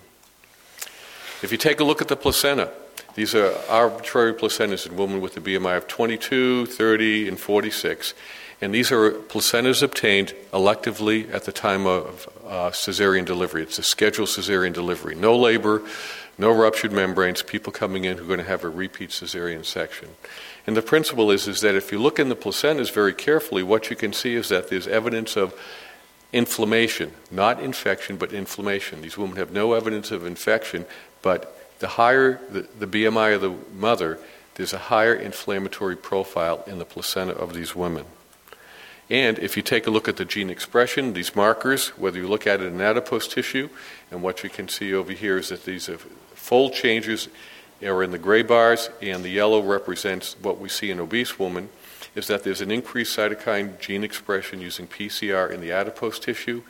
If 1.42 1.50
you 1.50 1.58
take 1.58 1.80
a 1.80 1.84
look 1.84 2.00
at 2.00 2.08
the 2.08 2.16
placenta, 2.16 2.72
these 3.14 3.34
are 3.34 3.52
arbitrary 3.68 4.34
placentas 4.34 4.86
in 4.86 4.96
women 4.96 5.20
with 5.20 5.36
a 5.36 5.40
BMI 5.40 5.76
of 5.76 5.88
22, 5.88 6.66
30, 6.66 7.28
and 7.28 7.38
46. 7.38 8.14
And 8.60 8.74
these 8.74 8.92
are 8.92 9.10
placentas 9.12 9.82
obtained 9.82 10.34
electively 10.52 11.32
at 11.32 11.44
the 11.44 11.52
time 11.52 11.86
of 11.86 12.28
uh, 12.46 12.70
cesarean 12.70 13.24
delivery. 13.24 13.62
It's 13.62 13.78
a 13.78 13.82
scheduled 13.82 14.28
cesarean 14.28 14.72
delivery. 14.72 15.14
No 15.14 15.36
labor, 15.36 15.82
no 16.36 16.50
ruptured 16.50 16.92
membranes, 16.92 17.42
people 17.42 17.72
coming 17.72 18.04
in 18.04 18.18
who 18.18 18.24
are 18.24 18.28
going 18.28 18.38
to 18.38 18.44
have 18.44 18.64
a 18.64 18.68
repeat 18.68 19.10
cesarean 19.10 19.64
section. 19.64 20.10
And 20.66 20.76
the 20.76 20.82
principle 20.82 21.30
is, 21.30 21.48
is 21.48 21.62
that 21.62 21.74
if 21.74 21.90
you 21.90 21.98
look 21.98 22.18
in 22.18 22.28
the 22.28 22.36
placentas 22.36 22.92
very 22.92 23.14
carefully, 23.14 23.62
what 23.62 23.90
you 23.90 23.96
can 23.96 24.12
see 24.12 24.34
is 24.34 24.50
that 24.50 24.68
there's 24.68 24.86
evidence 24.86 25.36
of 25.36 25.58
inflammation, 26.32 27.12
not 27.30 27.60
infection, 27.60 28.16
but 28.16 28.32
inflammation. 28.32 29.02
These 29.02 29.18
women 29.18 29.36
have 29.36 29.52
no 29.52 29.72
evidence 29.72 30.10
of 30.10 30.24
infection, 30.26 30.84
but 31.22 31.59
the 31.80 31.88
higher 31.88 32.40
the, 32.50 32.66
the 32.78 32.86
BMI 32.86 33.34
of 33.34 33.40
the 33.40 33.54
mother, 33.74 34.18
there's 34.54 34.72
a 34.72 34.78
higher 34.78 35.14
inflammatory 35.14 35.96
profile 35.96 36.62
in 36.66 36.78
the 36.78 36.84
placenta 36.84 37.32
of 37.32 37.54
these 37.54 37.74
women. 37.74 38.04
And 39.10 39.40
if 39.40 39.56
you 39.56 39.62
take 39.62 39.88
a 39.88 39.90
look 39.90 40.06
at 40.06 40.16
the 40.16 40.24
gene 40.24 40.50
expression, 40.50 41.14
these 41.14 41.34
markers, 41.34 41.88
whether 41.98 42.18
you 42.18 42.28
look 42.28 42.46
at 42.46 42.60
it 42.60 42.66
in 42.66 42.80
adipose 42.80 43.26
tissue, 43.26 43.68
and 44.10 44.22
what 44.22 44.44
you 44.44 44.50
can 44.50 44.68
see 44.68 44.94
over 44.94 45.12
here 45.12 45.38
is 45.38 45.48
that 45.48 45.64
these 45.64 45.90
fold 46.34 46.74
changes 46.74 47.28
are 47.82 48.04
in 48.04 48.12
the 48.12 48.18
gray 48.18 48.42
bars, 48.42 48.88
and 49.02 49.24
the 49.24 49.30
yellow 49.30 49.60
represents 49.62 50.36
what 50.40 50.60
we 50.60 50.68
see 50.68 50.92
in 50.92 51.00
obese 51.00 51.40
women, 51.40 51.70
is 52.14 52.28
that 52.28 52.44
there's 52.44 52.60
an 52.60 52.70
increased 52.70 53.16
cytokine 53.16 53.80
gene 53.80 54.04
expression 54.04 54.60
using 54.60 54.86
PCR 54.86 55.50
in 55.50 55.60
the 55.60 55.72
adipose 55.72 56.20
tissue, 56.20 56.62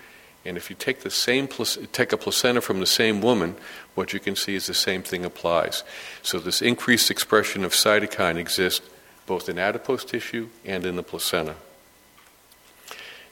and 0.45 0.57
if 0.57 0.71
you 0.71 0.77
take 0.77 1.01
the 1.01 1.11
same 1.11 1.49
take 1.93 2.13
a 2.13 2.17
placenta 2.17 2.61
from 2.61 2.81
the 2.81 2.87
same 2.87 3.21
woman, 3.21 3.57
what 3.95 4.13
you 4.13 4.21
can 4.21 4.37
see 4.37 4.55
is 4.55 4.67
the 4.67 4.75
same 4.75 5.03
thing 5.03 5.25
applies. 5.25 5.85
So 6.23 6.39
this 6.39 6.63
increased 6.63 7.11
expression 7.11 7.65
of 7.65 7.73
cytokine 7.73 8.37
exists 8.37 8.89
both 9.27 9.49
in 9.49 9.59
adipose 9.59 10.05
tissue 10.05 10.49
and 10.65 10.87
in 10.87 10.97
the 10.97 11.03
placenta. 11.03 11.57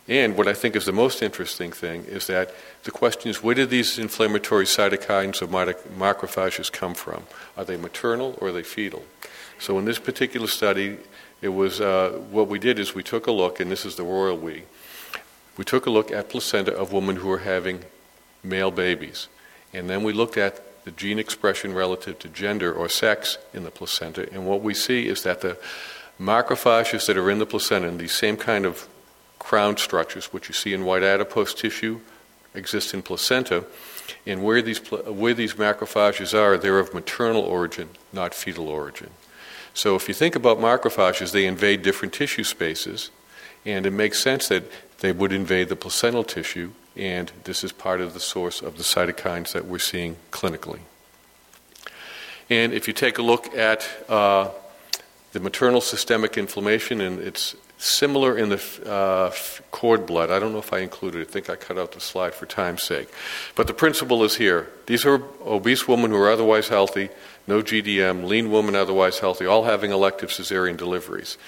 And 0.07 0.39
what 0.39 0.49
I 0.49 0.55
think 0.55 0.75
is 0.75 0.87
the 0.87 0.93
most 0.93 1.23
interesting 1.23 1.71
thing 1.71 2.05
is 2.05 2.27
that 2.29 2.55
the 2.85 2.91
question 2.91 3.31
is 3.31 3.43
where 3.43 3.55
did 3.55 3.69
these 3.69 3.99
inflammatory 3.99 4.65
cytokines 4.65 5.43
or 5.43 5.47
macrophages 5.47 6.73
come 6.73 6.95
from? 6.95 7.25
Are 7.57 7.65
they 7.65 7.77
maternal 7.77 8.39
or 8.41 8.49
are 8.49 8.53
they 8.53 8.63
fetal? 8.63 9.05
So 9.59 9.79
in 9.79 9.85
this 9.85 9.99
particular 9.99 10.47
study, 10.47 10.99
it 11.43 11.49
was 11.49 11.81
uh, 11.81 12.21
what 12.31 12.49
we 12.49 12.59
did 12.59 12.79
is 12.79 12.95
we 12.95 13.03
took 13.03 13.27
a 13.27 13.33
look, 13.33 13.61
and 13.61 13.71
this 13.71 13.85
is 13.85 13.97
the 13.97 14.03
royal 14.03 14.37
we 14.37 14.65
we 15.59 15.65
took 15.65 15.85
a 15.85 15.91
look 15.91 16.11
at 16.11 16.31
placenta 16.31 16.73
of 16.73 16.93
women 16.93 17.17
who 17.17 17.29
were 17.29 17.41
having 17.41 17.85
male 18.43 18.71
babies. 18.71 19.29
And 19.75 19.91
then 19.91 20.05
we 20.05 20.15
looked 20.15 20.39
at 20.39 20.85
the 20.85 20.93
gene 20.93 21.19
expression 21.19 21.75
relative 21.75 22.19
to 22.21 22.29
gender 22.29 22.73
or 22.73 22.89
sex 22.89 23.37
in 23.53 23.65
the 23.65 23.71
placenta. 23.71 24.33
And 24.33 24.47
what 24.47 24.63
we 24.63 24.73
see 24.73 25.09
is 25.09 25.25
that 25.25 25.43
the 25.43 25.59
macrophages 26.19 27.07
that 27.07 27.19
are 27.19 27.31
in 27.31 27.41
the 27.41 27.45
placenta, 27.45 27.89
and 27.89 27.99
these 27.99 28.15
same 28.15 28.37
kind 28.37 28.65
of 28.65 28.89
crown 29.39 29.77
structures, 29.77 30.33
which 30.33 30.49
you 30.49 30.55
see 30.55 30.73
in 30.73 30.85
white 30.85 31.03
adipose 31.03 31.53
tissue, 31.53 32.01
exist 32.55 32.95
in 32.95 33.03
placenta. 33.03 33.65
And 34.25 34.43
where 34.43 34.63
these, 34.63 34.79
where 34.91 35.35
these 35.35 35.55
macrophages 35.55 36.33
are, 36.33 36.57
they're 36.57 36.79
of 36.79 36.95
maternal 36.95 37.43
origin, 37.43 37.91
not 38.13 38.33
fetal 38.33 38.69
origin. 38.69 39.11
So 39.75 39.97
if 39.97 40.09
you 40.09 40.15
think 40.15 40.35
about 40.35 40.59
macrophages, 40.59 41.33
they 41.33 41.47
invade 41.47 41.83
different 41.83 42.15
tissue 42.15 42.45
spaces. 42.45 43.11
And 43.67 43.85
it 43.87 43.93
makes 43.93 44.21
sense 44.21 44.49
that 44.49 44.65
they 45.01 45.13
would 45.13 45.33
invade 45.33 45.69
the 45.69 45.77
placental 45.77 46.25
tissue, 46.25 46.73
and 46.97 47.31
this 47.45 47.63
is 47.63 47.73
part 47.73 48.01
of 48.01 48.15
the 48.15 48.21
source 48.21 48.61
of 48.61 48.77
the 48.77 48.83
cytokines 48.83 49.53
that 49.53 49.65
we're 49.65 49.79
seeing 49.79 50.17
clinically. 50.31 50.81
And 52.51 52.73
if 52.73 52.89
you 52.89 52.95
take 52.95 53.19
a 53.19 53.23
look 53.23 53.55
at 53.55 53.89
uh, 54.09 54.51
the 55.33 55.41
maternal 55.41 55.81
systemic 55.81 56.39
inflammation, 56.39 57.01
and 57.01 57.21
it's 57.21 57.55
similar 57.79 58.37
in 58.37 58.49
the 58.49 58.61
uh, 58.87 59.33
cord 59.71 60.05
blood. 60.05 60.31
I 60.31 60.41
don't 60.41 60.53
know 60.53 60.59
if 60.59 60.73
I 60.73 60.81
included 60.81 61.21
it. 61.21 61.29
I 61.29 61.31
think 61.31 61.49
I 61.49 61.55
cut 61.55 61.79
out 61.79 61.93
the 61.93 62.01
slide 62.01 62.35
for 62.35 62.45
time's 62.45 62.83
sake. 62.83 63.09
But 63.55 63.69
the 63.69 63.75
principle 63.75 64.25
is 64.25 64.37
here. 64.37 64.69
These 64.87 65.07
are 65.07 65.23
obese 65.47 65.87
women 65.87 66.11
who 66.11 66.17
are 66.17 66.31
otherwise 66.31 66.69
healthy, 66.69 67.09
no 67.47 67.63
GDM, 67.63 68.27
lean 68.27 68.51
women 68.51 68.75
otherwise 68.75 69.21
healthy, 69.21 69.47
all 69.47 69.65
having 69.65 69.93
elective 69.93 70.31
cesarean 70.31 70.77
deliveries. 70.77 71.39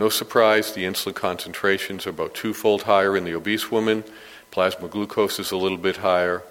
No 0.00 0.08
surprise, 0.08 0.72
the 0.72 0.84
insulin 0.84 1.14
concentrations 1.14 2.06
are 2.06 2.10
about 2.10 2.32
twofold 2.32 2.84
higher 2.84 3.18
in 3.18 3.24
the 3.24 3.34
obese 3.34 3.70
woman. 3.70 4.02
Plasma 4.50 4.88
glucose 4.88 5.38
is 5.38 5.52
a 5.52 5.58
little 5.58 5.76
bit 5.76 5.98
higher. 5.98 6.42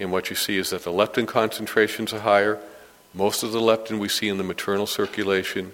And 0.00 0.10
what 0.10 0.30
you 0.30 0.34
see 0.34 0.58
is 0.58 0.70
that 0.70 0.82
the 0.82 0.90
leptin 0.90 1.28
concentrations 1.28 2.12
are 2.12 2.18
higher. 2.18 2.58
Most 3.14 3.44
of 3.44 3.52
the 3.52 3.60
leptin 3.60 4.00
we 4.00 4.08
see 4.08 4.28
in 4.28 4.36
the 4.36 4.42
maternal 4.42 4.88
circulation 4.88 5.70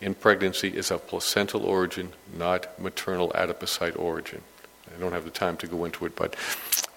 in 0.00 0.14
pregnancy 0.14 0.68
is 0.68 0.90
of 0.90 1.06
placental 1.06 1.66
origin, 1.66 2.14
not 2.34 2.80
maternal 2.80 3.28
adipocyte 3.34 3.98
origin. 3.98 4.40
I 4.96 4.98
don't 4.98 5.12
have 5.12 5.26
the 5.26 5.30
time 5.30 5.58
to 5.58 5.66
go 5.66 5.84
into 5.84 6.06
it, 6.06 6.16
but 6.16 6.34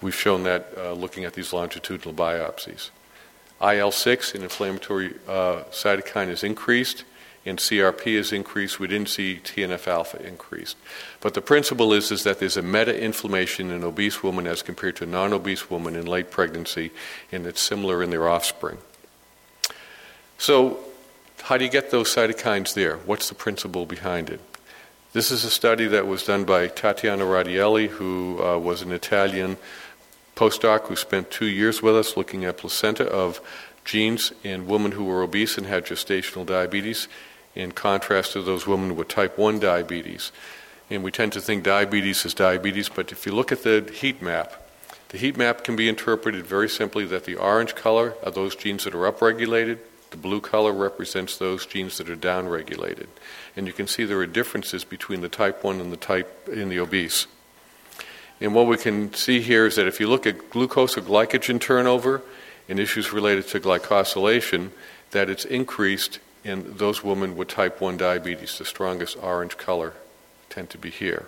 we've 0.00 0.14
shown 0.14 0.44
that 0.44 0.72
uh, 0.78 0.92
looking 0.92 1.26
at 1.26 1.34
these 1.34 1.52
longitudinal 1.52 2.14
biopsies. 2.14 2.88
IL 3.60 3.92
6, 3.92 4.34
an 4.34 4.44
inflammatory 4.44 5.14
uh, 5.28 5.64
cytokine, 5.70 6.30
is 6.30 6.42
increased 6.42 7.04
and 7.44 7.58
CRP 7.58 8.06
is 8.06 8.32
increased. 8.32 8.78
We 8.78 8.86
didn't 8.86 9.08
see 9.08 9.40
TNF 9.42 9.88
alpha 9.88 10.24
increased. 10.24 10.76
But 11.20 11.34
the 11.34 11.40
principle 11.40 11.92
is, 11.92 12.12
is 12.12 12.22
that 12.24 12.38
there's 12.38 12.56
a 12.56 12.62
meta 12.62 12.98
inflammation 12.98 13.70
in 13.70 13.82
obese 13.82 14.22
women 14.22 14.46
as 14.46 14.62
compared 14.62 14.96
to 14.96 15.06
non 15.06 15.32
obese 15.32 15.70
women 15.70 15.96
in 15.96 16.06
late 16.06 16.30
pregnancy, 16.30 16.92
and 17.32 17.46
it's 17.46 17.60
similar 17.60 18.02
in 18.02 18.10
their 18.10 18.28
offspring. 18.28 18.78
So, 20.38 20.78
how 21.42 21.56
do 21.56 21.64
you 21.64 21.70
get 21.70 21.90
those 21.90 22.14
cytokines 22.14 22.74
there? 22.74 22.96
What's 22.98 23.28
the 23.28 23.34
principle 23.34 23.86
behind 23.86 24.30
it? 24.30 24.40
This 25.12 25.30
is 25.30 25.44
a 25.44 25.50
study 25.50 25.86
that 25.88 26.06
was 26.06 26.24
done 26.24 26.44
by 26.44 26.68
Tatiana 26.68 27.24
Radaelli, 27.24 27.88
who 27.88 28.42
uh, 28.42 28.58
was 28.58 28.82
an 28.82 28.92
Italian 28.92 29.56
postdoc 30.36 30.86
who 30.86 30.96
spent 30.96 31.30
two 31.30 31.46
years 31.46 31.82
with 31.82 31.94
us 31.94 32.16
looking 32.16 32.44
at 32.44 32.56
placenta 32.56 33.04
of 33.04 33.40
genes 33.84 34.32
in 34.42 34.66
women 34.66 34.92
who 34.92 35.04
were 35.04 35.22
obese 35.22 35.58
and 35.58 35.66
had 35.66 35.84
gestational 35.84 36.46
diabetes 36.46 37.08
in 37.54 37.72
contrast 37.72 38.32
to 38.32 38.42
those 38.42 38.66
women 38.66 38.96
with 38.96 39.08
type 39.08 39.38
1 39.38 39.58
diabetes. 39.60 40.32
And 40.90 41.02
we 41.02 41.10
tend 41.10 41.32
to 41.32 41.40
think 41.40 41.64
diabetes 41.64 42.24
is 42.24 42.34
diabetes, 42.34 42.88
but 42.88 43.12
if 43.12 43.26
you 43.26 43.32
look 43.32 43.52
at 43.52 43.62
the 43.62 43.90
heat 43.92 44.20
map, 44.20 44.54
the 45.08 45.18
heat 45.18 45.36
map 45.36 45.64
can 45.64 45.76
be 45.76 45.88
interpreted 45.88 46.46
very 46.46 46.68
simply 46.68 47.04
that 47.06 47.24
the 47.24 47.36
orange 47.36 47.74
color 47.74 48.14
are 48.24 48.30
those 48.30 48.56
genes 48.56 48.84
that 48.84 48.94
are 48.94 49.10
upregulated, 49.10 49.78
the 50.10 50.16
blue 50.18 50.40
color 50.40 50.72
represents 50.72 51.38
those 51.38 51.66
genes 51.66 51.98
that 51.98 52.08
are 52.08 52.16
downregulated. 52.16 53.06
And 53.56 53.66
you 53.66 53.72
can 53.72 53.86
see 53.86 54.04
there 54.04 54.18
are 54.18 54.26
differences 54.26 54.84
between 54.84 55.22
the 55.22 55.28
type 55.28 55.64
1 55.64 55.80
and 55.80 55.90
the 55.90 55.96
type 55.96 56.48
in 56.48 56.68
the 56.68 56.78
obese. 56.78 57.26
And 58.40 58.54
what 58.54 58.66
we 58.66 58.76
can 58.76 59.14
see 59.14 59.40
here 59.40 59.66
is 59.66 59.76
that 59.76 59.86
if 59.86 60.00
you 60.00 60.08
look 60.08 60.26
at 60.26 60.50
glucose 60.50 60.96
or 60.98 61.00
glycogen 61.00 61.60
turnover 61.60 62.22
and 62.68 62.78
issues 62.78 63.12
related 63.12 63.48
to 63.48 63.60
glycosylation, 63.60 64.70
that 65.12 65.30
it's 65.30 65.44
increased 65.44 66.18
in 66.44 66.76
those 66.76 67.04
women 67.04 67.36
with 67.36 67.48
type 67.48 67.80
1 67.80 67.96
diabetes, 67.96 68.58
the 68.58 68.64
strongest 68.64 69.16
orange 69.22 69.56
color 69.56 69.94
tend 70.50 70.70
to 70.70 70.78
be 70.78 70.90
here. 70.90 71.26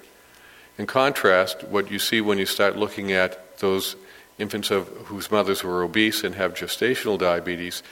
In 0.77 0.87
contrast, 0.87 1.63
what 1.65 1.91
you 1.91 1.99
see 1.99 2.21
when 2.21 2.39
you 2.39 2.47
start 2.47 2.77
looking 2.77 3.13
at 3.13 3.59
those 3.59 3.97
infants 4.39 4.71
of, 4.71 4.89
whose 5.07 5.31
mothers 5.31 5.63
were 5.63 5.85
obese 5.85 6.25
and 6.25 6.35
have 6.35 6.55
gestational 6.55 7.17
diabetes, 7.19 7.83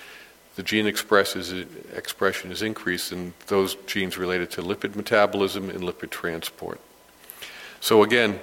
the 0.57 0.63
gene 0.63 0.87
expression 0.87 2.53
is 2.53 2.63
increased 2.63 3.13
in 3.13 3.33
those 3.47 3.77
genes 3.87 4.19
related 4.19 4.51
to 4.51 4.63
lipid 4.63 4.97
metabolism 4.97 5.71
and 5.71 5.81
lipid 5.81 6.11
transport. 6.11 6.81
So 7.81 8.03
again, 8.03 8.41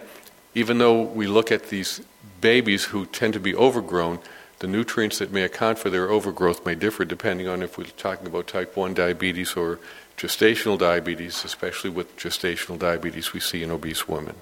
even 0.56 0.78
though 0.80 1.02
we 1.04 1.28
look 1.28 1.52
at 1.52 1.70
these 1.70 2.02
babies 2.42 2.86
who 2.86 3.06
tend 3.06 3.34
to 3.34 3.40
be 3.40 3.54
overgrown, 3.54 4.20
the 4.60 4.68
nutrients 4.68 5.20
that 5.20 5.32
may 5.32 5.43
account 5.43 5.80
for 5.80 5.89
their 5.89 6.10
overgrowth 6.10 6.66
may 6.66 6.76
differ 6.76 7.05
depending 7.05 7.47
on 7.47 7.64
if 7.64 7.78
we're 7.78 7.86
talking 7.86 8.28
about 8.28 8.47
type 8.47 8.76
1 8.76 8.93
diabetes 8.93 9.53
or 9.53 9.80
gestational 10.18 10.78
diabetes, 10.78 11.45
especially 11.45 11.89
with 11.89 12.16
gestational 12.18 12.78
diabetes 12.78 13.34
we 13.34 13.39
see 13.39 13.64
in 13.64 13.72
obese 13.72 14.07
women. 14.07 14.36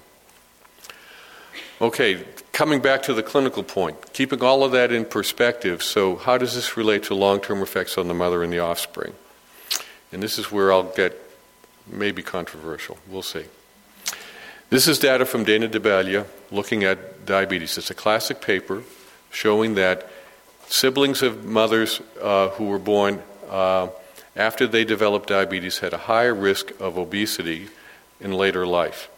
Okay, 1.80 2.24
coming 2.52 2.80
back 2.80 3.02
to 3.02 3.14
the 3.14 3.22
clinical 3.22 3.62
point, 3.62 4.12
keeping 4.12 4.42
all 4.42 4.64
of 4.64 4.72
that 4.72 4.90
in 4.90 5.04
perspective, 5.04 5.80
so 5.80 6.16
how 6.16 6.36
does 6.36 6.56
this 6.56 6.76
relate 6.76 7.04
to 7.04 7.14
long 7.14 7.40
term 7.40 7.62
effects 7.62 7.96
on 7.96 8.08
the 8.08 8.14
mother 8.14 8.42
and 8.42 8.52
the 8.52 8.58
offspring? 8.58 9.14
And 10.10 10.20
this 10.20 10.38
is 10.38 10.50
where 10.50 10.72
I'll 10.72 10.82
get 10.82 11.16
maybe 11.86 12.22
controversial. 12.22 12.98
We'll 13.08 13.22
see. 13.22 13.44
This 14.70 14.88
is 14.88 14.98
data 14.98 15.24
from 15.24 15.44
Dana 15.44 15.68
Dabelea 15.68 16.26
looking 16.50 16.82
at 16.82 17.24
diabetes. 17.24 17.78
It's 17.78 17.90
a 17.90 17.94
classic 17.94 18.40
paper 18.40 18.82
showing 19.30 19.74
that 19.74 20.08
siblings 20.68 21.22
of 21.22 21.44
mothers 21.44 22.00
uh, 22.20 22.48
who 22.50 22.66
were 22.66 22.78
born 22.78 23.22
uh, 23.48 23.88
after 24.36 24.66
they 24.66 24.84
developed 24.84 25.28
diabetes 25.28 25.78
had 25.78 25.92
a 25.92 25.98
higher 25.98 26.34
risk 26.34 26.70
of 26.80 26.98
obesity 26.98 27.68
in 28.20 28.32
later 28.32 28.66
life. 28.66 29.10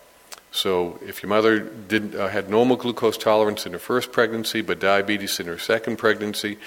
So, 0.53 0.99
if 1.07 1.23
your 1.23 1.29
mother 1.29 1.61
did, 1.61 2.17
uh, 2.17 2.29
had 2.29 2.51
normal 2.51 2.77
glucose 2.77 3.17
tolerance 3.17 3.67
in 3.67 3.73
her 3.73 3.79
first 3.79 4.11
pregnancy 4.11 4.63
but 4.63 4.81
diabetes 4.81 5.39
in 5.39 5.47
her 5.47 5.59
second 5.59 5.97
pregnancy, 5.97 6.59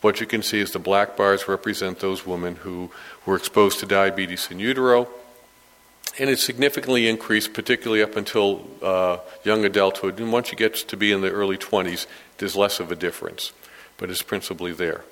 what 0.00 0.20
you 0.20 0.26
can 0.26 0.42
see 0.42 0.60
is 0.60 0.72
the 0.72 0.78
black 0.78 1.16
bars 1.16 1.48
represent 1.48 2.00
those 2.00 2.26
women 2.26 2.56
who 2.56 2.90
were 3.26 3.36
exposed 3.36 3.80
to 3.80 3.86
diabetes 3.86 4.48
in 4.50 4.58
utero. 4.58 5.08
And 6.18 6.28
it 6.28 6.38
significantly 6.38 7.08
increased, 7.08 7.54
particularly 7.54 8.02
up 8.02 8.16
until 8.16 8.66
uh, 8.82 9.18
young 9.44 9.64
adulthood. 9.64 10.20
And 10.20 10.30
once 10.30 10.50
you 10.50 10.58
get 10.58 10.74
to 10.74 10.96
be 10.96 11.10
in 11.10 11.22
the 11.22 11.30
early 11.30 11.56
20s, 11.56 12.06
there's 12.38 12.54
less 12.54 12.80
of 12.80 12.92
a 12.92 12.96
difference, 12.96 13.52
but 13.96 14.10
it's 14.10 14.22
principally 14.22 14.72
there. 14.72 15.04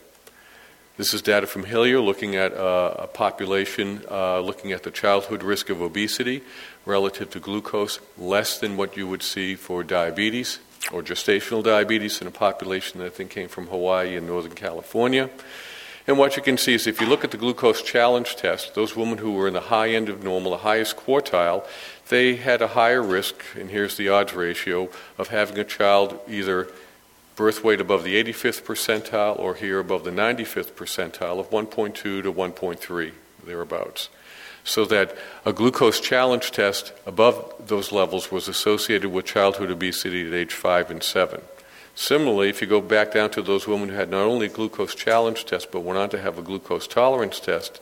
This 0.99 1.15
is 1.15 1.23
data 1.23 1.47
from 1.47 1.65
Hillier 1.65 1.99
looking 1.99 2.37
at 2.37 2.53
uh, 2.53 2.95
a 2.99 3.07
population, 3.07 4.03
uh, 4.11 4.41
looking 4.41 4.73
at 4.73 4.83
the 4.83 4.91
childhood 4.91 5.43
risk 5.43 5.71
of 5.71 5.81
obesity 5.81 6.43
relative 6.85 7.31
to 7.31 7.41
glucose, 7.41 8.01
less 8.19 8.59
than 8.59 8.77
what 8.77 8.99
you 8.99 9.09
would 9.09 9.23
see 9.23 9.55
for 9.55 9.83
diabetes 9.83 10.59
or 10.93 11.03
gestational 11.03 11.63
diabetes 11.63 12.21
in 12.21 12.27
a 12.27 12.31
population 12.31 13.01
that 13.01 13.07
I 13.07 13.11
think 13.11 13.31
came 13.31 13.49
from 13.49 13.69
Hawaii 13.69 14.17
and 14.17 14.27
Northern 14.27 14.53
California. 14.53 15.31
And 16.11 16.19
what 16.19 16.37
you 16.37 16.43
can 16.43 16.59
see 16.59 16.75
is 16.75 16.89
if 16.89 17.01
you 17.01 17.07
look 17.07 17.23
at 17.23 17.31
the 17.31 17.37
glucose 17.37 17.83
challenge 17.83 18.35
test, 18.35 18.75
those 18.75 18.97
women 18.97 19.19
who 19.19 19.31
were 19.31 19.47
in 19.47 19.55
the 19.55 19.61
high 19.61 19.91
end 19.91 20.09
of 20.09 20.25
normal, 20.25 20.51
the 20.51 20.57
highest 20.57 20.97
quartile, 20.97 21.65
they 22.09 22.35
had 22.35 22.61
a 22.61 22.67
higher 22.67 23.01
risk, 23.01 23.45
and 23.57 23.71
here's 23.71 23.97
the 23.97 24.09
odds 24.09 24.33
ratio, 24.33 24.89
of 25.19 25.29
having 25.29 25.57
a 25.57 25.63
child 25.63 26.19
either 26.27 26.67
birth 27.37 27.63
weight 27.63 27.81
above 27.81 28.03
the 28.03 28.21
85th 28.25 28.63
percentile 28.63 29.39
or 29.39 29.55
here 29.55 29.79
above 29.79 30.03
the 30.03 30.11
95th 30.11 30.73
percentile 30.73 31.39
of 31.39 31.49
1.2 31.51 31.95
to 31.95 32.23
1.3, 32.25 33.13
thereabouts. 33.47 34.09
So 34.65 34.85
that 34.87 35.17
a 35.47 35.53
glucose 35.53 36.01
challenge 36.01 36.51
test 36.51 36.93
above 37.07 37.55
those 37.69 37.93
levels 37.93 38.33
was 38.33 38.49
associated 38.49 39.11
with 39.11 39.27
childhood 39.27 39.71
obesity 39.71 40.27
at 40.27 40.35
age 40.35 40.55
5 40.55 40.91
and 40.91 41.05
7. 41.05 41.41
Similarly, 41.95 42.49
if 42.49 42.61
you 42.61 42.67
go 42.67 42.81
back 42.81 43.13
down 43.13 43.31
to 43.31 43.43
those 43.43 43.67
women 43.67 43.89
who 43.91 43.95
had 43.95 44.11
not 44.11 44.25
only 44.25 44.47
a 44.47 44.51
glucose 44.51 44.95
challenge 44.95 45.45
test 45.45 45.71
but 45.71 45.81
went 45.81 45.99
on 45.99 46.11
to 46.11 46.21
have 46.21 46.39
a 46.39 46.43
glucose 46.43 46.87
tolerance 46.87 47.41
test, 47.41 47.81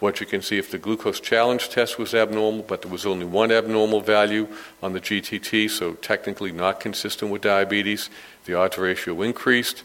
what 0.00 0.18
you 0.18 0.26
can 0.26 0.40
see 0.40 0.56
if 0.56 0.70
the 0.70 0.78
glucose 0.78 1.20
challenge 1.20 1.68
test 1.68 1.98
was 1.98 2.14
abnormal, 2.14 2.62
but 2.62 2.80
there 2.82 2.90
was 2.90 3.04
only 3.04 3.26
one 3.26 3.52
abnormal 3.52 4.00
value 4.00 4.48
on 4.82 4.94
the 4.94 5.00
GTT, 5.00 5.68
so 5.68 5.92
technically 5.92 6.52
not 6.52 6.80
consistent 6.80 7.30
with 7.30 7.42
diabetes, 7.42 8.08
the 8.46 8.54
odds 8.54 8.78
ratio 8.78 9.20
increased. 9.20 9.82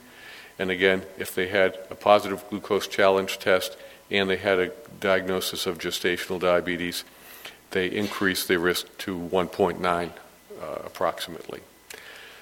And 0.57 0.71
again, 0.71 1.03
if 1.17 1.35
they 1.35 1.49
had 1.49 1.77
a 1.89 1.95
positive 1.95 2.47
glucose 2.49 2.87
challenge 2.87 3.39
test 3.39 3.75
and 4.09 4.29
they 4.29 4.37
had 4.37 4.57
a 4.57 4.71
diagnosis 5.01 5.65
of 5.65 5.79
gestational 5.79 6.39
diabetes, 6.39 7.03
they 7.71 7.87
increased 7.87 8.47
their 8.47 8.59
risk 8.59 8.97
to 8.99 9.17
1.9 9.17 9.83
uh, 9.85 10.11
approximately. 10.85 11.59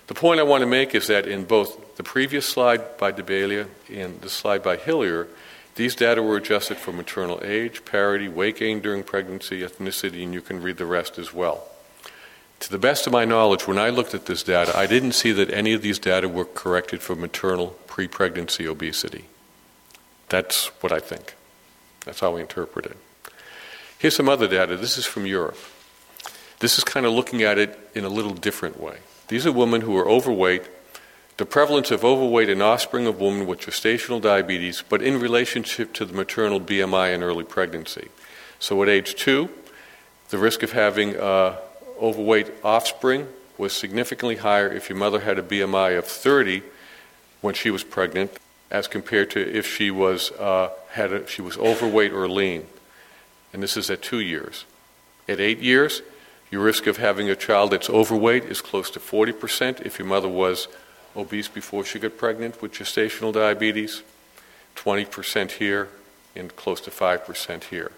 The 0.07 0.13
point 0.13 0.39
I 0.39 0.43
want 0.43 0.61
to 0.61 0.67
make 0.67 0.93
is 0.95 1.07
that 1.07 1.27
in 1.27 1.45
both 1.45 1.95
the 1.95 2.03
previous 2.03 2.45
slide 2.45 2.97
by 2.97 3.11
Dabelea 3.11 3.67
and 3.91 4.19
the 4.21 4.29
slide 4.29 4.61
by 4.61 4.75
Hillier, 4.75 5.27
these 5.75 5.95
data 5.95 6.21
were 6.21 6.37
adjusted 6.37 6.77
for 6.77 6.91
maternal 6.91 7.39
age, 7.43 7.85
parity, 7.85 8.27
weight 8.27 8.57
gain 8.57 8.79
during 8.79 9.03
pregnancy, 9.03 9.61
ethnicity, 9.61 10.23
and 10.23 10.33
you 10.33 10.41
can 10.41 10.61
read 10.61 10.77
the 10.77 10.85
rest 10.85 11.17
as 11.17 11.33
well. 11.33 11.67
To 12.59 12.69
the 12.69 12.77
best 12.77 13.07
of 13.07 13.13
my 13.13 13.25
knowledge, 13.25 13.67
when 13.67 13.77
I 13.77 13.89
looked 13.89 14.13
at 14.13 14.25
this 14.25 14.43
data, 14.43 14.77
I 14.77 14.87
didn't 14.87 15.13
see 15.13 15.31
that 15.31 15.51
any 15.51 15.73
of 15.73 15.81
these 15.81 15.99
data 15.99 16.29
were 16.29 16.45
corrected 16.45 17.01
for 17.01 17.15
maternal 17.15 17.67
pre 17.87 18.07
pregnancy 18.07 18.67
obesity. 18.67 19.25
That's 20.29 20.67
what 20.81 20.91
I 20.91 20.99
think. 20.99 21.35
That's 22.05 22.19
how 22.19 22.35
we 22.35 22.41
interpret 22.41 22.85
it. 22.85 22.97
Here's 23.97 24.15
some 24.15 24.29
other 24.29 24.47
data. 24.47 24.77
This 24.77 24.97
is 24.97 25.05
from 25.05 25.25
Europe. 25.25 25.57
This 26.59 26.77
is 26.77 26.83
kind 26.83 27.05
of 27.05 27.13
looking 27.13 27.41
at 27.41 27.57
it 27.57 27.77
in 27.95 28.03
a 28.05 28.09
little 28.09 28.33
different 28.33 28.79
way. 28.79 28.97
These 29.27 29.45
are 29.45 29.51
women 29.51 29.81
who 29.81 29.97
are 29.97 30.07
overweight, 30.07 30.63
the 31.37 31.45
prevalence 31.45 31.91
of 31.91 32.03
overweight 32.03 32.49
in 32.49 32.61
offspring 32.61 33.07
of 33.07 33.19
women 33.19 33.47
with 33.47 33.61
gestational 33.61 34.21
diabetes, 34.21 34.83
but 34.87 35.01
in 35.01 35.19
relationship 35.19 35.93
to 35.93 36.05
the 36.05 36.13
maternal 36.13 36.59
BMI 36.59 37.13
in 37.13 37.23
early 37.23 37.43
pregnancy. 37.43 38.09
So 38.59 38.81
at 38.83 38.89
age 38.89 39.15
two, 39.15 39.49
the 40.29 40.37
risk 40.37 40.63
of 40.63 40.71
having 40.71 41.17
uh, 41.17 41.57
overweight 42.01 42.51
offspring 42.63 43.27
was 43.57 43.73
significantly 43.73 44.37
higher 44.37 44.71
if 44.71 44.89
your 44.89 44.97
mother 44.97 45.21
had 45.21 45.39
a 45.39 45.43
BMI 45.43 45.97
of 45.97 46.05
30 46.05 46.63
when 47.41 47.53
she 47.53 47.69
was 47.69 47.83
pregnant, 47.83 48.31
as 48.71 48.87
compared 48.87 49.29
to 49.31 49.39
if 49.39 49.67
she 49.67 49.91
was 49.91 50.31
uh, 50.31 50.69
had 50.91 51.13
a, 51.13 51.27
she 51.27 51.41
was 51.41 51.57
overweight 51.57 52.11
or 52.11 52.27
lean. 52.27 52.65
And 53.51 53.61
this 53.61 53.77
is 53.77 53.89
at 53.89 54.01
two 54.01 54.19
years. 54.19 54.65
At 55.27 55.39
eight 55.39 55.59
years, 55.59 56.01
your 56.53 56.61
risk 56.61 56.85
of 56.85 56.97
having 56.97 57.31
a 57.31 57.35
child 57.35 57.71
that's 57.71 57.89
overweight 57.89 58.43
is 58.45 58.61
close 58.61 58.91
to 58.91 58.99
40% 58.99 59.81
if 59.87 59.97
your 59.97 60.07
mother 60.07 60.27
was 60.27 60.67
obese 61.15 61.47
before 61.47 61.83
she 61.83 61.97
got 61.97 62.15
pregnant 62.15 62.61
with 62.61 62.71
gestational 62.71 63.33
diabetes, 63.33 64.03
20% 64.75 65.53
here, 65.53 65.89
and 66.35 66.55
close 66.55 66.79
to 66.81 66.91
5% 66.91 67.63
here. 67.65 67.91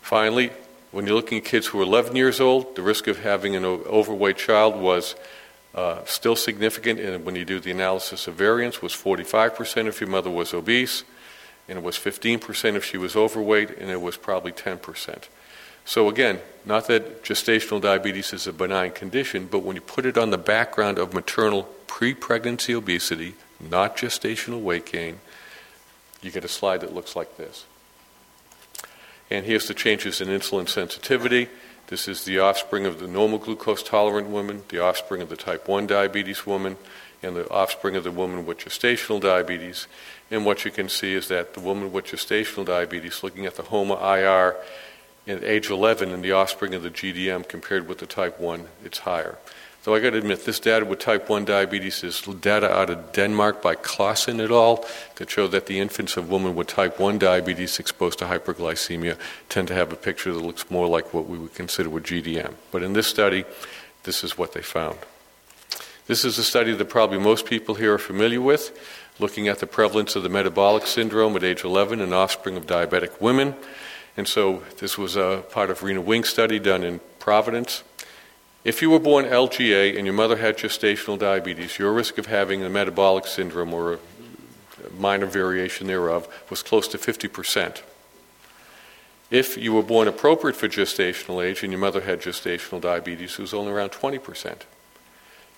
Finally, 0.00 0.50
when 0.90 1.06
you're 1.06 1.14
looking 1.14 1.38
at 1.38 1.44
kids 1.44 1.68
who 1.68 1.78
are 1.78 1.84
11 1.84 2.16
years 2.16 2.40
old, 2.40 2.74
the 2.74 2.82
risk 2.82 3.06
of 3.06 3.20
having 3.20 3.54
an 3.54 3.64
overweight 3.64 4.38
child 4.38 4.74
was 4.74 5.14
uh, 5.72 6.04
still 6.04 6.34
significant, 6.34 6.98
and 6.98 7.24
when 7.24 7.36
you 7.36 7.44
do 7.44 7.60
the 7.60 7.70
analysis 7.70 8.26
of 8.26 8.34
variance, 8.34 8.82
was 8.82 8.92
45% 8.92 9.86
if 9.86 10.00
your 10.00 10.10
mother 10.10 10.30
was 10.30 10.52
obese, 10.52 11.04
and 11.68 11.78
it 11.78 11.84
was 11.84 11.96
15% 11.96 12.74
if 12.74 12.84
she 12.84 12.98
was 12.98 13.14
overweight, 13.14 13.70
and 13.78 13.88
it 13.88 14.00
was 14.00 14.16
probably 14.16 14.50
10%. 14.50 15.28
So, 15.84 16.08
again, 16.08 16.40
not 16.64 16.86
that 16.86 17.24
gestational 17.24 17.80
diabetes 17.80 18.32
is 18.32 18.46
a 18.46 18.52
benign 18.52 18.92
condition, 18.92 19.48
but 19.50 19.60
when 19.60 19.76
you 19.76 19.82
put 19.82 20.06
it 20.06 20.16
on 20.16 20.30
the 20.30 20.38
background 20.38 20.98
of 20.98 21.12
maternal 21.12 21.64
pre 21.86 22.14
pregnancy 22.14 22.74
obesity, 22.74 23.34
not 23.60 23.96
gestational 23.96 24.60
weight 24.60 24.86
gain, 24.86 25.18
you 26.20 26.30
get 26.30 26.44
a 26.44 26.48
slide 26.48 26.80
that 26.80 26.94
looks 26.94 27.16
like 27.16 27.36
this. 27.36 27.64
And 29.30 29.44
here's 29.44 29.66
the 29.66 29.74
changes 29.74 30.20
in 30.20 30.28
insulin 30.28 30.68
sensitivity. 30.68 31.48
This 31.88 32.06
is 32.06 32.24
the 32.24 32.38
offspring 32.38 32.86
of 32.86 33.00
the 33.00 33.08
normal 33.08 33.38
glucose 33.38 33.82
tolerant 33.82 34.28
woman, 34.28 34.62
the 34.68 34.78
offspring 34.78 35.20
of 35.20 35.28
the 35.28 35.36
type 35.36 35.66
1 35.66 35.86
diabetes 35.86 36.46
woman, 36.46 36.76
and 37.22 37.36
the 37.36 37.50
offspring 37.50 37.96
of 37.96 38.04
the 38.04 38.10
woman 38.10 38.46
with 38.46 38.58
gestational 38.58 39.20
diabetes. 39.20 39.86
And 40.30 40.44
what 40.44 40.64
you 40.64 40.70
can 40.70 40.88
see 40.88 41.14
is 41.14 41.28
that 41.28 41.54
the 41.54 41.60
woman 41.60 41.92
with 41.92 42.06
gestational 42.06 42.64
diabetes, 42.64 43.22
looking 43.22 43.46
at 43.46 43.56
the 43.56 43.64
HOMA 43.64 43.94
IR, 43.94 44.56
at 45.26 45.44
age 45.44 45.70
11 45.70 46.10
in 46.10 46.22
the 46.22 46.32
offspring 46.32 46.74
of 46.74 46.82
the 46.82 46.90
GDM 46.90 47.48
compared 47.48 47.88
with 47.88 47.98
the 47.98 48.06
type 48.06 48.40
1, 48.40 48.66
it's 48.84 48.98
higher. 48.98 49.38
Though 49.84 49.96
I 49.96 50.00
got 50.00 50.10
to 50.10 50.18
admit, 50.18 50.44
this 50.44 50.60
data 50.60 50.84
with 50.84 51.00
type 51.00 51.28
1 51.28 51.44
diabetes 51.44 52.04
is 52.04 52.20
data 52.20 52.70
out 52.72 52.88
of 52.88 53.12
Denmark 53.12 53.60
by 53.60 53.74
Clausen 53.74 54.40
et 54.40 54.50
al. 54.50 54.84
that 55.16 55.28
show 55.28 55.48
that 55.48 55.66
the 55.66 55.80
infants 55.80 56.16
of 56.16 56.30
women 56.30 56.54
with 56.54 56.68
type 56.68 57.00
1 57.00 57.18
diabetes 57.18 57.80
exposed 57.80 58.20
to 58.20 58.26
hyperglycemia 58.26 59.18
tend 59.48 59.66
to 59.68 59.74
have 59.74 59.92
a 59.92 59.96
picture 59.96 60.32
that 60.32 60.44
looks 60.44 60.70
more 60.70 60.86
like 60.86 61.12
what 61.12 61.26
we 61.26 61.36
would 61.36 61.54
consider 61.54 61.90
with 61.90 62.04
GDM. 62.04 62.54
But 62.70 62.84
in 62.84 62.92
this 62.92 63.08
study, 63.08 63.44
this 64.04 64.22
is 64.22 64.38
what 64.38 64.52
they 64.52 64.62
found. 64.62 64.98
This 66.06 66.24
is 66.24 66.38
a 66.38 66.44
study 66.44 66.74
that 66.74 66.88
probably 66.88 67.18
most 67.18 67.46
people 67.46 67.74
here 67.74 67.94
are 67.94 67.98
familiar 67.98 68.40
with, 68.40 68.76
looking 69.18 69.48
at 69.48 69.58
the 69.58 69.66
prevalence 69.66 70.14
of 70.14 70.22
the 70.22 70.28
metabolic 70.28 70.86
syndrome 70.86 71.34
at 71.36 71.42
age 71.42 71.64
11 71.64 72.00
in 72.00 72.12
offspring 72.12 72.56
of 72.56 72.66
diabetic 72.66 73.20
women. 73.20 73.56
And 74.16 74.28
so 74.28 74.62
this 74.78 74.98
was 74.98 75.16
a 75.16 75.44
part 75.50 75.70
of 75.70 75.82
Rena 75.82 76.00
Wing's 76.00 76.28
study 76.28 76.58
done 76.58 76.84
in 76.84 77.00
Providence. 77.18 77.82
If 78.64 78.80
you 78.82 78.90
were 78.90 79.00
born 79.00 79.24
LGA 79.24 79.96
and 79.96 80.06
your 80.06 80.14
mother 80.14 80.36
had 80.36 80.56
gestational 80.56 81.18
diabetes, 81.18 81.78
your 81.78 81.92
risk 81.92 82.18
of 82.18 82.26
having 82.26 82.62
a 82.62 82.70
metabolic 82.70 83.26
syndrome 83.26 83.74
or 83.74 83.94
a 83.94 83.98
minor 84.96 85.26
variation 85.26 85.86
thereof 85.86 86.28
was 86.50 86.62
close 86.62 86.86
to 86.88 86.98
50%. 86.98 87.82
If 89.30 89.56
you 89.56 89.72
were 89.72 89.82
born 89.82 90.08
appropriate 90.08 90.56
for 90.56 90.68
gestational 90.68 91.42
age 91.42 91.62
and 91.62 91.72
your 91.72 91.80
mother 91.80 92.02
had 92.02 92.20
gestational 92.20 92.80
diabetes, 92.80 93.32
it 93.32 93.38
was 93.38 93.54
only 93.54 93.72
around 93.72 93.90
20%. 93.90 94.58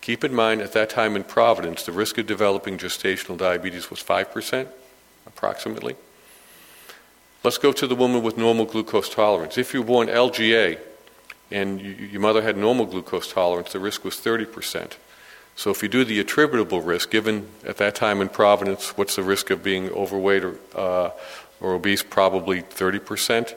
Keep 0.01 0.23
in 0.23 0.35
mind, 0.35 0.61
at 0.61 0.73
that 0.75 0.91
time 0.91 1.17
in 1.17 1.25
Providence, 1.25 1.83
the 1.83 1.91
risk 1.91 2.17
of 2.19 2.27
developing 2.27 2.79
gestational 2.79 3.37
diabetes 3.37 3.91
was 3.91 4.03
5%, 4.03 4.69
approximately. 5.27 5.97
Let's 7.45 7.59
go 7.59 7.73
to 7.73 7.87
the 7.87 7.95
woman 7.95 8.23
with 8.23 8.39
normal 8.39 8.65
glucose 8.65 9.11
tolerance. 9.11 9.59
If 9.59 9.75
you 9.75 9.83
were 9.83 9.87
born 9.87 10.09
LGA 10.09 10.79
and 11.51 11.79
you, 11.79 11.91
your 11.91 12.23
mother 12.23 12.41
had 12.41 12.57
normal 12.57 12.87
glucose 12.87 13.31
tolerance, 13.31 13.71
the 13.71 13.79
risk 13.79 14.03
was 14.03 14.15
30%. 14.15 14.93
So 15.55 15.71
if 15.71 15.83
you 15.83 15.91
do 15.91 16.07
the 16.07 16.21
attributable 16.21 16.81
risk, 16.81 17.11
given 17.11 17.49
at 17.67 17.77
that 17.77 17.95
time 17.97 18.23
in 18.23 18.31
Providence, 18.31 18.97
what's 18.97 19.17
the 19.17 19.23
risk 19.23 19.51
of 19.51 19.63
being 19.63 19.91
overweight 19.91 20.43
or, 20.43 20.57
uh, 20.75 21.11
or 21.61 21.75
obese? 21.75 22.03
Probably 22.03 22.63
30%. 22.63 23.55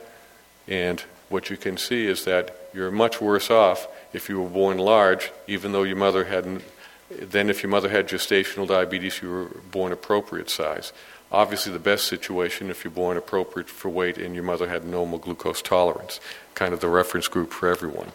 And 0.67 1.01
what 1.29 1.49
you 1.49 1.55
can 1.55 1.77
see 1.77 2.07
is 2.07 2.25
that 2.25 2.69
you're 2.73 2.91
much 2.91 3.21
worse 3.21 3.49
off 3.49 3.87
if 4.11 4.27
you 4.27 4.41
were 4.41 4.49
born 4.49 4.79
large, 4.79 5.31
even 5.47 5.71
though 5.71 5.83
your 5.83 5.95
mother 5.95 6.25
hadn't, 6.25 6.61
then 7.09 7.49
if 7.49 7.63
your 7.63 7.69
mother 7.69 7.87
had 7.87 8.09
gestational 8.09 8.67
diabetes, 8.67 9.21
you 9.21 9.29
were 9.29 9.45
born 9.71 9.93
appropriate 9.93 10.49
size. 10.49 10.91
Obviously, 11.31 11.73
the 11.73 11.79
best 11.79 12.07
situation 12.07 12.69
if 12.69 12.83
you're 12.83 12.91
born 12.91 13.17
appropriate 13.17 13.69
for 13.69 13.89
weight 13.89 14.17
and 14.17 14.33
your 14.33 14.43
mother 14.43 14.69
had 14.69 14.85
normal 14.85 15.19
glucose 15.19 15.61
tolerance, 15.61 16.19
kind 16.55 16.73
of 16.73 16.79
the 16.79 16.87
reference 16.87 17.27
group 17.27 17.51
for 17.51 17.67
everyone. 17.67 18.11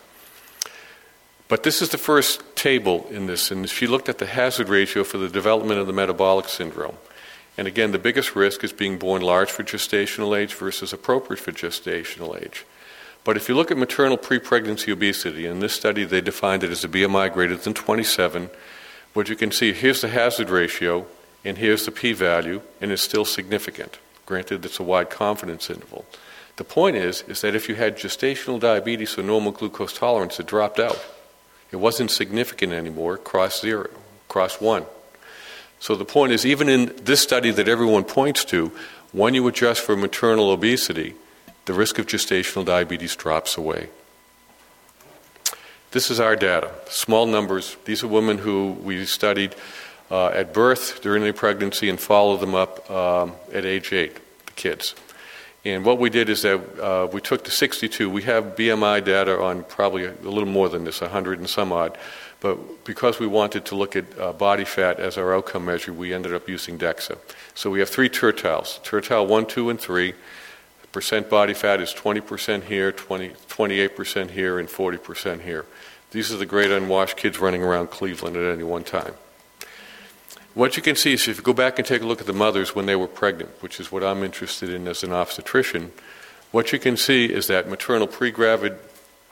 But 1.49 1.63
this 1.63 1.83
is 1.83 1.91
the 1.91 1.99
first 1.99 2.43
table 2.57 3.07
in 3.11 3.27
this, 3.27 3.51
and 3.51 3.69
she 3.69 3.87
looked 3.87 4.09
at 4.09 4.17
the 4.17 4.27
hazard 4.27 4.71
ratio 4.71 5.05
for 5.05 5.19
the 5.19 5.29
development 5.29 5.81
of 5.81 5.87
the 5.87 5.93
metabolic 5.93 6.49
syndrome. 6.49 6.97
And 7.59 7.69
again, 7.69 7.93
the 7.93 7.99
biggest 7.99 8.35
risk 8.35 8.65
is 8.65 8.73
being 8.73 8.97
born 8.97 9.21
large 9.21 9.51
for 9.51 9.63
gestational 9.63 10.35
age 10.35 10.55
versus 10.55 10.95
appropriate 10.95 11.41
for 11.41 11.53
gestational 11.53 12.43
age. 12.43 12.65
But 13.25 13.37
if 13.37 13.49
you 13.49 13.55
look 13.55 13.71
at 13.71 13.77
maternal 13.77 14.17
pre-pregnancy 14.17 14.91
obesity, 14.91 15.47
in 15.47 15.61
this 15.61 15.75
study 15.75 16.05
they 16.05 16.23
defined 16.23 16.65
it 16.65 16.71
as 16.71 16.83
a 16.85 16.89
BMI 16.89 17.33
greater 17.33 17.57
than 17.57 17.75
27, 17.75 18.49
what 19.13 19.29
you 19.29 19.37
can 19.37 19.53
see, 19.53 19.75
here's 19.75 20.01
the 20.01 20.09
hazard 20.09 20.49
ratio, 20.49 21.07
and 21.45 21.59
here's 21.59 21.84
the 21.84 21.90
p-value, 21.90 22.62
and 22.80 22.93
it's 22.93 23.03
still 23.03 23.24
significant. 23.24 23.99
Granted, 24.26 24.64
it's 24.64 24.78
a 24.78 24.84
wide 24.84 25.11
confidence 25.11 25.68
interval. 25.68 26.05
The 26.57 26.64
point 26.64 26.97
is, 26.97 27.22
is 27.28 27.40
that 27.40 27.55
if 27.55 27.68
you 27.68 27.74
had 27.74 27.97
gestational 27.97 28.61
diabetes 28.61 29.18
or 29.18 29.22
normal 29.22 29.53
glucose 29.53 29.93
tolerance, 29.93 30.38
it 30.38 30.47
dropped 30.47 30.78
out. 30.78 31.03
It 31.70 31.76
wasn't 31.76 32.11
significant 32.11 32.72
anymore, 32.72 33.16
cross 33.16 33.61
zero, 33.61 33.88
cross 34.28 34.61
one. 34.61 34.84
So 35.80 35.97
the 35.97 36.05
point 36.05 36.32
is, 36.32 36.47
even 36.47 36.68
in 36.68 36.95
this 37.03 37.22
study 37.22 37.51
that 37.51 37.68
everyone 37.68 38.05
points 38.05 38.45
to, 38.47 38.70
when 39.11 39.34
you 39.34 39.47
adjust 39.49 39.80
for 39.80 39.97
maternal 39.97 40.51
obesity, 40.51 41.14
the 41.64 41.74
risk 41.74 41.99
of 41.99 42.07
gestational 42.07 42.64
diabetes 42.64 43.16
drops 43.16 43.57
away. 43.57 43.88
This 45.93 46.11
is 46.11 46.20
our 46.20 46.36
data. 46.36 46.70
Small 46.88 47.26
numbers. 47.26 47.76
These 47.84 48.03
are 48.03 48.09
women 48.09 48.38
who 48.38 48.72
we 48.82 49.05
studied 49.05 49.55
uh, 50.13 50.29
at 50.29 50.53
birth, 50.53 51.01
during 51.01 51.23
their 51.23 51.33
pregnancy, 51.33 51.89
and 51.89 51.99
follow 51.99 52.37
them 52.37 52.55
up 52.55 52.89
um, 52.91 53.33
at 53.53 53.65
age 53.65 53.93
eight, 53.95 54.15
the 54.45 54.53
kids. 54.53 54.95
And 55.65 55.85
what 55.85 55.99
we 55.99 56.11
did 56.11 56.29
is 56.29 56.43
that 56.43 56.61
uh, 56.79 57.09
we 57.11 57.21
took 57.21 57.45
the 57.45 57.51
62. 57.51 58.11
We 58.11 58.23
have 58.25 58.55
BMI 58.57 59.05
data 59.05 59.41
on 59.41 59.65
probably 59.65 60.05
a, 60.05 60.13
little 60.23 60.45
more 60.45 60.69
than 60.69 60.85
this, 60.85 61.01
100 61.01 61.39
and 61.39 61.49
some 61.49 61.73
odd. 61.73 61.97
But 62.41 62.85
because 62.85 63.21
we 63.21 63.27
wanted 63.27 63.65
to 63.67 63.77
look 63.77 63.97
at 63.97 64.05
uh, 64.19 64.33
body 64.33 64.65
fat 64.65 65.01
as 65.01 65.17
our 65.17 65.35
outcome 65.35 65.65
measure, 65.65 65.93
we 65.93 66.13
ended 66.13 66.35
up 66.35 66.49
using 66.49 66.79
DEXA. 66.79 67.17
So 67.55 67.71
we 67.71 67.79
have 67.79 67.89
three 67.89 68.11
tertiles 68.11 68.83
tertile 68.83 69.27
1, 69.27 69.47
2, 69.47 69.71
and 69.71 69.81
3 69.81 70.15
percent 70.93 71.31
body 71.31 71.55
fat 71.55 71.81
is 71.81 71.95
20% 71.95 72.65
here, 72.65 72.93
20, 72.93 73.31
28% 73.49 74.31
here, 74.31 74.59
and 74.59 74.69
40% 74.69 75.41
here. 75.41 75.65
These 76.11 76.31
are 76.31 76.37
the 76.37 76.45
great 76.45 76.71
unwashed 76.71 77.17
kids 77.17 77.39
running 77.39 77.63
around 77.63 77.89
Cleveland 77.89 78.37
at 78.37 78.53
any 78.53 78.63
one 78.63 78.85
time. 78.85 79.15
What 80.55 80.76
you 80.76 80.82
can 80.82 80.96
see 80.96 81.14
is 81.14 81.26
if 81.28 81.38
you 81.38 81.42
go 81.42 81.55
back 81.55 81.78
and 81.78 81.86
take 81.86 82.03
a 82.03 82.07
look 82.07 82.20
at 82.20 82.26
the 82.26 82.34
mothers 82.34 82.74
when 82.74 82.84
they 82.84 82.96
were 82.96 83.09
pregnant, 83.09 83.50
which 83.61 83.80
is 83.80 83.90
what 83.90 84.05
I'm 84.05 84.22
interested 84.22 84.68
in 84.68 84.86
as 84.86 85.03
an 85.03 85.12
obstetrician, 85.12 85.92
what 86.50 86.72
you 86.72 86.78
can 86.78 86.98
see 86.98 87.24
is 87.24 87.46
that 87.46 87.68
maternal 87.68 88.07
pregravid 88.07 88.76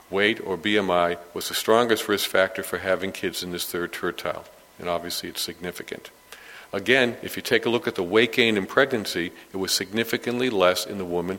weight 0.08 0.40
or 0.40 0.56
BMI 0.56 1.18
was 1.34 1.48
the 1.48 1.54
strongest 1.54 2.08
risk 2.08 2.28
factor 2.28 2.62
for 2.62 2.78
having 2.78 3.12
kids 3.12 3.42
in 3.42 3.52
this 3.52 3.70
third 3.70 3.92
tertile, 3.92 4.44
and 4.78 4.88
obviously 4.88 5.28
it's 5.28 5.42
significant. 5.42 6.10
Again, 6.72 7.16
if 7.22 7.36
you 7.36 7.42
take 7.42 7.66
a 7.66 7.70
look 7.70 7.86
at 7.86 7.96
the 7.96 8.02
weight 8.02 8.32
gain 8.32 8.56
in 8.56 8.64
pregnancy, 8.64 9.32
it 9.52 9.56
was 9.58 9.72
significantly 9.72 10.48
less 10.48 10.86
in 10.86 10.96
the 10.96 11.04
woman 11.04 11.38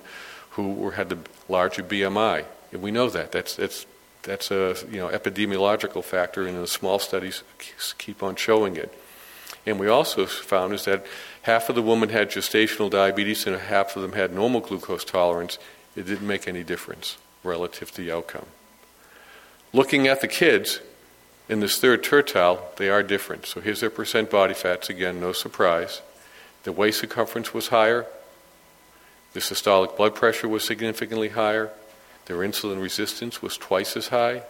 who 0.52 0.92
had 0.92 1.10
the 1.10 1.18
larger 1.50 1.82
BMI. 1.82 2.46
And 2.72 2.82
we 2.82 2.92
know 2.92 3.10
that. 3.10 3.32
That's, 3.32 3.56
that's, 3.56 3.86
that's 4.24 4.52
a 4.52 4.76
you 4.92 5.00
know, 5.00 5.08
epidemiological 5.08 6.04
factor, 6.04 6.46
and 6.46 6.62
the 6.62 6.68
small 6.68 7.00
studies 7.00 7.44
keep 7.98 8.22
on 8.22 8.36
showing 8.36 8.76
it. 8.76 8.94
And 9.66 9.80
we 9.80 9.88
also 9.88 10.26
found 10.26 10.74
is 10.74 10.86
that 10.86 11.06
half 11.44 11.70
of 11.70 11.76
the 11.76 11.82
women 11.82 12.10
had 12.10 12.32
gestational 12.32 12.90
diabetes 12.90 13.46
and 13.46 13.56
half 13.56 13.96
of 13.96 14.02
them 14.02 14.14
had 14.14 14.34
normal 14.34 14.62
glucose 14.62 15.06
tolerance. 15.06 15.60
It 15.96 16.06
didn't 16.06 16.28
make 16.28 16.48
any 16.48 16.64
difference 16.64 17.18
relative 17.44 17.92
to 17.92 18.02
the 18.02 18.12
outcome. 18.12 18.48
Looking 19.74 20.08
at 20.08 20.22
the 20.22 20.28
kids, 20.28 20.80
in 21.48 21.60
this 21.60 21.80
third 21.80 22.04
tertile, 22.04 22.72
they 22.78 22.90
are 22.90 23.04
different. 23.04 23.46
So 23.46 23.62
here's 23.62 23.82
their 23.82 23.90
percent 23.90 24.30
body 24.30 24.54
fats 24.54 24.90
again, 24.90 25.20
no 25.20 25.34
surprise. 25.34 26.02
The 26.64 26.72
waist 26.72 27.00
circumference 27.00 27.54
was 27.54 27.70
higher. 27.70 28.06
The 29.34 29.40
systolic 29.40 29.96
blood 29.96 30.16
pressure 30.16 30.48
was 30.48 30.64
significantly 30.64 31.30
higher. 31.30 31.72
Their 32.26 32.38
insulin 32.38 32.82
resistance 32.82 33.42
was 33.42 33.58
twice 33.58 33.96
as 33.96 34.10
high. 34.10 34.44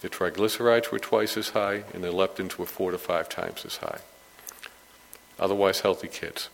The 0.00 0.08
triglycerides 0.08 0.90
were 0.90 0.98
twice 0.98 1.36
as 1.36 1.50
high, 1.50 1.84
and 1.92 2.04
their 2.04 2.12
leptins 2.12 2.56
were 2.56 2.66
four 2.66 2.92
to 2.92 2.98
five 2.98 3.28
times 3.28 3.64
as 3.64 3.78
high. 3.78 4.00
Otherwise, 5.38 5.80
healthy 5.80 6.08
kids. 6.08 6.48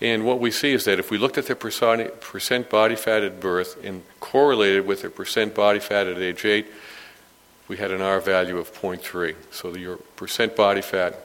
And 0.00 0.24
what 0.24 0.40
we 0.40 0.50
see 0.50 0.72
is 0.72 0.84
that 0.84 0.98
if 0.98 1.10
we 1.10 1.18
looked 1.18 1.38
at 1.38 1.46
their 1.46 1.56
percent 1.56 2.70
body 2.70 2.96
fat 2.96 3.22
at 3.22 3.40
birth 3.40 3.82
and 3.82 4.02
correlated 4.20 4.86
with 4.86 5.00
their 5.00 5.10
percent 5.10 5.54
body 5.54 5.78
fat 5.78 6.06
at 6.06 6.18
age 6.18 6.44
8, 6.44 6.66
we 7.68 7.76
had 7.76 7.90
an 7.90 8.02
R 8.02 8.20
value 8.20 8.58
of 8.58 8.72
0.3. 8.74 9.34
So 9.50 9.74
your 9.74 9.96
percent 10.16 10.56
body 10.56 10.82
fat 10.82 11.18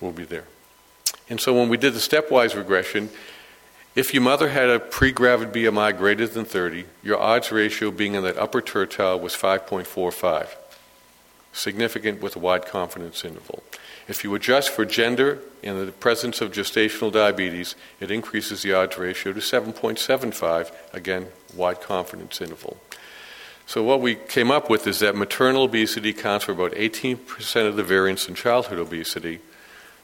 will 0.00 0.12
be 0.12 0.24
there. 0.24 0.44
And 1.28 1.40
so 1.40 1.54
when 1.54 1.68
we 1.68 1.76
did 1.76 1.94
the 1.94 1.98
stepwise 1.98 2.54
regression, 2.54 3.08
if 3.94 4.12
your 4.12 4.22
mother 4.22 4.48
had 4.48 4.68
a 4.68 4.78
pre-gravid 4.78 5.52
BMI 5.52 5.96
greater 5.96 6.26
than 6.26 6.44
30, 6.44 6.84
your 7.02 7.18
odds 7.18 7.50
ratio 7.50 7.90
being 7.90 8.14
in 8.14 8.24
that 8.24 8.36
upper 8.36 8.60
tertile 8.60 9.20
was 9.20 9.34
5.45, 9.34 10.48
significant 11.54 12.20
with 12.20 12.36
a 12.36 12.38
wide 12.38 12.66
confidence 12.66 13.24
interval. 13.24 13.62
If 14.06 14.22
you 14.22 14.34
adjust 14.34 14.70
for 14.70 14.84
gender 14.84 15.38
and 15.62 15.88
the 15.88 15.92
presence 15.92 16.40
of 16.40 16.52
gestational 16.52 17.10
diabetes, 17.10 17.74
it 18.00 18.10
increases 18.10 18.62
the 18.62 18.74
odds 18.74 18.98
ratio 18.98 19.32
to 19.32 19.40
7.75, 19.40 20.72
again, 20.92 21.28
wide 21.54 21.80
confidence 21.80 22.40
interval. 22.40 22.76
So, 23.66 23.82
what 23.82 24.02
we 24.02 24.16
came 24.16 24.50
up 24.50 24.68
with 24.68 24.86
is 24.86 24.98
that 24.98 25.16
maternal 25.16 25.62
obesity 25.62 26.10
accounts 26.10 26.44
for 26.44 26.52
about 26.52 26.72
18% 26.72 27.66
of 27.66 27.76
the 27.76 27.82
variance 27.82 28.28
in 28.28 28.34
childhood 28.34 28.78
obesity. 28.78 29.40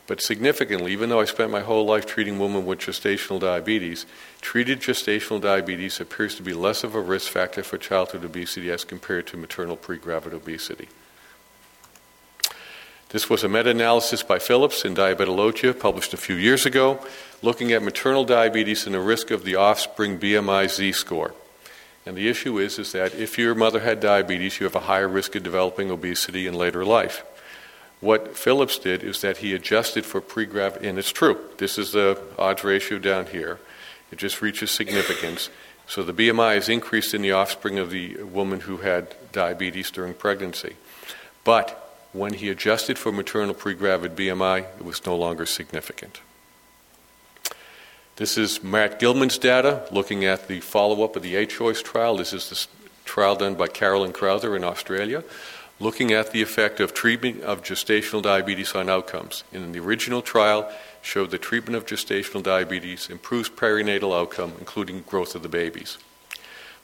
But 0.07 0.23
significantly, 0.23 0.93
even 0.93 1.11
though 1.11 1.21
I 1.21 1.27
spent 1.27 1.53
my 1.53 1.61
whole 1.61 1.85
life 1.85 2.07
treating 2.07 2.39
women 2.39 2.65
with 2.65 2.81
gestational 2.81 3.39
diabetes, 3.39 4.07
treated 4.41 4.81
gestational 4.81 5.41
diabetes 5.41 6.01
appears 6.01 6.35
to 6.37 6.43
be 6.43 6.55
less 6.55 6.83
of 6.83 6.95
a 6.95 7.01
risk 7.01 7.31
factor 7.31 7.63
for 7.63 7.77
childhood 7.77 8.25
obesity 8.25 8.71
as 8.71 8.83
compared 8.83 9.27
to 9.29 9.37
maternal 9.37 9.77
pregravid 9.77 10.33
obesity. 10.33 10.89
This 13.11 13.29
was 13.29 13.43
a 13.43 13.49
meta 13.49 13.71
analysis 13.71 14.23
by 14.23 14.39
Phillips 14.39 14.85
in 14.85 14.95
Diabetologia, 14.95 15.77
published 15.77 16.15
a 16.15 16.17
few 16.17 16.37
years 16.37 16.65
ago, 16.65 17.05
looking 17.43 17.73
at 17.73 17.83
maternal 17.83 18.25
diabetes 18.25 18.87
and 18.87 18.95
the 18.95 19.01
risk 19.01 19.33
of 19.33 19.43
the 19.43 19.57
offspring 19.57 20.17
BMI 20.21 20.71
Z 20.71 20.93
score. 20.93 21.35
And 22.07 22.17
the 22.17 22.29
issue 22.29 22.61
is, 22.61 22.79
is 22.79 22.93
that 22.93 23.17
if 23.17 23.37
your 23.37 23.57
mother 23.57 23.81
had 23.81 23.99
diabetes, 23.99 24.61
you 24.61 24.65
have 24.65 24.77
a 24.77 24.87
higher 24.87 25.09
risk 25.09 25.35
of 25.35 25.43
developing 25.43 25.91
obesity 25.91 26.47
in 26.47 26.55
later 26.55 26.85
life. 26.85 27.25
What 27.99 28.37
Phillips 28.37 28.79
did 28.79 29.03
is 29.03 29.23
that 29.23 29.39
he 29.39 29.55
adjusted 29.55 30.07
for 30.07 30.21
pregravid, 30.21 30.85
and 30.85 30.97
it's 30.97 31.11
true. 31.11 31.37
This 31.59 31.79
is 31.79 31.91
the 31.91 32.17
odds 32.39 32.63
ratio 32.63 33.01
down 33.01 33.27
here. 33.27 33.59
It 34.13 34.19
just 34.19 34.41
reaches 34.41 34.71
significance. 34.71 35.51
So 35.89 36.05
the 36.05 36.15
BMI 36.15 36.59
is 36.59 36.69
increased 36.69 37.13
in 37.13 37.23
the 37.23 37.33
offspring 37.33 37.81
of 37.81 37.91
the 37.91 38.23
woman 38.23 38.61
who 38.61 38.77
had 38.77 39.17
diabetes 39.33 39.91
during 39.91 40.15
pregnancy. 40.15 40.77
But 41.43 41.90
when 42.13 42.35
he 42.35 42.49
adjusted 42.49 42.99
for 42.99 43.13
maternal 43.13 43.55
pregravid 43.55 44.15
BMI, 44.17 44.61
it 44.79 44.85
was 44.85 45.05
no 45.07 45.17
longer 45.17 45.47
significant. 45.47 46.21
This 48.17 48.37
is 48.37 48.63
Matt 48.63 48.99
Gillman's 48.99 49.39
data 49.39 49.87
looking 49.91 50.25
at 50.25 50.49
the 50.49 50.61
follow 50.61 51.05
up 51.05 51.17
of 51.17 51.23
the 51.23 51.37
ACHOIS 51.37 51.83
trial. 51.83 52.17
This 52.17 52.33
is 52.33 52.51
the 52.51 52.67
trial 53.07 53.37
done 53.37 53.55
by 53.55 53.69
Carolyn 53.69 54.13
Crowther 54.13 54.55
in 54.57 54.65
Australia, 54.65 55.25
looking 55.79 56.13
at 56.13 56.33
the 56.33 56.43
effect 56.43 56.81
of 56.81 56.93
treatment 56.93 57.43
of 57.43 57.63
gestational 57.63 58.23
diabetes 58.23 58.75
on 58.75 58.91
outcomes. 58.91 59.45
In 59.53 59.73
the 59.73 59.81
original 59.81 60.21
trial, 60.21 60.71
showed 61.03 61.31
the 61.31 61.39
treatment 61.39 61.77
of 61.77 61.87
gestational 61.87 62.43
diabetes 62.43 63.09
improves 63.09 63.49
perinatal 63.49 64.15
outcome, 64.15 64.53
including 64.59 65.01
growth 65.03 65.35
of 65.35 65.43
the 65.43 65.49
babies. 65.49 65.97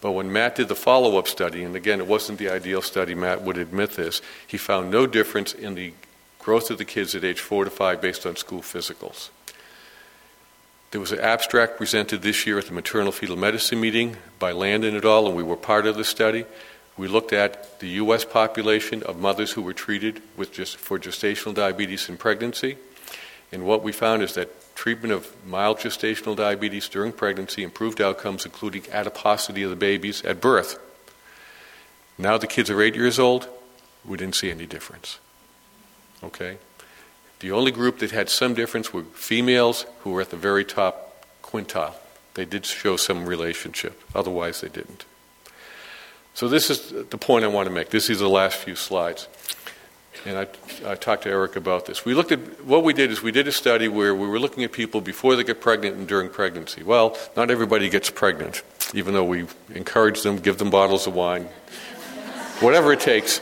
But 0.01 0.13
when 0.13 0.33
Matt 0.33 0.57
did 0.57 0.69
the 0.69 0.75
follow 0.75 1.19
up 1.19 1.27
study, 1.27 1.65
and 1.65 1.75
again, 1.75 2.01
it 2.01 2.07
wasn't 2.07 2.39
the 2.39 2.51
ideal 2.51 2.83
study, 2.83 3.15
Matt 3.15 3.43
would 3.43 3.57
admit 3.57 3.93
this, 3.93 4.21
he 4.47 4.57
found 4.57 4.91
no 4.91 5.07
difference 5.07 5.53
in 5.53 5.75
the 5.75 5.93
growth 6.39 6.71
of 6.71 6.79
the 6.79 6.85
kids 6.85 7.15
at 7.15 7.25
age 7.25 7.41
four 7.41 7.65
to 7.65 7.71
five 7.71 8.01
based 8.01 8.27
on 8.27 8.37
school 8.37 8.61
physicals. 8.61 9.31
There 10.93 11.01
was 11.01 11.13
an 11.13 11.21
abstract 11.21 11.77
presented 11.77 12.23
this 12.23 12.47
year 12.47 12.59
at 12.59 12.67
the 12.67 12.73
maternal 12.73 13.11
fetal 13.11 13.37
medicine 13.37 13.81
meeting 13.81 14.17
by 14.39 14.53
Landon 14.53 14.97
et 14.97 15.05
al., 15.05 15.27
and 15.27 15.37
we 15.37 15.43
were 15.43 15.57
part 15.57 15.87
of 15.87 15.97
the 15.97 16.05
study. 16.05 16.45
We 16.97 17.09
looked 17.09 17.33
at 17.33 17.81
the 17.81 17.89
U.S. 17.89 18.25
population 18.25 19.03
of 19.03 19.21
mothers 19.21 19.53
who 19.53 19.63
were 19.63 19.75
treated 19.75 20.23
with 20.37 20.53
just, 20.53 20.77
for 20.77 20.99
gestational 20.99 21.55
diabetes 21.55 22.09
in 22.09 22.17
pregnancy. 22.17 22.79
And 23.51 23.67
what 23.67 23.83
we 23.83 23.93
found 23.93 24.23
is 24.23 24.35
that 24.35 24.51
treatment 24.77 25.13
of 25.13 25.35
mild 25.45 25.79
gestational 25.79 26.37
diabetes 26.37 26.89
during 26.89 27.11
pregnancy 27.11 27.65
improved 27.65 28.01
outcomes, 28.01 28.45
including 28.45 28.85
adiposity 28.93 29.65
of 29.65 29.71
the 29.71 29.77
babies 29.77 30.23
at 30.25 30.41
birth. 30.41 30.79
Now 32.17 32.39
the 32.39 32.47
kids 32.47 32.71
are 32.71 32.81
eight 32.81 32.95
years 32.95 33.19
old, 33.19 33.49
we 34.05 34.17
didn't 34.17 34.37
see 34.37 34.51
any 34.51 34.67
difference. 34.67 35.19
Okay? 36.23 36.59
The 37.41 37.51
only 37.51 37.73
group 37.73 37.99
that 37.99 38.13
had 38.13 38.29
some 38.29 38.55
difference 38.55 38.93
were 38.93 39.03
females 39.03 39.87
who 40.01 40.11
were 40.11 40.21
at 40.21 40.31
the 40.31 40.37
very 40.37 40.65
top 40.65 41.25
quintile. 41.43 41.95
They 42.35 42.45
did 42.45 42.65
show 42.65 42.97
some 42.97 43.27
relationship, 43.27 44.01
otherwise, 44.15 44.61
they 44.61 44.69
didn't. 44.69 45.05
So, 46.35 46.49
this 46.49 46.69
is 46.69 46.93
the 47.09 47.19
point 47.19 47.47
I 47.47 47.49
want 47.49 47.67
to 47.67 47.75
make. 47.75 47.89
This 47.89 48.11
is 48.11 48.21
the 48.21 48.29
last 48.29 48.57
few 48.57 48.77
slides. 48.77 49.27
And 50.27 50.37
I, 50.37 50.49
I 50.85 50.97
talked 50.97 51.23
to 51.23 51.31
Eric 51.31 51.55
about 51.55 51.87
this. 51.87 52.05
We 52.05 52.13
looked 52.13 52.33
at 52.33 52.65
what 52.65 52.83
we 52.83 52.93
did 52.93 53.13
is 53.13 53.23
we 53.23 53.31
did 53.31 53.47
a 53.47 53.53
study 53.53 53.87
where 53.87 54.13
we 54.13 54.27
were 54.27 54.41
looking 54.41 54.65
at 54.65 54.73
people 54.73 55.01
before 55.01 55.37
they 55.37 55.45
get 55.45 55.61
pregnant 55.61 55.97
and 55.97 56.09
during 56.09 56.31
pregnancy. 56.31 56.83
Well, 56.83 57.17
not 57.37 57.49
everybody 57.49 57.89
gets 57.89 58.11
pregnant, 58.11 58.65
even 58.93 59.15
though 59.15 59.23
we 59.23 59.47
encourage 59.73 60.23
them, 60.23 60.39
give 60.39 60.59
them 60.59 60.69
bottles 60.69 61.07
of 61.07 61.15
wine, 61.15 61.45
whatever 62.59 62.93
it 62.93 62.99
takes. 62.99 63.41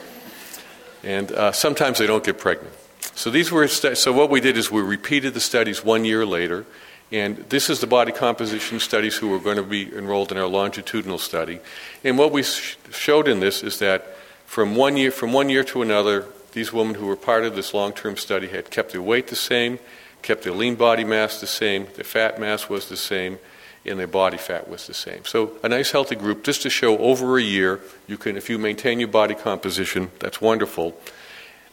And 1.02 1.32
uh, 1.32 1.52
sometimes 1.52 1.98
they 1.98 2.06
don't 2.06 2.22
get 2.22 2.38
pregnant. 2.38 2.74
So 3.14 3.30
these 3.30 3.50
were 3.50 3.66
so 3.66 4.12
what 4.12 4.28
we 4.28 4.42
did 4.42 4.58
is 4.58 4.70
we 4.70 4.82
repeated 4.82 5.32
the 5.32 5.40
studies 5.40 5.82
one 5.82 6.04
year 6.04 6.26
later, 6.26 6.66
and 7.10 7.38
this 7.48 7.70
is 7.70 7.80
the 7.80 7.86
body 7.86 8.12
composition 8.12 8.78
studies 8.78 9.16
who 9.16 9.28
were 9.28 9.38
going 9.38 9.56
to 9.56 9.62
be 9.62 9.90
enrolled 9.96 10.32
in 10.32 10.36
our 10.36 10.48
longitudinal 10.48 11.18
study. 11.18 11.60
And 12.02 12.18
what 12.18 12.30
we 12.30 12.42
sh- 12.42 12.76
showed 12.90 13.26
in 13.26 13.40
this 13.40 13.62
is 13.62 13.78
that 13.78 14.16
from 14.44 14.74
one 14.74 14.98
year 14.98 15.10
from 15.10 15.32
one 15.32 15.48
year 15.48 15.64
to 15.64 15.80
another, 15.80 16.26
these 16.54 16.72
women 16.72 16.94
who 16.94 17.06
were 17.06 17.16
part 17.16 17.44
of 17.44 17.54
this 17.54 17.74
long-term 17.74 18.16
study 18.16 18.48
had 18.48 18.70
kept 18.70 18.92
their 18.92 19.02
weight 19.02 19.28
the 19.28 19.36
same, 19.36 19.78
kept 20.22 20.44
their 20.44 20.52
lean 20.52 20.74
body 20.76 21.04
mass 21.04 21.40
the 21.40 21.46
same, 21.46 21.86
their 21.94 22.04
fat 22.04 22.40
mass 22.40 22.68
was 22.68 22.88
the 22.88 22.96
same, 22.96 23.38
and 23.84 23.98
their 23.98 24.06
body 24.06 24.38
fat 24.38 24.68
was 24.68 24.86
the 24.86 24.94
same. 24.94 25.24
So 25.26 25.58
a 25.62 25.68
nice 25.68 25.90
healthy 25.90 26.16
group 26.16 26.42
just 26.42 26.62
to 26.62 26.70
show 26.70 26.96
over 26.96 27.36
a 27.36 27.42
year 27.42 27.80
you 28.06 28.16
can 28.16 28.36
if 28.36 28.48
you 28.48 28.58
maintain 28.58 28.98
your 28.98 29.08
body 29.08 29.34
composition, 29.34 30.10
that's 30.20 30.40
wonderful 30.40 30.96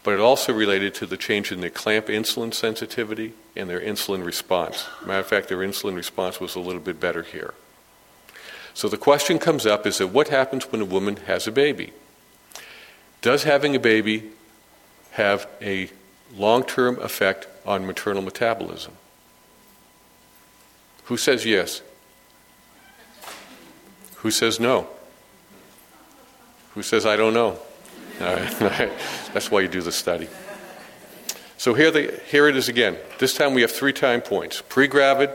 but 0.03 0.13
it 0.13 0.19
also 0.19 0.53
related 0.53 0.93
to 0.95 1.05
the 1.05 1.17
change 1.17 1.51
in 1.51 1.61
their 1.61 1.69
clamp 1.69 2.07
insulin 2.07 2.53
sensitivity 2.53 3.33
and 3.55 3.69
their 3.69 3.79
insulin 3.79 4.25
response. 4.25 4.87
Matter 5.05 5.19
of 5.19 5.27
fact, 5.27 5.47
their 5.47 5.59
insulin 5.59 5.95
response 5.95 6.39
was 6.39 6.55
a 6.55 6.59
little 6.59 6.81
bit 6.81 6.99
better 6.99 7.21
here. 7.21 7.53
So 8.73 8.87
the 8.87 8.97
question 8.97 9.37
comes 9.37 9.65
up 9.65 9.85
is 9.85 9.99
that 9.99 10.07
what 10.07 10.29
happens 10.29 10.71
when 10.71 10.81
a 10.81 10.85
woman 10.85 11.17
has 11.27 11.45
a 11.45 11.51
baby? 11.51 11.93
Does 13.21 13.43
having 13.43 13.75
a 13.75 13.79
baby 13.79 14.31
have 15.11 15.47
a 15.61 15.89
long 16.35 16.63
term 16.63 16.99
effect 16.99 17.47
on 17.65 17.85
maternal 17.85 18.21
metabolism? 18.21 18.93
Who 21.05 21.17
says 21.17 21.45
yes? 21.45 21.81
Who 24.17 24.31
says 24.31 24.59
no? 24.59 24.87
Who 26.73 26.83
says 26.83 27.05
I 27.05 27.15
don't 27.15 27.33
know? 27.33 27.59
All 28.21 28.35
right. 28.35 28.91
That's 29.33 29.49
why 29.49 29.61
you 29.61 29.67
do 29.67 29.81
the 29.81 29.91
study. 29.91 30.27
So 31.57 31.73
here, 31.73 31.91
the, 31.91 32.19
here 32.27 32.47
it 32.47 32.55
is 32.55 32.69
again. 32.69 32.97
This 33.19 33.35
time 33.35 33.53
we 33.53 33.61
have 33.61 33.71
three 33.71 33.93
time 33.93 34.21
points 34.21 34.61
pre 34.67 34.87
gravid, 34.87 35.29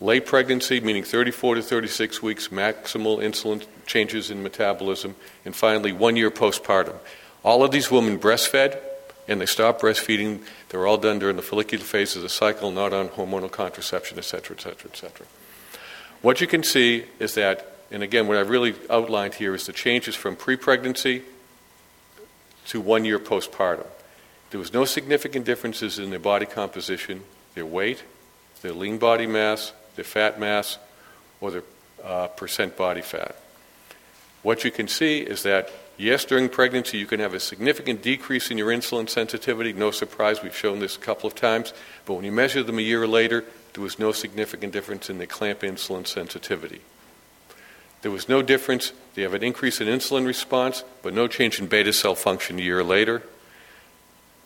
late 0.00 0.26
pregnancy, 0.26 0.80
meaning 0.80 1.02
34 1.02 1.56
to 1.56 1.62
36 1.62 2.22
weeks, 2.22 2.48
maximal 2.48 3.18
insulin 3.18 3.64
changes 3.86 4.30
in 4.30 4.42
metabolism, 4.42 5.16
and 5.44 5.54
finally 5.54 5.92
one 5.92 6.16
year 6.16 6.30
postpartum. 6.30 6.96
All 7.44 7.62
of 7.62 7.70
these 7.70 7.90
women 7.90 8.18
breastfed 8.18 8.78
and 9.28 9.40
they 9.40 9.46
stopped 9.46 9.82
breastfeeding. 9.82 10.42
They 10.68 10.78
were 10.78 10.86
all 10.86 10.98
done 10.98 11.18
during 11.18 11.36
the 11.36 11.42
follicular 11.42 11.84
phase 11.84 12.16
of 12.16 12.22
the 12.22 12.28
cycle, 12.28 12.70
not 12.70 12.92
on 12.92 13.08
hormonal 13.08 13.50
contraception, 13.50 14.18
etc., 14.18 14.56
etc., 14.56 14.90
etc. 14.90 15.26
What 16.22 16.40
you 16.40 16.46
can 16.46 16.62
see 16.62 17.04
is 17.18 17.34
that, 17.34 17.76
and 17.90 18.02
again, 18.02 18.26
what 18.26 18.36
I've 18.36 18.50
really 18.50 18.74
outlined 18.90 19.34
here 19.34 19.54
is 19.54 19.66
the 19.66 19.72
changes 19.72 20.14
from 20.14 20.36
pre 20.36 20.56
pregnancy 20.56 21.22
to 22.68 22.80
one 22.80 23.04
year 23.04 23.18
postpartum. 23.18 23.86
There 24.50 24.60
was 24.60 24.72
no 24.72 24.84
significant 24.84 25.44
differences 25.44 25.98
in 25.98 26.10
their 26.10 26.18
body 26.18 26.46
composition, 26.46 27.22
their 27.54 27.66
weight, 27.66 28.02
their 28.62 28.72
lean 28.72 28.98
body 28.98 29.26
mass, 29.26 29.72
their 29.96 30.04
fat 30.04 30.38
mass, 30.38 30.78
or 31.40 31.50
their 31.50 31.64
uh, 32.02 32.28
percent 32.28 32.76
body 32.76 33.02
fat. 33.02 33.36
What 34.42 34.64
you 34.64 34.70
can 34.70 34.88
see 34.88 35.20
is 35.20 35.42
that, 35.42 35.70
yes, 35.96 36.24
during 36.24 36.48
pregnancy 36.48 36.98
you 36.98 37.06
can 37.06 37.20
have 37.20 37.34
a 37.34 37.40
significant 37.40 38.02
decrease 38.02 38.50
in 38.50 38.58
your 38.58 38.68
insulin 38.68 39.08
sensitivity. 39.08 39.72
No 39.72 39.90
surprise, 39.90 40.42
we've 40.42 40.56
shown 40.56 40.80
this 40.80 40.96
a 40.96 41.00
couple 41.00 41.26
of 41.26 41.34
times. 41.34 41.72
But 42.06 42.14
when 42.14 42.24
you 42.24 42.32
measure 42.32 42.62
them 42.62 42.78
a 42.78 42.82
year 42.82 43.06
later, 43.06 43.44
there 43.72 43.82
was 43.82 43.98
no 43.98 44.12
significant 44.12 44.72
difference 44.72 45.10
in 45.10 45.18
the 45.18 45.26
clamp 45.26 45.60
insulin 45.60 46.06
sensitivity. 46.06 46.80
There 48.02 48.10
was 48.12 48.28
no 48.28 48.42
difference. 48.42 48.92
They 49.14 49.22
have 49.22 49.34
an 49.34 49.42
increase 49.42 49.80
in 49.80 49.88
insulin 49.88 50.26
response, 50.26 50.84
but 51.02 51.14
no 51.14 51.26
change 51.26 51.58
in 51.58 51.66
beta 51.66 51.92
cell 51.92 52.14
function 52.14 52.58
a 52.58 52.62
year 52.62 52.84
later, 52.84 53.22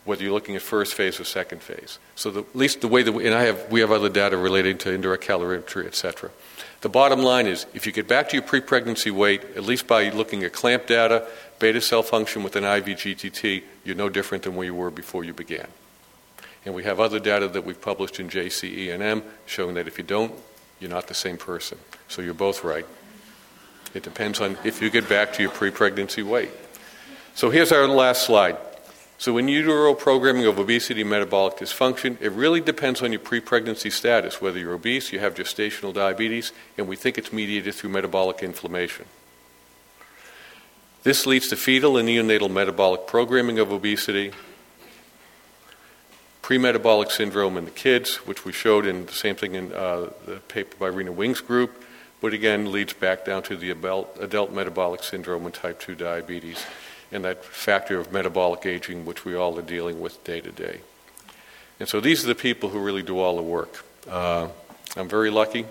whether 0.05 0.23
you're 0.23 0.31
looking 0.31 0.55
at 0.55 0.61
first 0.61 0.93
phase 0.93 1.19
or 1.19 1.25
second 1.25 1.61
phase. 1.61 1.99
So 2.15 2.31
the, 2.31 2.39
at 2.39 2.55
least 2.55 2.81
the 2.81 2.87
way 2.87 3.03
that 3.03 3.11
we, 3.11 3.25
and 3.25 3.35
I 3.35 3.43
have, 3.43 3.69
we 3.69 3.81
have 3.81 3.91
other 3.91 4.09
data 4.09 4.37
relating 4.37 4.77
to 4.79 4.91
indirect 4.93 5.25
calorimetry, 5.25 5.85
et 5.85 5.93
cetera. 5.95 6.31
The 6.81 6.89
bottom 6.89 7.21
line 7.21 7.45
is 7.45 7.65
if 7.73 7.85
you 7.85 7.91
get 7.91 8.07
back 8.07 8.29
to 8.29 8.37
your 8.37 8.43
pre 8.43 8.61
pregnancy 8.61 9.11
weight, 9.11 9.43
at 9.55 9.63
least 9.63 9.87
by 9.87 10.09
looking 10.09 10.43
at 10.43 10.53
clamp 10.53 10.87
data, 10.87 11.27
beta 11.59 11.81
cell 11.81 12.03
function 12.03 12.41
with 12.41 12.55
an 12.55 12.63
IVGTT, 12.63 13.63
you're 13.83 13.95
no 13.95 14.07
different 14.07 14.43
than 14.43 14.55
where 14.55 14.65
you 14.65 14.75
were 14.75 14.91
before 14.91 15.23
you 15.23 15.33
began. 15.33 15.67
And 16.65 16.73
we 16.73 16.83
have 16.83 16.99
other 16.99 17.19
data 17.19 17.47
that 17.49 17.65
we've 17.65 17.81
published 17.81 18.19
in 18.19 18.29
JCENM 18.29 19.23
showing 19.45 19.75
that 19.75 19.87
if 19.87 19.97
you 19.97 20.03
don't, 20.03 20.33
you're 20.79 20.89
not 20.89 21.07
the 21.07 21.13
same 21.13 21.37
person. 21.37 21.77
So 22.07 22.21
you're 22.21 22.33
both 22.33 22.63
right. 22.63 22.85
It 23.93 24.03
depends 24.03 24.39
on 24.39 24.57
if 24.63 24.81
you 24.81 24.89
get 24.89 25.09
back 25.09 25.33
to 25.33 25.41
your 25.41 25.51
pre 25.51 25.71
pregnancy 25.71 26.23
weight. 26.23 26.51
So 27.35 27.49
here's 27.49 27.71
our 27.71 27.87
last 27.87 28.25
slide. 28.25 28.57
So, 29.19 29.37
in 29.37 29.49
utero 29.49 29.93
programming 29.95 30.45
of 30.45 30.59
obesity 30.59 31.03
metabolic 31.03 31.57
dysfunction, 31.57 32.15
it 32.21 32.31
really 32.31 32.61
depends 32.61 33.01
on 33.01 33.11
your 33.11 33.19
pre 33.19 33.41
pregnancy 33.41 33.89
status, 33.89 34.41
whether 34.41 34.57
you're 34.57 34.75
obese, 34.75 35.11
you 35.11 35.19
have 35.19 35.35
gestational 35.35 35.93
diabetes, 35.93 36.53
and 36.77 36.87
we 36.87 36.95
think 36.95 37.17
it's 37.17 37.33
mediated 37.33 37.75
through 37.75 37.89
metabolic 37.89 38.41
inflammation. 38.41 39.05
This 41.03 41.25
leads 41.25 41.49
to 41.49 41.57
fetal 41.57 41.97
and 41.97 42.07
neonatal 42.07 42.49
metabolic 42.49 43.07
programming 43.07 43.59
of 43.59 43.73
obesity, 43.73 44.31
pre-metabolic 46.41 47.11
syndrome 47.11 47.57
in 47.57 47.65
the 47.65 47.71
kids, 47.71 48.25
which 48.25 48.45
we 48.45 48.53
showed 48.53 48.85
in 48.85 49.05
the 49.05 49.11
same 49.11 49.35
thing 49.35 49.53
in 49.53 49.73
uh, 49.73 50.11
the 50.27 50.37
paper 50.47 50.77
by 50.79 50.87
Rena 50.87 51.11
Wing's 51.11 51.41
group, 51.41 51.83
but 52.21 52.33
again 52.33 52.71
leads 52.71 52.93
back 52.93 53.25
down 53.25 53.43
to 53.43 53.57
the 53.57 53.69
adult, 53.69 54.17
adult 54.21 54.53
metabolic 54.53 55.03
syndrome 55.03 55.45
and 55.45 55.53
type 55.53 55.81
2 55.81 55.95
diabetes 55.95 56.65
and 57.11 57.25
that 57.25 57.43
factor 57.43 57.99
of 57.99 58.11
metabolic 58.11 58.65
aging, 58.65 59.05
which 59.05 59.25
we 59.25 59.35
all 59.35 59.57
are 59.57 59.63
dealing 59.63 59.99
with 59.99 60.23
day 60.23 60.41
to 60.41 60.51
day. 60.51 60.81
And 61.79 61.87
so 61.87 61.99
these 61.99 62.23
are 62.23 62.27
the 62.27 62.35
people 62.35 62.69
who 62.69 62.79
really 62.79 63.03
do 63.03 63.19
all 63.19 63.37
the 63.37 63.41
work. 63.41 63.83
Uh, 64.07 64.49
I'm 64.97 65.07
very 65.07 65.29
lucky. 65.29 65.65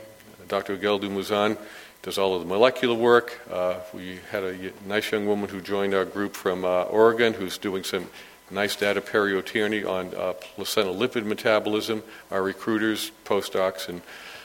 Dr. 0.48 0.76
Hauguel-de 0.76 1.08
Mouzon 1.08 1.58
does 2.02 2.16
all 2.16 2.34
of 2.34 2.40
the 2.40 2.46
molecular 2.46 2.94
work. 2.94 3.40
Uh, 3.50 3.76
we 3.92 4.20
had 4.30 4.42
a 4.42 4.72
nice 4.86 5.10
young 5.12 5.26
woman 5.26 5.48
who 5.48 5.60
joined 5.60 5.94
our 5.94 6.04
group 6.04 6.34
from 6.34 6.64
uh, 6.64 6.84
Oregon 6.84 7.34
who's 7.34 7.58
doing 7.58 7.84
some 7.84 8.08
nice 8.50 8.76
data 8.76 9.00
periotyranny 9.00 9.86
on 9.86 10.14
uh, 10.14 10.32
placental 10.32 10.94
lipid 10.94 11.24
metabolism, 11.24 12.02
our 12.30 12.42
recruiters, 12.42 13.10
postdocs, 13.24 13.88
and 13.88 14.00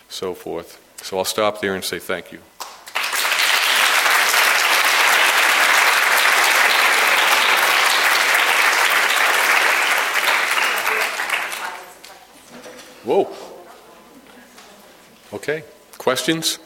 so 0.09 0.33
forth. 0.33 0.81
So 1.01 1.17
I'll 1.17 1.25
stop 1.25 1.61
there 1.61 1.75
and 1.75 1.83
say 1.83 1.99
thank 1.99 2.31
you. 2.31 2.39
Whoa. 13.03 13.29
Okay. 15.33 15.63
Questions? 15.97 16.59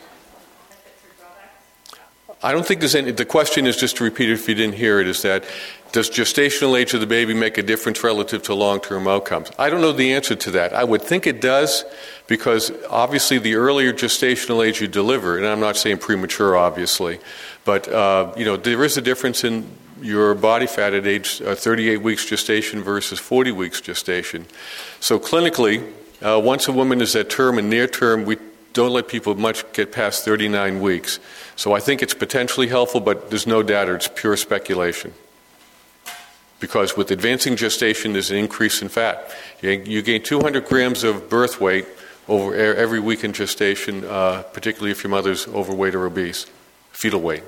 I 2.44 2.52
don't 2.52 2.66
think 2.66 2.82
there's 2.82 2.94
any. 2.94 3.12
The 3.12 3.26
question 3.26 3.66
is 3.66 3.78
just 3.78 3.98
to 3.98 4.04
repeat 4.04 4.30
it 4.30 4.34
if 4.34 4.48
you 4.48 4.54
didn't 4.54 4.76
hear 4.76 5.00
it 5.00 5.08
is 5.08 5.24
that 5.24 5.44
does 5.92 6.10
gestational 6.10 6.80
age 6.80 6.94
of 6.94 7.00
the 7.00 7.08
baby 7.08 7.34
make 7.34 7.58
a 7.58 7.64
difference 7.64 8.04
relative 8.04 8.44
to 8.44 8.54
long 8.54 8.80
term 8.80 9.08
outcomes? 9.08 9.50
I 9.58 9.72
don't 9.72 9.82
know 9.82 9.92
the 9.92 10.14
answer 10.14 10.36
to 10.36 10.52
that. 10.52 10.74
I 10.74 10.84
would 10.84 11.02
think 11.02 11.26
it 11.26 11.42
does, 11.42 11.84
because 12.28 12.72
obviously 12.90 13.40
the 13.40 13.56
earlier 13.56 13.92
gestational 13.92 14.66
age 14.66 14.82
you 14.82 14.88
deliver, 14.88 15.38
and 15.38 15.48
I'm 15.48 15.60
not 15.60 15.78
saying 15.78 15.98
premature, 15.98 16.56
obviously, 16.56 17.20
but 17.66 17.88
uh, 17.88 18.32
you 18.38 18.46
know 18.46 18.56
there 18.56 18.84
is 18.84 18.98
a 18.98 19.02
difference 19.02 19.44
in 19.44 19.68
your 20.00 20.36
body 20.36 20.68
fat 20.68 20.94
at 20.94 21.08
age 21.08 21.42
uh, 21.42 21.56
38 21.56 22.04
weeks 22.04 22.26
gestation 22.26 22.84
versus 22.84 23.18
40 23.18 23.52
weeks 23.52 23.82
gestation. 23.82 24.46
So 25.00 25.20
clinically, 25.20 25.92
uh, 26.22 26.42
once 26.44 26.68
a 26.68 26.72
woman 26.72 27.02
is 27.02 27.16
at 27.16 27.30
term 27.30 27.58
and 27.58 27.70
near 27.70 27.88
term, 27.88 28.26
we 28.26 28.38
don't 28.74 28.92
let 28.92 29.08
people 29.08 29.36
much 29.36 29.72
get 29.74 29.92
past 29.92 30.24
39 30.26 30.82
weeks. 30.82 31.20
So 31.56 31.74
I 31.74 31.80
think 31.80 32.04
it's 32.04 32.14
potentially 32.14 32.68
helpful, 32.68 33.00
but 33.00 33.30
there's 33.30 33.48
no 33.48 33.64
data. 33.64 33.94
It's 33.94 34.08
pure 34.08 34.38
speculation. 34.38 35.14
Because 36.60 36.98
with 36.98 37.12
advancing 37.12 37.56
gestation, 37.56 38.14
there's 38.14 38.32
an 38.32 38.38
increase 38.38 38.82
in 38.82 38.90
fat. 38.90 39.32
You 39.62 40.02
gain 40.02 40.24
200 40.24 40.66
grams 40.66 41.04
of 41.04 41.30
birth 41.30 41.62
weight 41.62 41.86
over 42.28 42.56
every 42.56 43.00
week 43.00 43.24
in 43.24 43.34
gestation, 43.34 44.04
uh, 44.06 44.44
particularly 44.54 44.92
if 44.92 45.04
your 45.04 45.12
mother's 45.12 45.48
overweight 45.48 45.96
or 45.96 46.06
obese, 46.06 46.46
fetal 46.92 47.22
weight. 47.22 47.44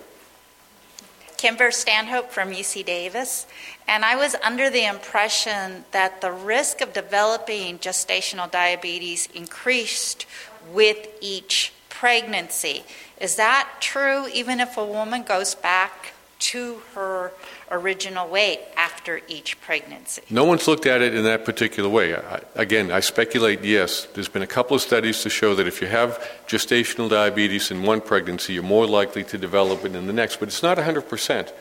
Kimber 1.40 1.72
Stanhope 1.72 2.34
from 2.34 2.52
UC 2.52 2.84
Davis, 2.84 3.48
and 3.88 4.04
I 4.04 4.18
was 4.18 4.36
under 4.44 4.70
the 4.70 4.86
impression 4.86 5.86
that 5.92 6.20
the 6.20 6.34
risk 6.34 6.82
of 6.82 6.92
developing 6.92 7.80
gestational 7.80 8.52
diabetes 8.52 9.30
increased 9.34 10.26
with 10.74 11.08
each 11.22 11.72
pregnancy. 11.88 12.84
Is 13.22 13.38
that 13.38 13.70
true 13.80 14.28
even 14.34 14.60
if 14.60 14.76
a 14.76 14.84
woman 14.84 15.24
goes 15.24 15.56
back 15.56 16.12
to 16.40 16.82
her 16.94 17.32
original 17.72 18.28
weight 18.28 18.60
after 18.76 19.22
each 19.28 19.60
pregnancy? 19.62 20.22
No 20.30 20.44
one's 20.44 20.68
looked 20.68 20.86
at 20.86 21.02
it 21.02 21.16
in 21.16 21.24
that 21.24 21.46
particular 21.46 21.90
way. 21.90 22.16
I, 22.16 22.42
again, 22.56 22.92
I 22.92 23.00
speculate 23.00 23.64
yes. 23.64 24.06
There's 24.14 24.30
been 24.30 24.42
a 24.42 24.48
couple 24.48 24.76
of 24.76 24.82
studies 24.82 25.22
to 25.24 25.30
show 25.30 25.56
that 25.56 25.68
if 25.68 25.82
you 25.82 25.88
have 25.88 26.20
gestational 26.48 27.10
diabetes 27.10 27.72
in 27.72 27.84
one 27.84 28.02
pregnancy, 28.02 28.54
you're 28.54 28.64
more 28.64 28.88
likely 28.88 29.24
to 29.26 29.38
develop 29.38 29.86
it 29.86 29.96
in 29.96 30.08
the 30.08 30.14
next, 30.14 30.40
but 30.40 30.48
it's 30.48 30.64
not 30.64 30.78
100%. 30.78 31.52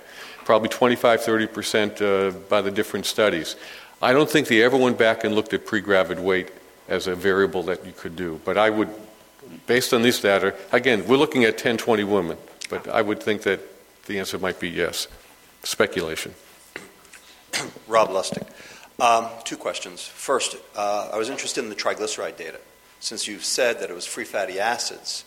Probably 0.44 0.68
25, 0.68 1.20
30% 1.20 2.00
uh, 2.00 2.30
by 2.48 2.62
the 2.62 2.70
different 2.70 3.06
studies. 3.06 3.56
I 4.00 4.12
don't 4.12 4.30
think 4.30 4.48
they 4.48 4.62
ever 4.62 4.76
went 4.76 4.96
back 4.96 5.24
and 5.24 5.34
looked 5.34 5.52
at 5.52 5.66
pre-gravid 5.66 6.20
weight 6.20 6.50
as 6.88 7.06
a 7.06 7.14
variable 7.14 7.62
that 7.64 7.84
you 7.84 7.92
could 7.92 8.16
do, 8.16 8.40
but 8.44 8.56
I 8.56 8.70
would, 8.70 8.88
based 9.66 9.92
on 9.92 10.02
these 10.02 10.20
data, 10.20 10.54
again, 10.72 11.06
we're 11.06 11.18
looking 11.18 11.44
at 11.44 11.58
10, 11.58 11.76
20 11.76 12.04
women, 12.04 12.38
but 12.70 12.88
I 12.88 13.02
would 13.02 13.22
think 13.22 13.42
that 13.42 13.60
the 14.06 14.18
answer 14.18 14.38
might 14.38 14.58
be 14.58 14.70
yes. 14.70 15.06
Speculation. 15.62 16.34
Rob 17.88 18.08
Lustig. 18.10 18.46
Um, 19.00 19.28
two 19.44 19.56
questions. 19.56 20.02
First, 20.06 20.56
uh, 20.76 21.10
I 21.12 21.18
was 21.18 21.30
interested 21.30 21.62
in 21.62 21.70
the 21.70 21.76
triglyceride 21.76 22.36
data. 22.36 22.58
Since 23.00 23.28
you 23.28 23.38
said 23.38 23.78
that 23.80 23.90
it 23.90 23.94
was 23.94 24.06
free 24.06 24.24
fatty 24.24 24.58
acids, 24.58 25.24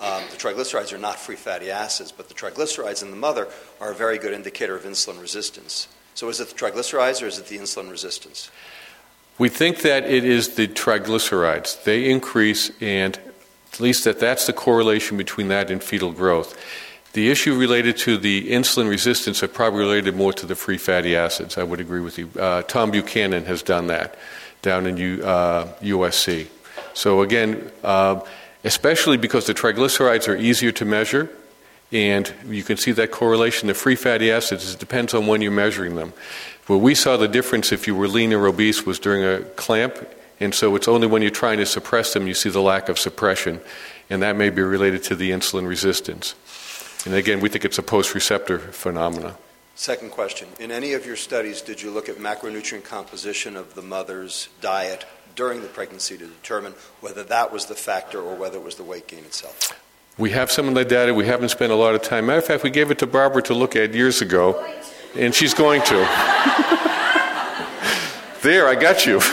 um, 0.00 0.22
the 0.30 0.36
triglycerides 0.36 0.92
are 0.94 0.98
not 0.98 1.18
free 1.18 1.36
fatty 1.36 1.70
acids, 1.70 2.12
but 2.12 2.28
the 2.28 2.34
triglycerides 2.34 3.02
in 3.02 3.10
the 3.10 3.16
mother 3.16 3.48
are 3.78 3.92
a 3.92 3.94
very 3.94 4.16
good 4.16 4.32
indicator 4.32 4.74
of 4.74 4.84
insulin 4.84 5.20
resistance. 5.20 5.88
So 6.14 6.28
is 6.30 6.40
it 6.40 6.48
the 6.48 6.54
triglycerides 6.54 7.22
or 7.22 7.26
is 7.26 7.38
it 7.38 7.46
the 7.46 7.58
insulin 7.58 7.90
resistance? 7.90 8.50
We 9.36 9.50
think 9.50 9.82
that 9.82 10.04
it 10.04 10.24
is 10.24 10.54
the 10.54 10.68
triglycerides. 10.68 11.84
They 11.84 12.10
increase, 12.10 12.70
and 12.80 13.18
at 13.72 13.80
least 13.80 14.04
that 14.04 14.18
that's 14.18 14.46
the 14.46 14.52
correlation 14.54 15.16
between 15.18 15.48
that 15.48 15.70
and 15.70 15.82
fetal 15.82 16.12
growth. 16.12 16.58
The 17.12 17.28
issue 17.28 17.56
related 17.56 17.96
to 17.98 18.16
the 18.18 18.50
insulin 18.50 18.88
resistance 18.88 19.42
are 19.42 19.48
probably 19.48 19.80
related 19.80 20.14
more 20.14 20.32
to 20.34 20.46
the 20.46 20.54
free 20.54 20.78
fatty 20.78 21.16
acids. 21.16 21.58
I 21.58 21.64
would 21.64 21.80
agree 21.80 22.00
with 22.00 22.18
you. 22.18 22.30
Uh, 22.38 22.62
Tom 22.62 22.92
Buchanan 22.92 23.46
has 23.46 23.62
done 23.62 23.88
that 23.88 24.16
down 24.62 24.86
in 24.86 24.96
U, 24.96 25.22
uh, 25.24 25.72
USC. 25.80 26.46
So 26.94 27.22
again, 27.22 27.70
uh, 27.82 28.20
especially 28.62 29.16
because 29.16 29.46
the 29.46 29.54
triglycerides 29.54 30.28
are 30.28 30.36
easier 30.36 30.70
to 30.72 30.84
measure, 30.84 31.30
and 31.90 32.32
you 32.46 32.62
can 32.62 32.76
see 32.76 32.92
that 32.92 33.10
correlation. 33.10 33.66
The 33.66 33.74
free 33.74 33.96
fatty 33.96 34.30
acids 34.30 34.72
it 34.72 34.78
depends 34.78 35.12
on 35.12 35.26
when 35.26 35.42
you're 35.42 35.50
measuring 35.50 35.96
them. 35.96 36.12
Where 36.66 36.78
we 36.78 36.94
saw 36.94 37.16
the 37.16 37.26
difference 37.26 37.72
if 37.72 37.88
you 37.88 37.96
were 37.96 38.06
lean 38.06 38.32
or 38.32 38.46
obese 38.46 38.86
was 38.86 39.00
during 39.00 39.24
a 39.24 39.42
clamp, 39.56 39.96
and 40.38 40.54
so 40.54 40.76
it's 40.76 40.86
only 40.86 41.08
when 41.08 41.22
you're 41.22 41.32
trying 41.32 41.58
to 41.58 41.66
suppress 41.66 42.14
them 42.14 42.28
you 42.28 42.34
see 42.34 42.50
the 42.50 42.62
lack 42.62 42.88
of 42.88 43.00
suppression, 43.00 43.60
and 44.08 44.22
that 44.22 44.36
may 44.36 44.50
be 44.50 44.62
related 44.62 45.02
to 45.04 45.16
the 45.16 45.32
insulin 45.32 45.66
resistance. 45.66 46.36
And 47.06 47.14
again, 47.14 47.40
we 47.40 47.48
think 47.48 47.64
it's 47.64 47.78
a 47.78 47.82
post 47.82 48.14
receptor 48.14 48.58
phenomena. 48.58 49.36
Second 49.74 50.10
question. 50.10 50.48
In 50.58 50.70
any 50.70 50.92
of 50.92 51.06
your 51.06 51.16
studies, 51.16 51.62
did 51.62 51.80
you 51.80 51.90
look 51.90 52.10
at 52.10 52.16
macronutrient 52.16 52.84
composition 52.84 53.56
of 53.56 53.74
the 53.74 53.80
mother's 53.80 54.50
diet 54.60 55.06
during 55.34 55.62
the 55.62 55.68
pregnancy 55.68 56.18
to 56.18 56.26
determine 56.26 56.74
whether 57.00 57.22
that 57.24 57.50
was 57.50 57.66
the 57.66 57.74
factor 57.74 58.20
or 58.20 58.34
whether 58.34 58.58
it 58.58 58.64
was 58.64 58.74
the 58.74 58.84
weight 58.84 59.06
gain 59.06 59.20
itself? 59.20 59.80
We 60.18 60.30
have 60.30 60.50
some 60.50 60.68
of 60.68 60.74
that 60.74 60.90
data. 60.90 61.14
We 61.14 61.26
haven't 61.26 61.48
spent 61.48 61.72
a 61.72 61.76
lot 61.76 61.94
of 61.94 62.02
time. 62.02 62.26
Matter 62.26 62.40
of 62.40 62.44
fact, 62.44 62.62
we 62.62 62.68
gave 62.68 62.90
it 62.90 62.98
to 62.98 63.06
Barbara 63.06 63.40
to 63.44 63.54
look 63.54 63.74
at 63.74 63.94
years 63.94 64.20
ago, 64.20 64.62
and 65.16 65.34
she's 65.34 65.54
going 65.54 65.80
to. 65.82 65.94
there, 68.42 68.68
I 68.68 68.76
got 68.78 69.06
you. 69.06 69.22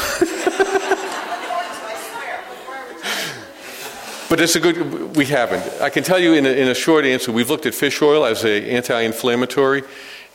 But 4.29 4.41
it's 4.41 4.57
a 4.57 4.59
good, 4.59 5.15
we 5.15 5.25
haven't. 5.25 5.81
I 5.81 5.89
can 5.89 6.03
tell 6.03 6.19
you 6.19 6.33
in 6.33 6.45
a, 6.45 6.49
in 6.49 6.67
a 6.67 6.75
short 6.75 7.05
answer, 7.05 7.31
we've 7.31 7.49
looked 7.49 7.65
at 7.65 7.73
fish 7.73 8.01
oil 8.01 8.25
as 8.25 8.43
an 8.43 8.63
anti 8.63 8.99
inflammatory, 9.01 9.83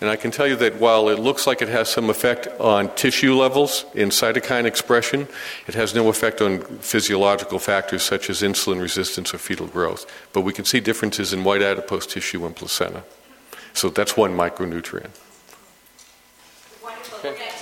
and 0.00 0.08
I 0.08 0.16
can 0.16 0.30
tell 0.30 0.46
you 0.46 0.56
that 0.56 0.80
while 0.80 1.10
it 1.10 1.18
looks 1.18 1.46
like 1.46 1.60
it 1.60 1.68
has 1.68 1.90
some 1.90 2.08
effect 2.08 2.48
on 2.58 2.94
tissue 2.94 3.34
levels 3.34 3.84
in 3.94 4.08
cytokine 4.08 4.64
expression, 4.64 5.28
it 5.66 5.74
has 5.74 5.94
no 5.94 6.08
effect 6.08 6.40
on 6.40 6.62
physiological 6.80 7.58
factors 7.58 8.02
such 8.02 8.30
as 8.30 8.40
insulin 8.40 8.80
resistance 8.80 9.34
or 9.34 9.38
fetal 9.38 9.66
growth. 9.66 10.06
But 10.32 10.40
we 10.40 10.54
can 10.54 10.64
see 10.64 10.80
differences 10.80 11.34
in 11.34 11.44
white 11.44 11.60
adipose 11.60 12.06
tissue 12.06 12.46
and 12.46 12.56
placenta. 12.56 13.04
So 13.74 13.90
that's 13.90 14.16
one 14.16 14.34
micronutrient. 14.34 15.10
Wonderful. 16.82 17.30
Okay. 17.30 17.61